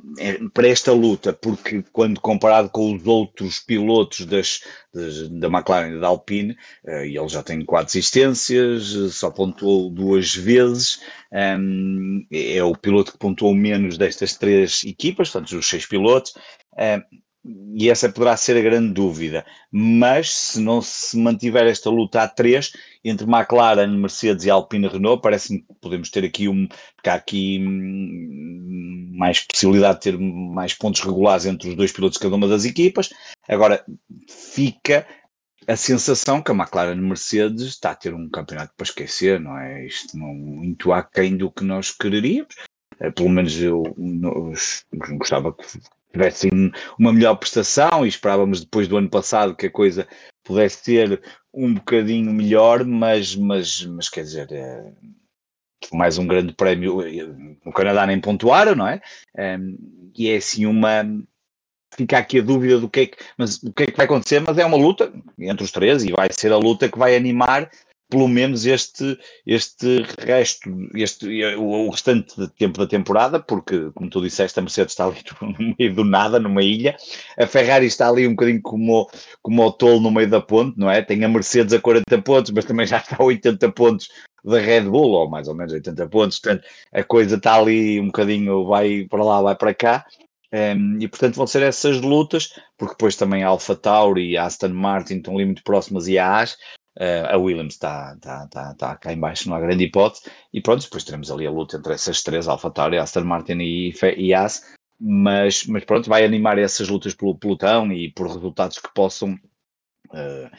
para 0.54 0.68
esta 0.68 0.92
luta, 0.92 1.32
porque 1.32 1.84
quando 1.92 2.20
comparado 2.20 2.70
com 2.70 2.96
os 2.96 3.06
outros 3.06 3.60
pilotos 3.60 4.26
das, 4.26 4.62
das 4.94 5.30
da 5.30 5.48
McLaren 5.48 5.98
e 5.98 6.00
da 6.00 6.08
Alpine, 6.08 6.54
uh, 6.86 7.04
ele 7.04 7.30
já 7.30 7.44
tem 7.44 7.63
quatro 7.63 7.88
assistências, 7.88 8.86
só 9.13 9.30
pontuou 9.30 9.92
duas 9.92 10.34
vezes, 10.34 11.00
um, 11.32 12.26
é 12.32 12.63
o 12.63 12.76
piloto 12.76 13.12
que 13.12 13.20
pontuou 13.20 13.54
menos 13.54 13.98
destas 13.98 14.36
três 14.36 14.84
equipas, 14.84 15.30
portanto, 15.30 15.58
os 15.58 15.68
seis 15.68 15.86
pilotos. 15.86 16.34
Uh, 16.74 17.24
e 17.45 17.89
essa 17.89 18.10
poderá 18.10 18.38
ser 18.38 18.58
a 18.58 18.62
grande 18.62 18.93
dúvida. 18.93 19.45
Mas 19.71 20.34
se 20.34 20.62
não 20.62 20.82
se 20.82 21.17
mantiver 21.17 21.65
esta 21.67 21.89
luta 21.89 22.21
a 22.21 22.27
três 22.27 22.71
entre 23.03 23.25
McLaren, 23.25 23.88
Mercedes 23.88 24.45
e 24.45 24.49
Alpine 24.49 24.88
Renault, 24.88 25.21
parece-me 25.21 25.60
que 25.60 25.73
podemos 25.82 26.10
ter 26.10 26.23
aqui 26.23 26.47
um 26.47 26.67
há 27.06 27.13
aqui 27.13 27.60
hum, 27.60 29.12
mais 29.17 29.41
possibilidade 29.41 29.95
de 29.95 30.03
ter 30.03 30.17
mais 30.17 30.73
pontos 30.73 31.01
regulares 31.01 31.45
entre 31.45 31.69
os 31.69 31.75
dois 31.75 31.91
pilotos 31.91 32.17
de 32.17 32.23
cada 32.23 32.36
uma 32.36 32.47
das 32.47 32.63
equipas. 32.63 33.10
Agora 33.47 33.84
fica 34.29 35.06
a 35.67 35.75
sensação 35.75 36.41
que 36.41 36.51
a 36.51 36.56
McLaren 36.56 36.95
Mercedes 36.95 37.63
está 37.63 37.91
a 37.91 37.95
ter 37.95 38.13
um 38.13 38.29
campeonato 38.29 38.73
para 38.75 38.86
esquecer, 38.86 39.39
não 39.39 39.58
é? 39.58 39.86
Isto 39.86 40.17
não 40.17 40.34
muito 40.34 40.91
aquém 40.93 41.36
do 41.36 41.51
que 41.51 41.63
nós 41.63 41.91
quereríamos. 41.91 42.56
Eh, 42.99 43.12
pelo 43.12 43.29
menos 43.29 43.60
eu, 43.62 43.84
eu 43.97 45.17
gostava 45.17 45.53
que 45.53 45.65
tivessem 46.13 46.71
uma 46.97 47.12
melhor 47.12 47.36
prestação 47.36 48.06
e 48.06 48.10
esperávamos 48.10 48.62
depois 48.62 48.88
do 48.88 48.97
ano 48.97 49.10
passado 49.10 49.56
que 49.56 49.65
a 49.65 49.71
coisa 49.71 50.08
pudesse 50.43 50.84
ser 50.84 51.21
um 51.54 51.73
bocadinho 51.73 52.32
melhor, 52.32 52.86
mas, 52.86 53.36
mas, 53.36 53.86
mas 53.86 54.10
quer 54.10 54.21
dizer, 54.21 54.52
é, 54.52 54.91
mais 55.91 56.17
um 56.17 56.28
grande 56.28 56.54
prémio 56.54 56.99
no 57.65 57.71
Canadá 57.73 58.06
nem 58.06 58.19
pontuaram, 58.19 58.76
não 58.76 58.88
é? 58.88 59.02
é? 59.36 59.58
e 60.15 60.30
é 60.30 60.38
assim 60.38 60.65
uma 60.65 61.04
fica 61.95 62.17
aqui 62.17 62.39
a 62.39 62.43
dúvida 62.43 62.80
do 62.80 62.89
que 62.89 62.99
é 63.02 63.06
que, 63.06 63.17
mas 63.38 63.62
o 63.62 63.71
que 63.71 63.84
é 63.84 63.86
que 63.86 63.97
vai 63.97 64.06
acontecer, 64.06 64.39
mas 64.39 64.58
é 64.58 64.65
uma 64.65 64.78
luta 64.78 65.13
entre 65.38 65.63
os 65.63 65.71
três 65.71 66.04
e 66.04 66.12
vai 66.12 66.28
ser 66.32 66.52
a 66.52 66.58
luta 66.58 66.89
que 66.89 66.97
vai 66.97 67.15
animar 67.15 67.69
pelo 68.10 68.28
menos 68.28 68.66
este, 68.66 69.18
este 69.46 70.04
resto, 70.20 70.70
este, 70.94 71.56
o, 71.56 71.89
restante 71.89 72.36
de 72.39 72.48
tempo 72.50 72.78
da 72.78 72.88
temporada, 72.88 73.39
porque, 73.39 73.89
como 73.96 74.10
tu 74.10 74.22
disseste, 74.22 74.60
a 74.60 74.62
Mercedes 74.62 74.94
está 74.94 75.06
ali 75.06 75.18
no 75.42 75.76
meio 75.80 75.96
do 75.96 76.04
nada, 76.04 76.39
numa 76.39 76.62
ilha, 76.62 76.96
a 77.38 77.48
Ferrari 77.48 77.88
está 77.88 78.08
ali 78.08 78.28
um 78.28 78.32
bocadinho 78.32 78.62
como, 78.62 79.10
como 79.42 79.63
o 79.63 79.72
tolo 79.72 80.00
no 80.00 80.12
meio 80.12 80.30
da 80.30 80.39
ponte, 80.39 80.78
não 80.78 80.89
é? 80.89 81.02
Tem 81.02 81.24
a 81.24 81.28
Mercedes 81.28 81.74
a 81.74 81.82
40 81.82 82.22
pontos, 82.22 82.52
mas 82.52 82.66
também 82.66 82.86
já 82.86 82.98
está 82.98 83.18
a 83.20 83.24
80 83.24 83.72
pontos 83.72 84.10
da 84.44 84.60
Red 84.60 84.82
Bull, 84.82 85.12
ou 85.12 85.30
mais 85.30 85.48
ou 85.48 85.56
menos 85.56 85.74
80 85.74 86.08
pontos, 86.10 86.39
portanto, 86.39 86.66
a 86.94 87.04
coisa 87.04 87.36
está 87.36 87.56
ali 87.56 88.00
um 88.00 88.08
bocadinho, 88.08 88.66
vai 88.66 89.08
para 89.10 89.24
lá, 89.24 89.42
vai 89.42 89.56
para 89.56 89.74
cá. 89.74 90.06
Um, 90.54 91.00
e 91.00 91.08
portanto 91.08 91.34
vão 91.34 91.48
ser 91.48 91.63
essas 91.63 92.00
lutas, 92.00 92.54
porque 92.78 92.94
depois 92.94 93.16
também 93.16 93.44
a 93.44 93.48
Alpha 93.48 93.76
Tauri 93.76 94.30
e 94.30 94.38
a 94.38 94.46
Aston 94.46 94.70
Martin 94.70 95.16
estão 95.16 95.34
ali 95.34 95.46
muito 95.46 95.63
próximas 95.63 96.08
e 96.08 96.20
a 96.20 96.42
As, 96.42 96.56
Uh, 96.99 97.25
a 97.27 97.38
Williams 97.38 97.73
está 97.73 98.15
tá, 98.17 98.47
tá, 98.47 98.75
tá 98.75 98.95
cá 98.95 99.12
embaixo, 99.12 99.49
não 99.49 99.56
há 99.56 99.60
grande 99.60 99.86
hipótese. 99.86 100.29
E 100.53 100.62
pronto, 100.62 100.84
depois 100.84 101.03
teremos 101.03 101.32
ali 101.32 101.47
a 101.47 101.51
luta 101.51 101.77
entre 101.77 101.93
essas 101.93 102.21
três, 102.21 102.47
AlphaTauri, 102.47 102.97
Aston 102.97 103.23
Martin 103.23 103.58
e, 103.60 103.93
e 104.17 104.34
As. 104.34 104.63
Mas, 104.99 105.65
mas 105.65 105.84
pronto, 105.86 106.10
vai 106.10 106.23
animar 106.23 106.58
essas 106.58 106.88
lutas 106.88 107.13
pelo 107.13 107.38
pelotão 107.38 107.91
e 107.91 108.12
por 108.12 108.27
resultados 108.27 108.77
que 108.77 108.93
possam 108.93 109.34
uh, 109.34 110.49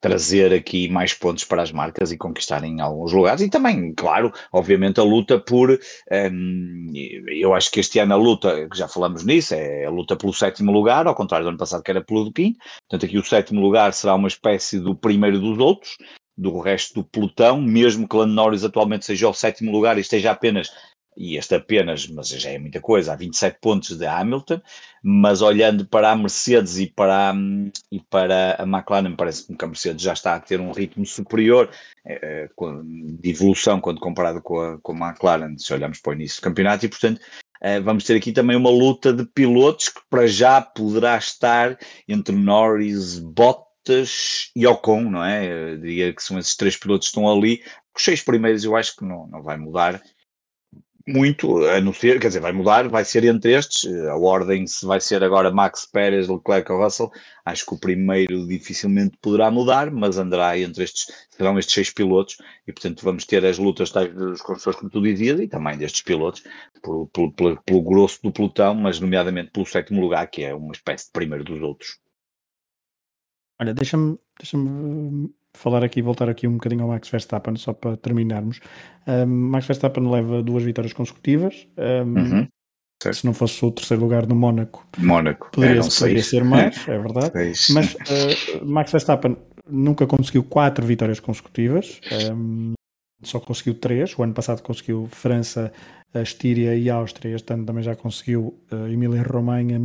trazer 0.00 0.52
aqui 0.52 0.88
mais 0.88 1.12
pontos 1.12 1.44
para 1.44 1.62
as 1.62 1.72
marcas 1.72 2.12
e 2.12 2.16
conquistarem 2.16 2.80
alguns 2.80 3.12
lugares. 3.12 3.40
E 3.40 3.50
também, 3.50 3.92
claro, 3.94 4.32
obviamente, 4.52 5.00
a 5.00 5.02
luta 5.02 5.38
por. 5.38 5.78
Um, 6.10 6.92
eu 7.28 7.54
acho 7.54 7.70
que 7.70 7.80
este 7.80 7.98
ano 7.98 8.14
a 8.14 8.16
luta, 8.16 8.68
que 8.68 8.78
já 8.78 8.88
falamos 8.88 9.24
nisso, 9.24 9.54
é 9.54 9.84
a 9.84 9.90
luta 9.90 10.16
pelo 10.16 10.32
sétimo 10.32 10.70
lugar, 10.70 11.06
ao 11.06 11.14
contrário 11.14 11.44
do 11.44 11.50
ano 11.50 11.58
passado, 11.58 11.82
que 11.82 11.90
era 11.90 12.02
pelo 12.02 12.32
quinto. 12.32 12.58
Portanto, 12.88 13.06
aqui 13.06 13.18
o 13.18 13.24
sétimo 13.24 13.60
lugar 13.60 13.92
será 13.92 14.14
uma 14.14 14.28
espécie 14.28 14.78
do 14.78 14.94
primeiro 14.94 15.40
dos 15.40 15.58
outros, 15.58 15.96
do 16.36 16.60
resto 16.60 16.94
do 16.94 17.04
pelotão, 17.04 17.60
mesmo 17.60 18.08
que 18.08 18.16
Lando 18.16 18.32
Norris 18.32 18.64
atualmente 18.64 19.04
seja 19.04 19.28
o 19.28 19.34
sétimo 19.34 19.72
lugar 19.72 19.98
e 19.98 20.00
esteja 20.00 20.30
apenas 20.30 20.70
e 21.18 21.36
este 21.36 21.56
apenas, 21.56 22.06
mas 22.06 22.28
já 22.28 22.50
é 22.50 22.58
muita 22.60 22.80
coisa, 22.80 23.12
há 23.12 23.16
27 23.16 23.58
pontos 23.60 23.98
de 23.98 24.06
Hamilton, 24.06 24.62
mas 25.02 25.42
olhando 25.42 25.84
para 25.84 26.12
a 26.12 26.16
Mercedes 26.16 26.78
e 26.78 26.86
para, 26.86 27.34
e 27.90 28.00
para 28.00 28.54
a 28.56 28.62
McLaren, 28.62 29.16
parece-me 29.16 29.58
que 29.58 29.64
a 29.64 29.68
Mercedes 29.68 30.00
já 30.00 30.12
está 30.12 30.36
a 30.36 30.40
ter 30.40 30.60
um 30.60 30.70
ritmo 30.70 31.04
superior 31.04 31.68
eh, 32.06 32.48
de 33.20 33.30
evolução 33.30 33.80
quando 33.80 34.00
comparado 34.00 34.40
com 34.40 34.60
a, 34.60 34.78
com 34.78 34.92
a 34.92 35.08
McLaren, 35.08 35.58
se 35.58 35.74
olharmos 35.74 35.98
para 35.98 36.10
o 36.10 36.14
início 36.14 36.40
do 36.40 36.44
campeonato, 36.44 36.86
e 36.86 36.88
portanto 36.88 37.20
eh, 37.60 37.80
vamos 37.80 38.04
ter 38.04 38.16
aqui 38.16 38.30
também 38.30 38.56
uma 38.56 38.70
luta 38.70 39.12
de 39.12 39.24
pilotos 39.24 39.88
que 39.88 40.00
para 40.08 40.28
já 40.28 40.60
poderá 40.60 41.18
estar 41.18 41.76
entre 42.06 42.34
Norris, 42.34 43.18
Bottas 43.18 44.52
e 44.54 44.64
Ocon, 44.68 45.10
não 45.10 45.24
é? 45.24 45.72
Eu 45.72 45.78
diria 45.78 46.12
que 46.12 46.22
são 46.22 46.38
esses 46.38 46.54
três 46.54 46.76
pilotos 46.76 47.08
que 47.08 47.10
estão 47.18 47.28
ali. 47.28 47.60
Os 47.96 48.04
seis 48.04 48.22
primeiros 48.22 48.62
eu 48.62 48.76
acho 48.76 48.94
que 48.94 49.04
não, 49.04 49.26
não 49.26 49.42
vai 49.42 49.56
mudar 49.56 50.00
muito, 51.08 51.64
a 51.66 51.80
não 51.80 51.92
ser, 51.92 52.20
quer 52.20 52.28
dizer, 52.28 52.40
vai 52.40 52.52
mudar, 52.52 52.88
vai 52.88 53.04
ser 53.04 53.24
entre 53.24 53.52
estes, 53.52 53.84
a 54.06 54.16
ordem 54.16 54.66
se 54.66 54.84
vai 54.84 55.00
ser 55.00 55.24
agora 55.24 55.50
Max 55.50 55.86
Pérez, 55.86 56.28
Leclerc 56.28 56.70
ou 56.70 56.82
Russell, 56.82 57.10
acho 57.44 57.64
que 57.64 57.74
o 57.74 57.78
primeiro 57.78 58.46
dificilmente 58.46 59.16
poderá 59.20 59.50
mudar, 59.50 59.90
mas 59.90 60.18
andará 60.18 60.58
entre 60.58 60.84
estes, 60.84 61.06
serão 61.30 61.58
estes 61.58 61.74
seis 61.74 61.90
pilotos, 61.90 62.36
e 62.66 62.72
portanto 62.72 63.02
vamos 63.02 63.24
ter 63.24 63.44
as 63.44 63.58
lutas 63.58 63.90
dos 63.90 64.42
construtores, 64.42 64.78
como 64.78 64.90
tu 64.90 65.00
dizias, 65.00 65.40
e 65.40 65.48
também 65.48 65.78
destes 65.78 66.02
pilotos, 66.02 66.42
pelo 66.82 67.82
grosso 67.82 68.20
do 68.22 68.30
pelotão, 68.30 68.74
mas 68.74 69.00
nomeadamente 69.00 69.50
pelo 69.50 69.66
sétimo 69.66 70.00
lugar, 70.00 70.26
que 70.28 70.44
é 70.44 70.54
uma 70.54 70.72
espécie 70.72 71.06
de 71.06 71.12
primeiro 71.12 71.44
dos 71.44 71.62
outros. 71.62 71.98
Olha, 73.60 73.74
deixa-me 73.74 74.18
deixa 74.38 74.56
falar 75.56 75.82
aqui, 75.84 76.00
voltar 76.02 76.28
aqui 76.28 76.46
um 76.46 76.54
bocadinho 76.54 76.82
ao 76.82 76.88
Max 76.88 77.08
Verstappen, 77.08 77.56
só 77.56 77.72
para 77.72 77.96
terminarmos. 77.96 78.60
Um, 79.06 79.26
Max 79.26 79.66
Verstappen 79.66 80.08
leva 80.10 80.42
duas 80.42 80.62
vitórias 80.62 80.92
consecutivas. 80.92 81.66
Um, 81.76 82.18
uhum. 82.18 82.48
Se 83.12 83.24
não 83.24 83.32
fosse 83.32 83.64
o 83.64 83.70
terceiro 83.70 84.02
lugar 84.02 84.26
no 84.26 84.34
Mónaco, 84.34 84.84
Mónaco. 84.98 85.50
poderia, 85.52 85.82
poderia 85.82 86.22
ser 86.22 86.42
mais, 86.42 86.76
é 86.88 86.98
verdade. 86.98 87.30
Mas 87.70 87.94
uh, 87.94 88.66
Max 88.66 88.90
Verstappen 88.90 89.36
nunca 89.70 90.04
conseguiu 90.04 90.42
quatro 90.42 90.84
vitórias 90.84 91.20
consecutivas, 91.20 92.00
um, 92.32 92.72
só 93.22 93.40
conseguiu 93.40 93.74
três. 93.74 94.16
O 94.18 94.22
ano 94.22 94.34
passado 94.34 94.62
conseguiu 94.62 95.08
França, 95.10 95.72
Estíria 96.14 96.74
e 96.74 96.88
Áustria. 96.88 97.34
Este 97.34 97.52
ano 97.52 97.66
também 97.66 97.82
já 97.82 97.94
conseguiu 97.94 98.58
uh, 98.72 98.86
Emília-Romanha, 98.88 99.78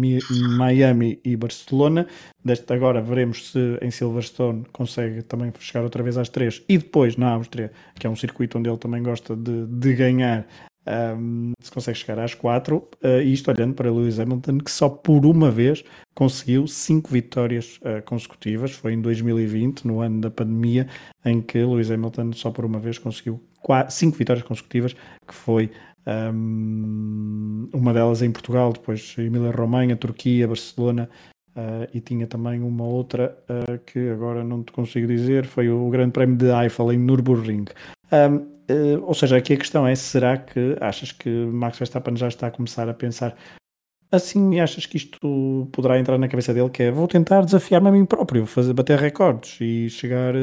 Miami 0.58 1.20
e 1.24 1.36
Barcelona. 1.36 2.08
Deste 2.44 2.72
agora 2.74 3.02
veremos 3.02 3.52
se 3.52 3.78
em 3.82 3.92
Silverstone 3.92 4.66
consegue 4.72 5.22
também 5.24 5.52
chegar 5.60 5.84
outra 5.84 6.02
vez 6.02 6.18
às 6.18 6.30
três. 6.30 6.64
E 6.70 6.78
depois 6.78 7.18
na 7.18 7.32
Áustria, 7.32 7.72
que 7.96 8.08
é 8.08 8.10
um 8.10 8.16
circuito 8.16 8.58
onde 8.58 8.70
ele 8.70 8.78
também 8.78 9.04
gosta 9.04 9.36
de, 9.36 9.66
de 9.66 9.94
ganhar, 9.94 10.48
um, 10.86 11.54
se 11.62 11.72
consegue 11.72 11.98
chegar 11.98 12.20
às 12.20 12.34
quatro. 12.34 12.88
Uh, 13.04 13.22
isto 13.22 13.50
olhando 13.50 13.74
para 13.74 13.92
Lewis 13.92 14.20
Hamilton, 14.20 14.60
que 14.60 14.72
só 14.72 14.90
por 14.90 15.26
uma 15.26 15.50
vez 15.50 15.84
conseguiu 16.14 16.68
cinco 16.68 17.10
vitórias 17.10 17.80
uh, 17.82 18.02
consecutivas. 18.04 18.72
Foi 18.72 18.94
em 18.94 19.02
2020, 19.02 19.86
no 19.86 20.02
ano 20.02 20.22
da 20.22 20.32
pandemia, 20.32 20.88
em 21.26 21.42
que 21.42 21.58
Lewis 21.58 21.90
Hamilton 21.90 22.34
só 22.34 22.52
por 22.52 22.66
uma 22.66 22.80
vez 22.80 22.98
conseguiu 22.98 23.42
cinco 23.90 24.18
vitórias 24.18 24.46
consecutivas, 24.46 24.94
que 25.26 25.34
foi 25.34 25.72
um, 26.06 27.70
uma 27.74 27.94
delas 27.94 28.22
em 28.22 28.32
Portugal, 28.32 28.74
depois 28.74 29.16
Emília-Romanha, 29.18 29.96
Turquia, 29.96 30.48
Barcelona, 30.48 31.10
uh, 31.56 31.88
e 31.94 32.00
tinha 32.02 32.28
também 32.28 32.62
uma 32.62 32.84
outra 32.84 33.38
uh, 33.50 33.80
que 33.86 34.10
agora 34.10 34.44
não 34.44 34.64
te 34.64 34.72
consigo 34.72 35.08
dizer, 35.08 35.46
foi 35.46 35.70
o 35.70 35.90
Grande 35.90 36.12
Prémio 36.12 36.36
de 36.36 36.48
Eiffel 36.48 36.92
em 36.92 36.98
Nürburgring. 36.98 37.66
Um, 38.12 38.53
uh, 38.70 39.04
ou 39.04 39.14
seja, 39.14 39.38
aqui 39.38 39.54
a 39.54 39.58
questão 39.58 39.88
é: 39.88 39.96
será 39.96 40.38
que 40.38 40.76
achas 40.80 41.12
que 41.12 41.30
Max 41.30 41.78
Verstappen 41.78 42.16
já 42.16 42.28
está 42.28 42.48
a 42.48 42.52
começar 42.52 42.88
a 42.90 42.94
pensar 42.94 43.36
assim? 44.12 44.60
Achas 44.60 44.86
que 44.86 44.98
isto 44.98 45.70
poderá 45.72 46.00
entrar 46.00 46.18
na 46.18 46.28
cabeça 46.28 46.54
dele? 46.54 46.70
Que 46.70 46.84
é 46.84 46.92
vou 46.92 47.08
tentar 47.08 47.42
desafiar-me 47.42 47.90
a 47.90 47.92
mim 47.92 48.06
próprio, 48.06 48.46
fazer, 48.46 48.74
bater 48.74 49.00
recordes 49.00 49.58
e 49.62 49.90
chegar 49.90 50.34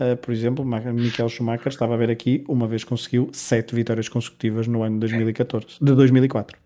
Uh, 0.00 0.16
por 0.16 0.32
exemplo, 0.32 0.64
Michael 0.64 1.28
Schumacher, 1.28 1.68
estava 1.68 1.92
a 1.92 1.96
ver 1.98 2.08
aqui, 2.08 2.42
uma 2.48 2.66
vez 2.66 2.82
conseguiu 2.82 3.28
sete 3.34 3.74
vitórias 3.74 4.08
consecutivas 4.08 4.66
no 4.66 4.82
ano 4.82 4.94
de 4.94 5.00
2014, 5.00 5.66
de 5.78 5.94
2004. 5.94 6.56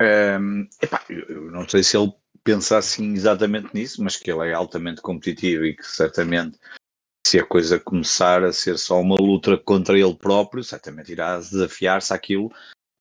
Um, 0.00 0.64
epá, 0.80 1.02
eu 1.10 1.50
não 1.50 1.68
sei 1.68 1.82
se 1.82 1.96
ele 1.96 2.12
pensa 2.44 2.78
assim 2.78 3.14
exatamente 3.14 3.74
nisso, 3.74 4.00
mas 4.00 4.16
que 4.16 4.30
ele 4.30 4.48
é 4.48 4.52
altamente 4.54 5.02
competitivo 5.02 5.66
e 5.66 5.74
que 5.74 5.84
certamente 5.84 6.56
se 7.28 7.38
a 7.38 7.44
coisa 7.44 7.78
começar 7.78 8.42
a 8.42 8.52
ser 8.52 8.78
só 8.78 8.98
uma 8.98 9.16
luta 9.16 9.58
contra 9.58 9.98
ele 9.98 10.14
próprio, 10.14 10.64
certamente 10.64 11.12
irá 11.12 11.36
desafiar-se 11.36 12.14
àquilo 12.14 12.50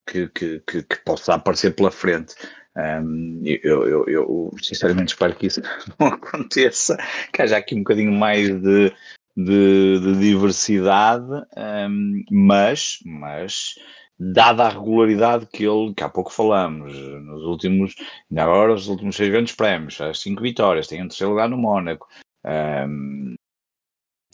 que, 0.06 0.28
que, 0.28 0.62
que, 0.68 0.84
que, 0.84 0.98
possa 1.06 1.36
aparecer 1.36 1.74
pela 1.74 1.90
frente. 1.90 2.36
Um, 2.76 3.42
eu, 3.46 3.88
eu, 3.88 4.06
eu, 4.06 4.52
sinceramente 4.62 5.14
espero 5.14 5.34
que 5.34 5.48
isso 5.48 5.62
não 5.98 6.08
aconteça, 6.08 6.98
que 7.32 7.42
haja 7.42 7.58
aqui 7.58 7.74
um 7.74 7.80
bocadinho 7.80 8.12
mais 8.12 8.50
de, 8.50 8.94
de, 9.36 10.00
de 10.00 10.20
diversidade, 10.20 11.32
um, 11.58 12.24
mas, 12.30 13.00
mas 13.06 13.76
dada 14.20 14.66
a 14.66 14.70
regularidade 14.70 15.48
que 15.48 15.64
ele, 15.64 15.94
que 15.94 16.04
há 16.04 16.10
pouco 16.10 16.34
falamos, 16.34 16.94
nos 16.94 17.44
últimos, 17.44 17.96
ainda 18.30 18.44
agora 18.44 18.74
os 18.74 18.90
últimos 18.90 19.16
seis 19.16 19.30
grandes 19.30 19.56
prémios, 19.56 20.02
as 20.02 20.20
cinco 20.20 20.42
vitórias, 20.42 20.88
tem 20.88 21.02
um 21.02 21.08
terceiro 21.08 21.32
lugar 21.32 21.48
no 21.48 21.58
Mónaco, 21.58 22.08
um, 22.46 23.36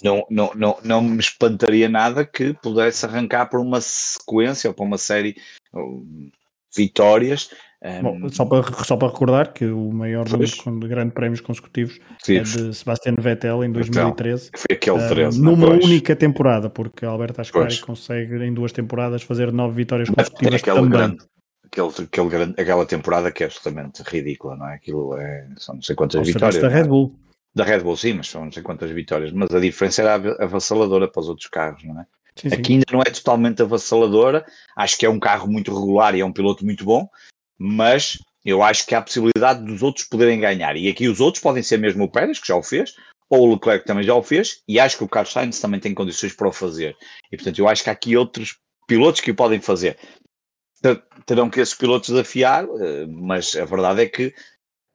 não, 0.02 0.26
não, 0.30 0.52
não, 0.56 0.78
não 0.84 1.02
me 1.02 1.20
espantaria 1.20 1.90
nada 1.90 2.26
que 2.26 2.54
pudesse 2.54 3.06
arrancar 3.06 3.48
por 3.48 3.60
uma 3.60 3.82
sequência 3.82 4.70
ou 4.70 4.74
por 4.74 4.86
uma 4.86 4.98
série 4.98 5.34
de 5.34 6.32
vitórias 6.76 7.50
Bom, 8.02 8.30
só, 8.30 8.46
para, 8.46 8.64
só 8.86 8.96
para 8.96 9.10
recordar 9.10 9.52
que 9.52 9.66
o 9.66 9.92
maior 9.92 10.26
número 10.30 10.80
de 10.80 10.88
grandes 10.88 11.14
prémios 11.14 11.42
consecutivos 11.42 12.00
Sim. 12.24 12.38
é 12.38 12.44
de 12.44 12.74
Sebastian 12.74 13.16
Vettel 13.20 13.62
em 13.62 13.72
2013. 13.74 14.52
Foi 14.56 14.76
aquele 14.76 15.06
13. 15.10 15.38
Uh, 15.38 15.44
numa 15.44 15.68
única 15.68 16.16
temporada, 16.16 16.70
porque 16.70 17.06
Alberto 17.06 17.42
Ascari 17.42 17.78
consegue 17.82 18.42
em 18.42 18.54
duas 18.54 18.72
temporadas 18.72 19.22
fazer 19.22 19.52
nove 19.52 19.76
vitórias 19.76 20.10
consecutivas 20.10 20.62
aquele 20.62 20.76
também. 20.78 20.92
Grande, 20.92 21.18
aquele, 21.66 21.88
aquele 21.88 22.30
grande, 22.30 22.62
aquela 22.62 22.86
temporada 22.86 23.32
que 23.34 23.44
é 23.44 23.48
absolutamente 23.48 24.02
ridícula, 24.04 24.56
não 24.56 24.70
é? 24.70 24.76
Aquilo 24.76 25.18
é, 25.18 25.50
são 25.58 25.76
não 25.76 25.82
sei 25.82 25.94
quantas 25.94 26.20
Ao 26.20 26.24
vitórias. 26.24 26.62
da 26.62 26.70
Red 26.70 26.88
Bull. 26.88 27.14
Da 27.56 27.64
Red 27.64 27.80
Bull, 27.80 27.98
sim, 27.98 28.14
mas 28.14 28.30
são 28.30 28.46
não 28.46 28.52
sei 28.52 28.64
quantas 28.64 28.90
vitórias. 28.92 29.32
Mas 29.32 29.52
a 29.52 29.60
diferença 29.60 30.02
era 30.02 30.44
avassaladora 30.44 31.08
para 31.08 31.22
os 31.22 31.30
outros 31.30 31.48
carros, 31.50 31.84
não 31.84 32.00
é? 32.00 32.06
Sim, 32.36 32.50
sim. 32.50 32.56
Aqui 32.56 32.74
ainda 32.74 32.86
não 32.92 33.02
é 33.02 33.06
totalmente 33.06 33.62
avassaladora. 33.62 34.46
Acho 34.76 34.98
que 34.98 35.06
é 35.06 35.10
um 35.10 35.20
carro 35.20 35.48
muito 35.48 35.74
regular 35.74 36.16
e 36.16 36.22
é 36.22 36.26
um 36.26 36.34
piloto 36.34 36.66
muito 36.66 36.84
bom, 36.84 37.08
mas 37.58 38.18
eu 38.44 38.62
acho 38.62 38.86
que 38.86 38.96
há 38.96 39.00
a 39.00 39.04
possibilidade 39.04 39.64
dos 39.64 39.82
outros 39.84 40.06
poderem 40.06 40.40
ganhar. 40.40 40.76
E 40.76 40.90
aqui 40.90 41.08
os 41.08 41.22
outros 41.22 41.42
podem 41.42 41.64
ser 41.64 41.78
mesmo 41.78 42.04
o 42.04 42.12
Pérez, 42.12 42.40
que 42.40 42.48
já 42.48 42.56
o 42.56 42.64
fez, 42.64 42.96
ou 43.30 43.48
o 43.48 43.54
Leclerc 43.54 43.86
também 43.86 44.04
já 44.04 44.14
o 44.14 44.24
fez, 44.24 44.62
e 44.68 44.80
acho 44.80 44.98
que 44.98 45.04
o 45.04 45.08
Carlos 45.08 45.32
Sainz 45.32 45.60
também 45.60 45.80
tem 45.80 45.94
condições 45.94 46.34
para 46.34 46.48
o 46.48 46.52
fazer. 46.52 46.96
E 47.32 47.38
portanto, 47.38 47.60
eu 47.60 47.68
acho 47.68 47.84
que 47.84 47.90
há 47.90 47.94
aqui 47.94 48.18
outros 48.18 48.58
pilotos 48.88 49.22
que 49.22 49.32
o 49.32 49.36
podem 49.36 49.62
fazer. 49.62 49.98
Terão 51.26 51.50
que 51.50 51.62
esses 51.62 51.74
pilotos 51.74 52.10
desafiar, 52.10 52.66
eh, 52.66 53.06
mas 53.08 53.56
a 53.56 53.64
verdade 53.64 54.02
é 54.02 54.06
que, 54.06 54.34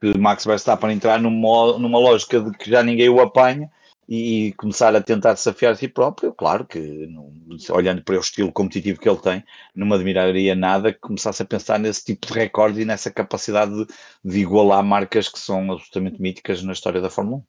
que 0.00 0.16
Max 0.18 0.44
Verstappen 0.44 0.92
entrar 0.92 1.20
numa, 1.20 1.78
numa 1.78 1.98
lógica 1.98 2.40
de 2.40 2.50
que 2.56 2.70
já 2.70 2.82
ninguém 2.82 3.08
o 3.08 3.20
apanha, 3.20 3.70
e 4.08 4.54
começar 4.54 4.96
a 4.96 5.02
tentar 5.02 5.34
desafiar 5.34 5.72
a 5.72 5.76
si 5.76 5.86
próprio, 5.86 6.32
claro 6.32 6.64
que, 6.64 7.06
não, 7.08 7.30
olhando 7.70 8.02
para 8.02 8.16
o 8.16 8.20
estilo 8.20 8.50
competitivo 8.50 8.98
que 8.98 9.06
ele 9.06 9.18
tem, 9.18 9.44
não 9.74 9.86
me 9.86 9.94
admiraria 9.94 10.54
nada 10.54 10.94
que 10.94 10.98
começasse 10.98 11.42
a 11.42 11.44
pensar 11.46 11.78
nesse 11.78 12.06
tipo 12.06 12.26
de 12.26 12.32
recorde 12.32 12.80
e 12.80 12.84
nessa 12.86 13.10
capacidade 13.10 13.70
de, 13.70 13.86
de 14.24 14.38
igualar 14.38 14.82
marcas 14.82 15.28
que 15.28 15.38
são 15.38 15.70
absolutamente 15.70 16.22
míticas 16.22 16.62
na 16.62 16.72
história 16.72 17.02
da 17.02 17.10
Fórmula 17.10 17.38
1. 17.38 17.42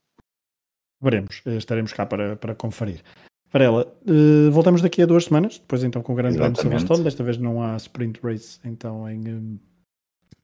Veremos, 1.02 1.42
eh, 1.46 1.56
estaremos 1.56 1.94
cá 1.94 2.06
para, 2.06 2.36
para 2.36 2.54
conferir. 2.54 3.02
Varela, 3.54 3.88
uh, 4.06 4.52
voltamos 4.52 4.82
daqui 4.82 5.02
a 5.02 5.06
duas 5.06 5.24
semanas, 5.24 5.60
depois 5.60 5.82
então 5.82 6.04
com 6.04 6.12
o 6.12 6.16
Grande 6.16 6.36
Prêmio 6.36 6.54
de 6.54 6.62
Silverstone, 6.62 7.04
desta 7.06 7.24
vez 7.24 7.38
não 7.38 7.64
há 7.64 7.78
sprint 7.78 8.20
race 8.22 8.60
então 8.66 9.10
em, 9.10 9.24
eh, 9.28 9.60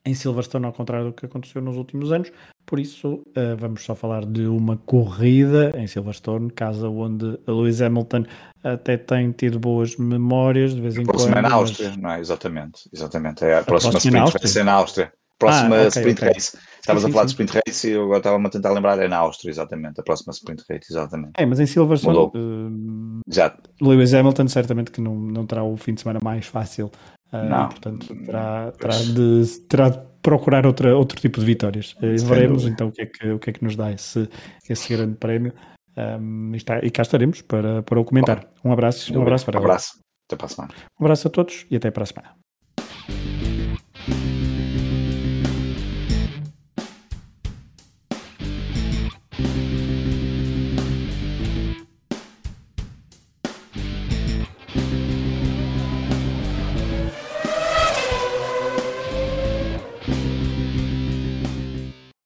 em 0.05 0.13
Silverstone, 0.13 0.65
ao 0.65 0.73
contrário 0.73 1.07
do 1.07 1.13
que 1.13 1.25
aconteceu 1.25 1.61
nos 1.61 1.77
últimos 1.77 2.11
anos. 2.11 2.31
Por 2.65 2.79
isso, 2.79 3.23
uh, 3.37 3.55
vamos 3.57 3.83
só 3.83 3.95
falar 3.95 4.25
de 4.25 4.45
uma 4.47 4.77
corrida 4.77 5.71
em 5.75 5.87
Silverstone, 5.87 6.49
casa 6.51 6.89
onde 6.89 7.39
a 7.47 7.51
Lewis 7.51 7.81
Hamilton 7.81 8.25
até 8.63 8.97
tem 8.97 9.31
tido 9.31 9.59
boas 9.59 9.95
memórias 9.97 10.73
de 10.73 10.81
vez 10.81 10.95
em 10.95 11.05
quando. 11.05 11.17
Próxima 11.17 11.39
é 11.39 11.41
na 11.41 11.53
Áustria, 11.53 11.89
mas... 11.89 11.97
não 11.97 12.11
é? 12.11 12.19
Exatamente, 12.19 12.89
exatamente. 12.93 13.45
É 13.45 13.55
a, 13.55 13.59
a 13.59 13.63
próxima, 13.63 13.91
próxima 13.91 14.17
sprint 14.19 14.39
vai 14.41 14.51
ser 14.51 14.63
na 14.63 14.73
Áustria. 14.73 15.11
Próxima 15.37 15.75
ah, 15.75 15.79
okay, 15.79 15.87
sprint 15.87 16.17
okay. 16.17 16.33
race. 16.33 16.57
Estavas 16.79 17.03
a 17.03 17.09
falar 17.09 17.21
sim, 17.23 17.25
de 17.25 17.31
sprint 17.31 17.61
race 17.67 17.87
e 17.87 17.91
eu 17.91 18.03
agora 18.03 18.19
estava-me 18.19 18.47
a 18.47 18.49
tentar 18.49 18.71
lembrar, 18.71 18.97
é 18.99 19.07
na 19.07 19.17
Áustria, 19.17 19.51
exatamente. 19.51 19.99
A 19.99 20.03
próxima 20.03 20.31
sprint 20.31 20.63
race, 20.69 20.85
exatamente. 20.89 21.33
É, 21.37 21.45
mas 21.45 21.59
em 21.59 21.65
Silverstone, 21.65 22.17
uh, 22.17 23.19
Já. 23.27 23.53
Lewis 23.81 24.13
Hamilton 24.13 24.47
certamente 24.47 24.91
que 24.91 25.01
não, 25.01 25.15
não 25.15 25.45
terá 25.45 25.63
o 25.63 25.75
fim 25.75 25.93
de 25.93 26.01
semana 26.01 26.19
mais 26.23 26.45
fácil. 26.45 26.89
Uh, 27.43 27.49
não. 27.49 27.69
Portanto, 27.69 28.15
terá, 28.25 28.71
terá, 28.71 28.97
de, 28.97 29.59
terá 29.67 29.89
de 29.89 29.99
procurar 30.21 30.65
outra, 30.65 30.95
outro 30.95 31.19
tipo 31.19 31.39
de 31.39 31.45
vitórias. 31.45 31.93
Uh, 31.93 32.25
veremos 32.25 32.65
então 32.65 32.87
o 32.87 32.91
que, 32.91 33.01
é 33.01 33.05
que, 33.05 33.29
o 33.31 33.39
que 33.39 33.49
é 33.49 33.53
que 33.53 33.63
nos 33.63 33.75
dá 33.75 33.91
esse, 33.91 34.29
esse 34.69 34.95
grande 34.95 35.15
prémio. 35.15 35.53
Um, 35.97 36.51
e, 36.53 36.57
está, 36.57 36.79
e 36.79 36.91
cá 36.91 37.03
estaremos 37.03 37.41
para, 37.41 37.81
para 37.83 37.99
o 37.99 38.03
comentar. 38.03 38.47
Um 38.63 38.71
abraço, 38.71 39.17
um 39.17 39.21
abraço 39.21 39.45
para 39.45 39.59
Um 39.59 39.63
abraço. 39.63 39.99
Até 40.27 40.35
para 40.35 40.45
a 40.45 40.49
semana. 40.49 40.73
Um 40.99 41.05
abraço 41.05 41.27
a 41.27 41.31
todos 41.31 41.65
e 41.69 41.75
até 41.75 41.91
para 41.91 42.03
a 42.03 42.05
semana. 42.05 42.35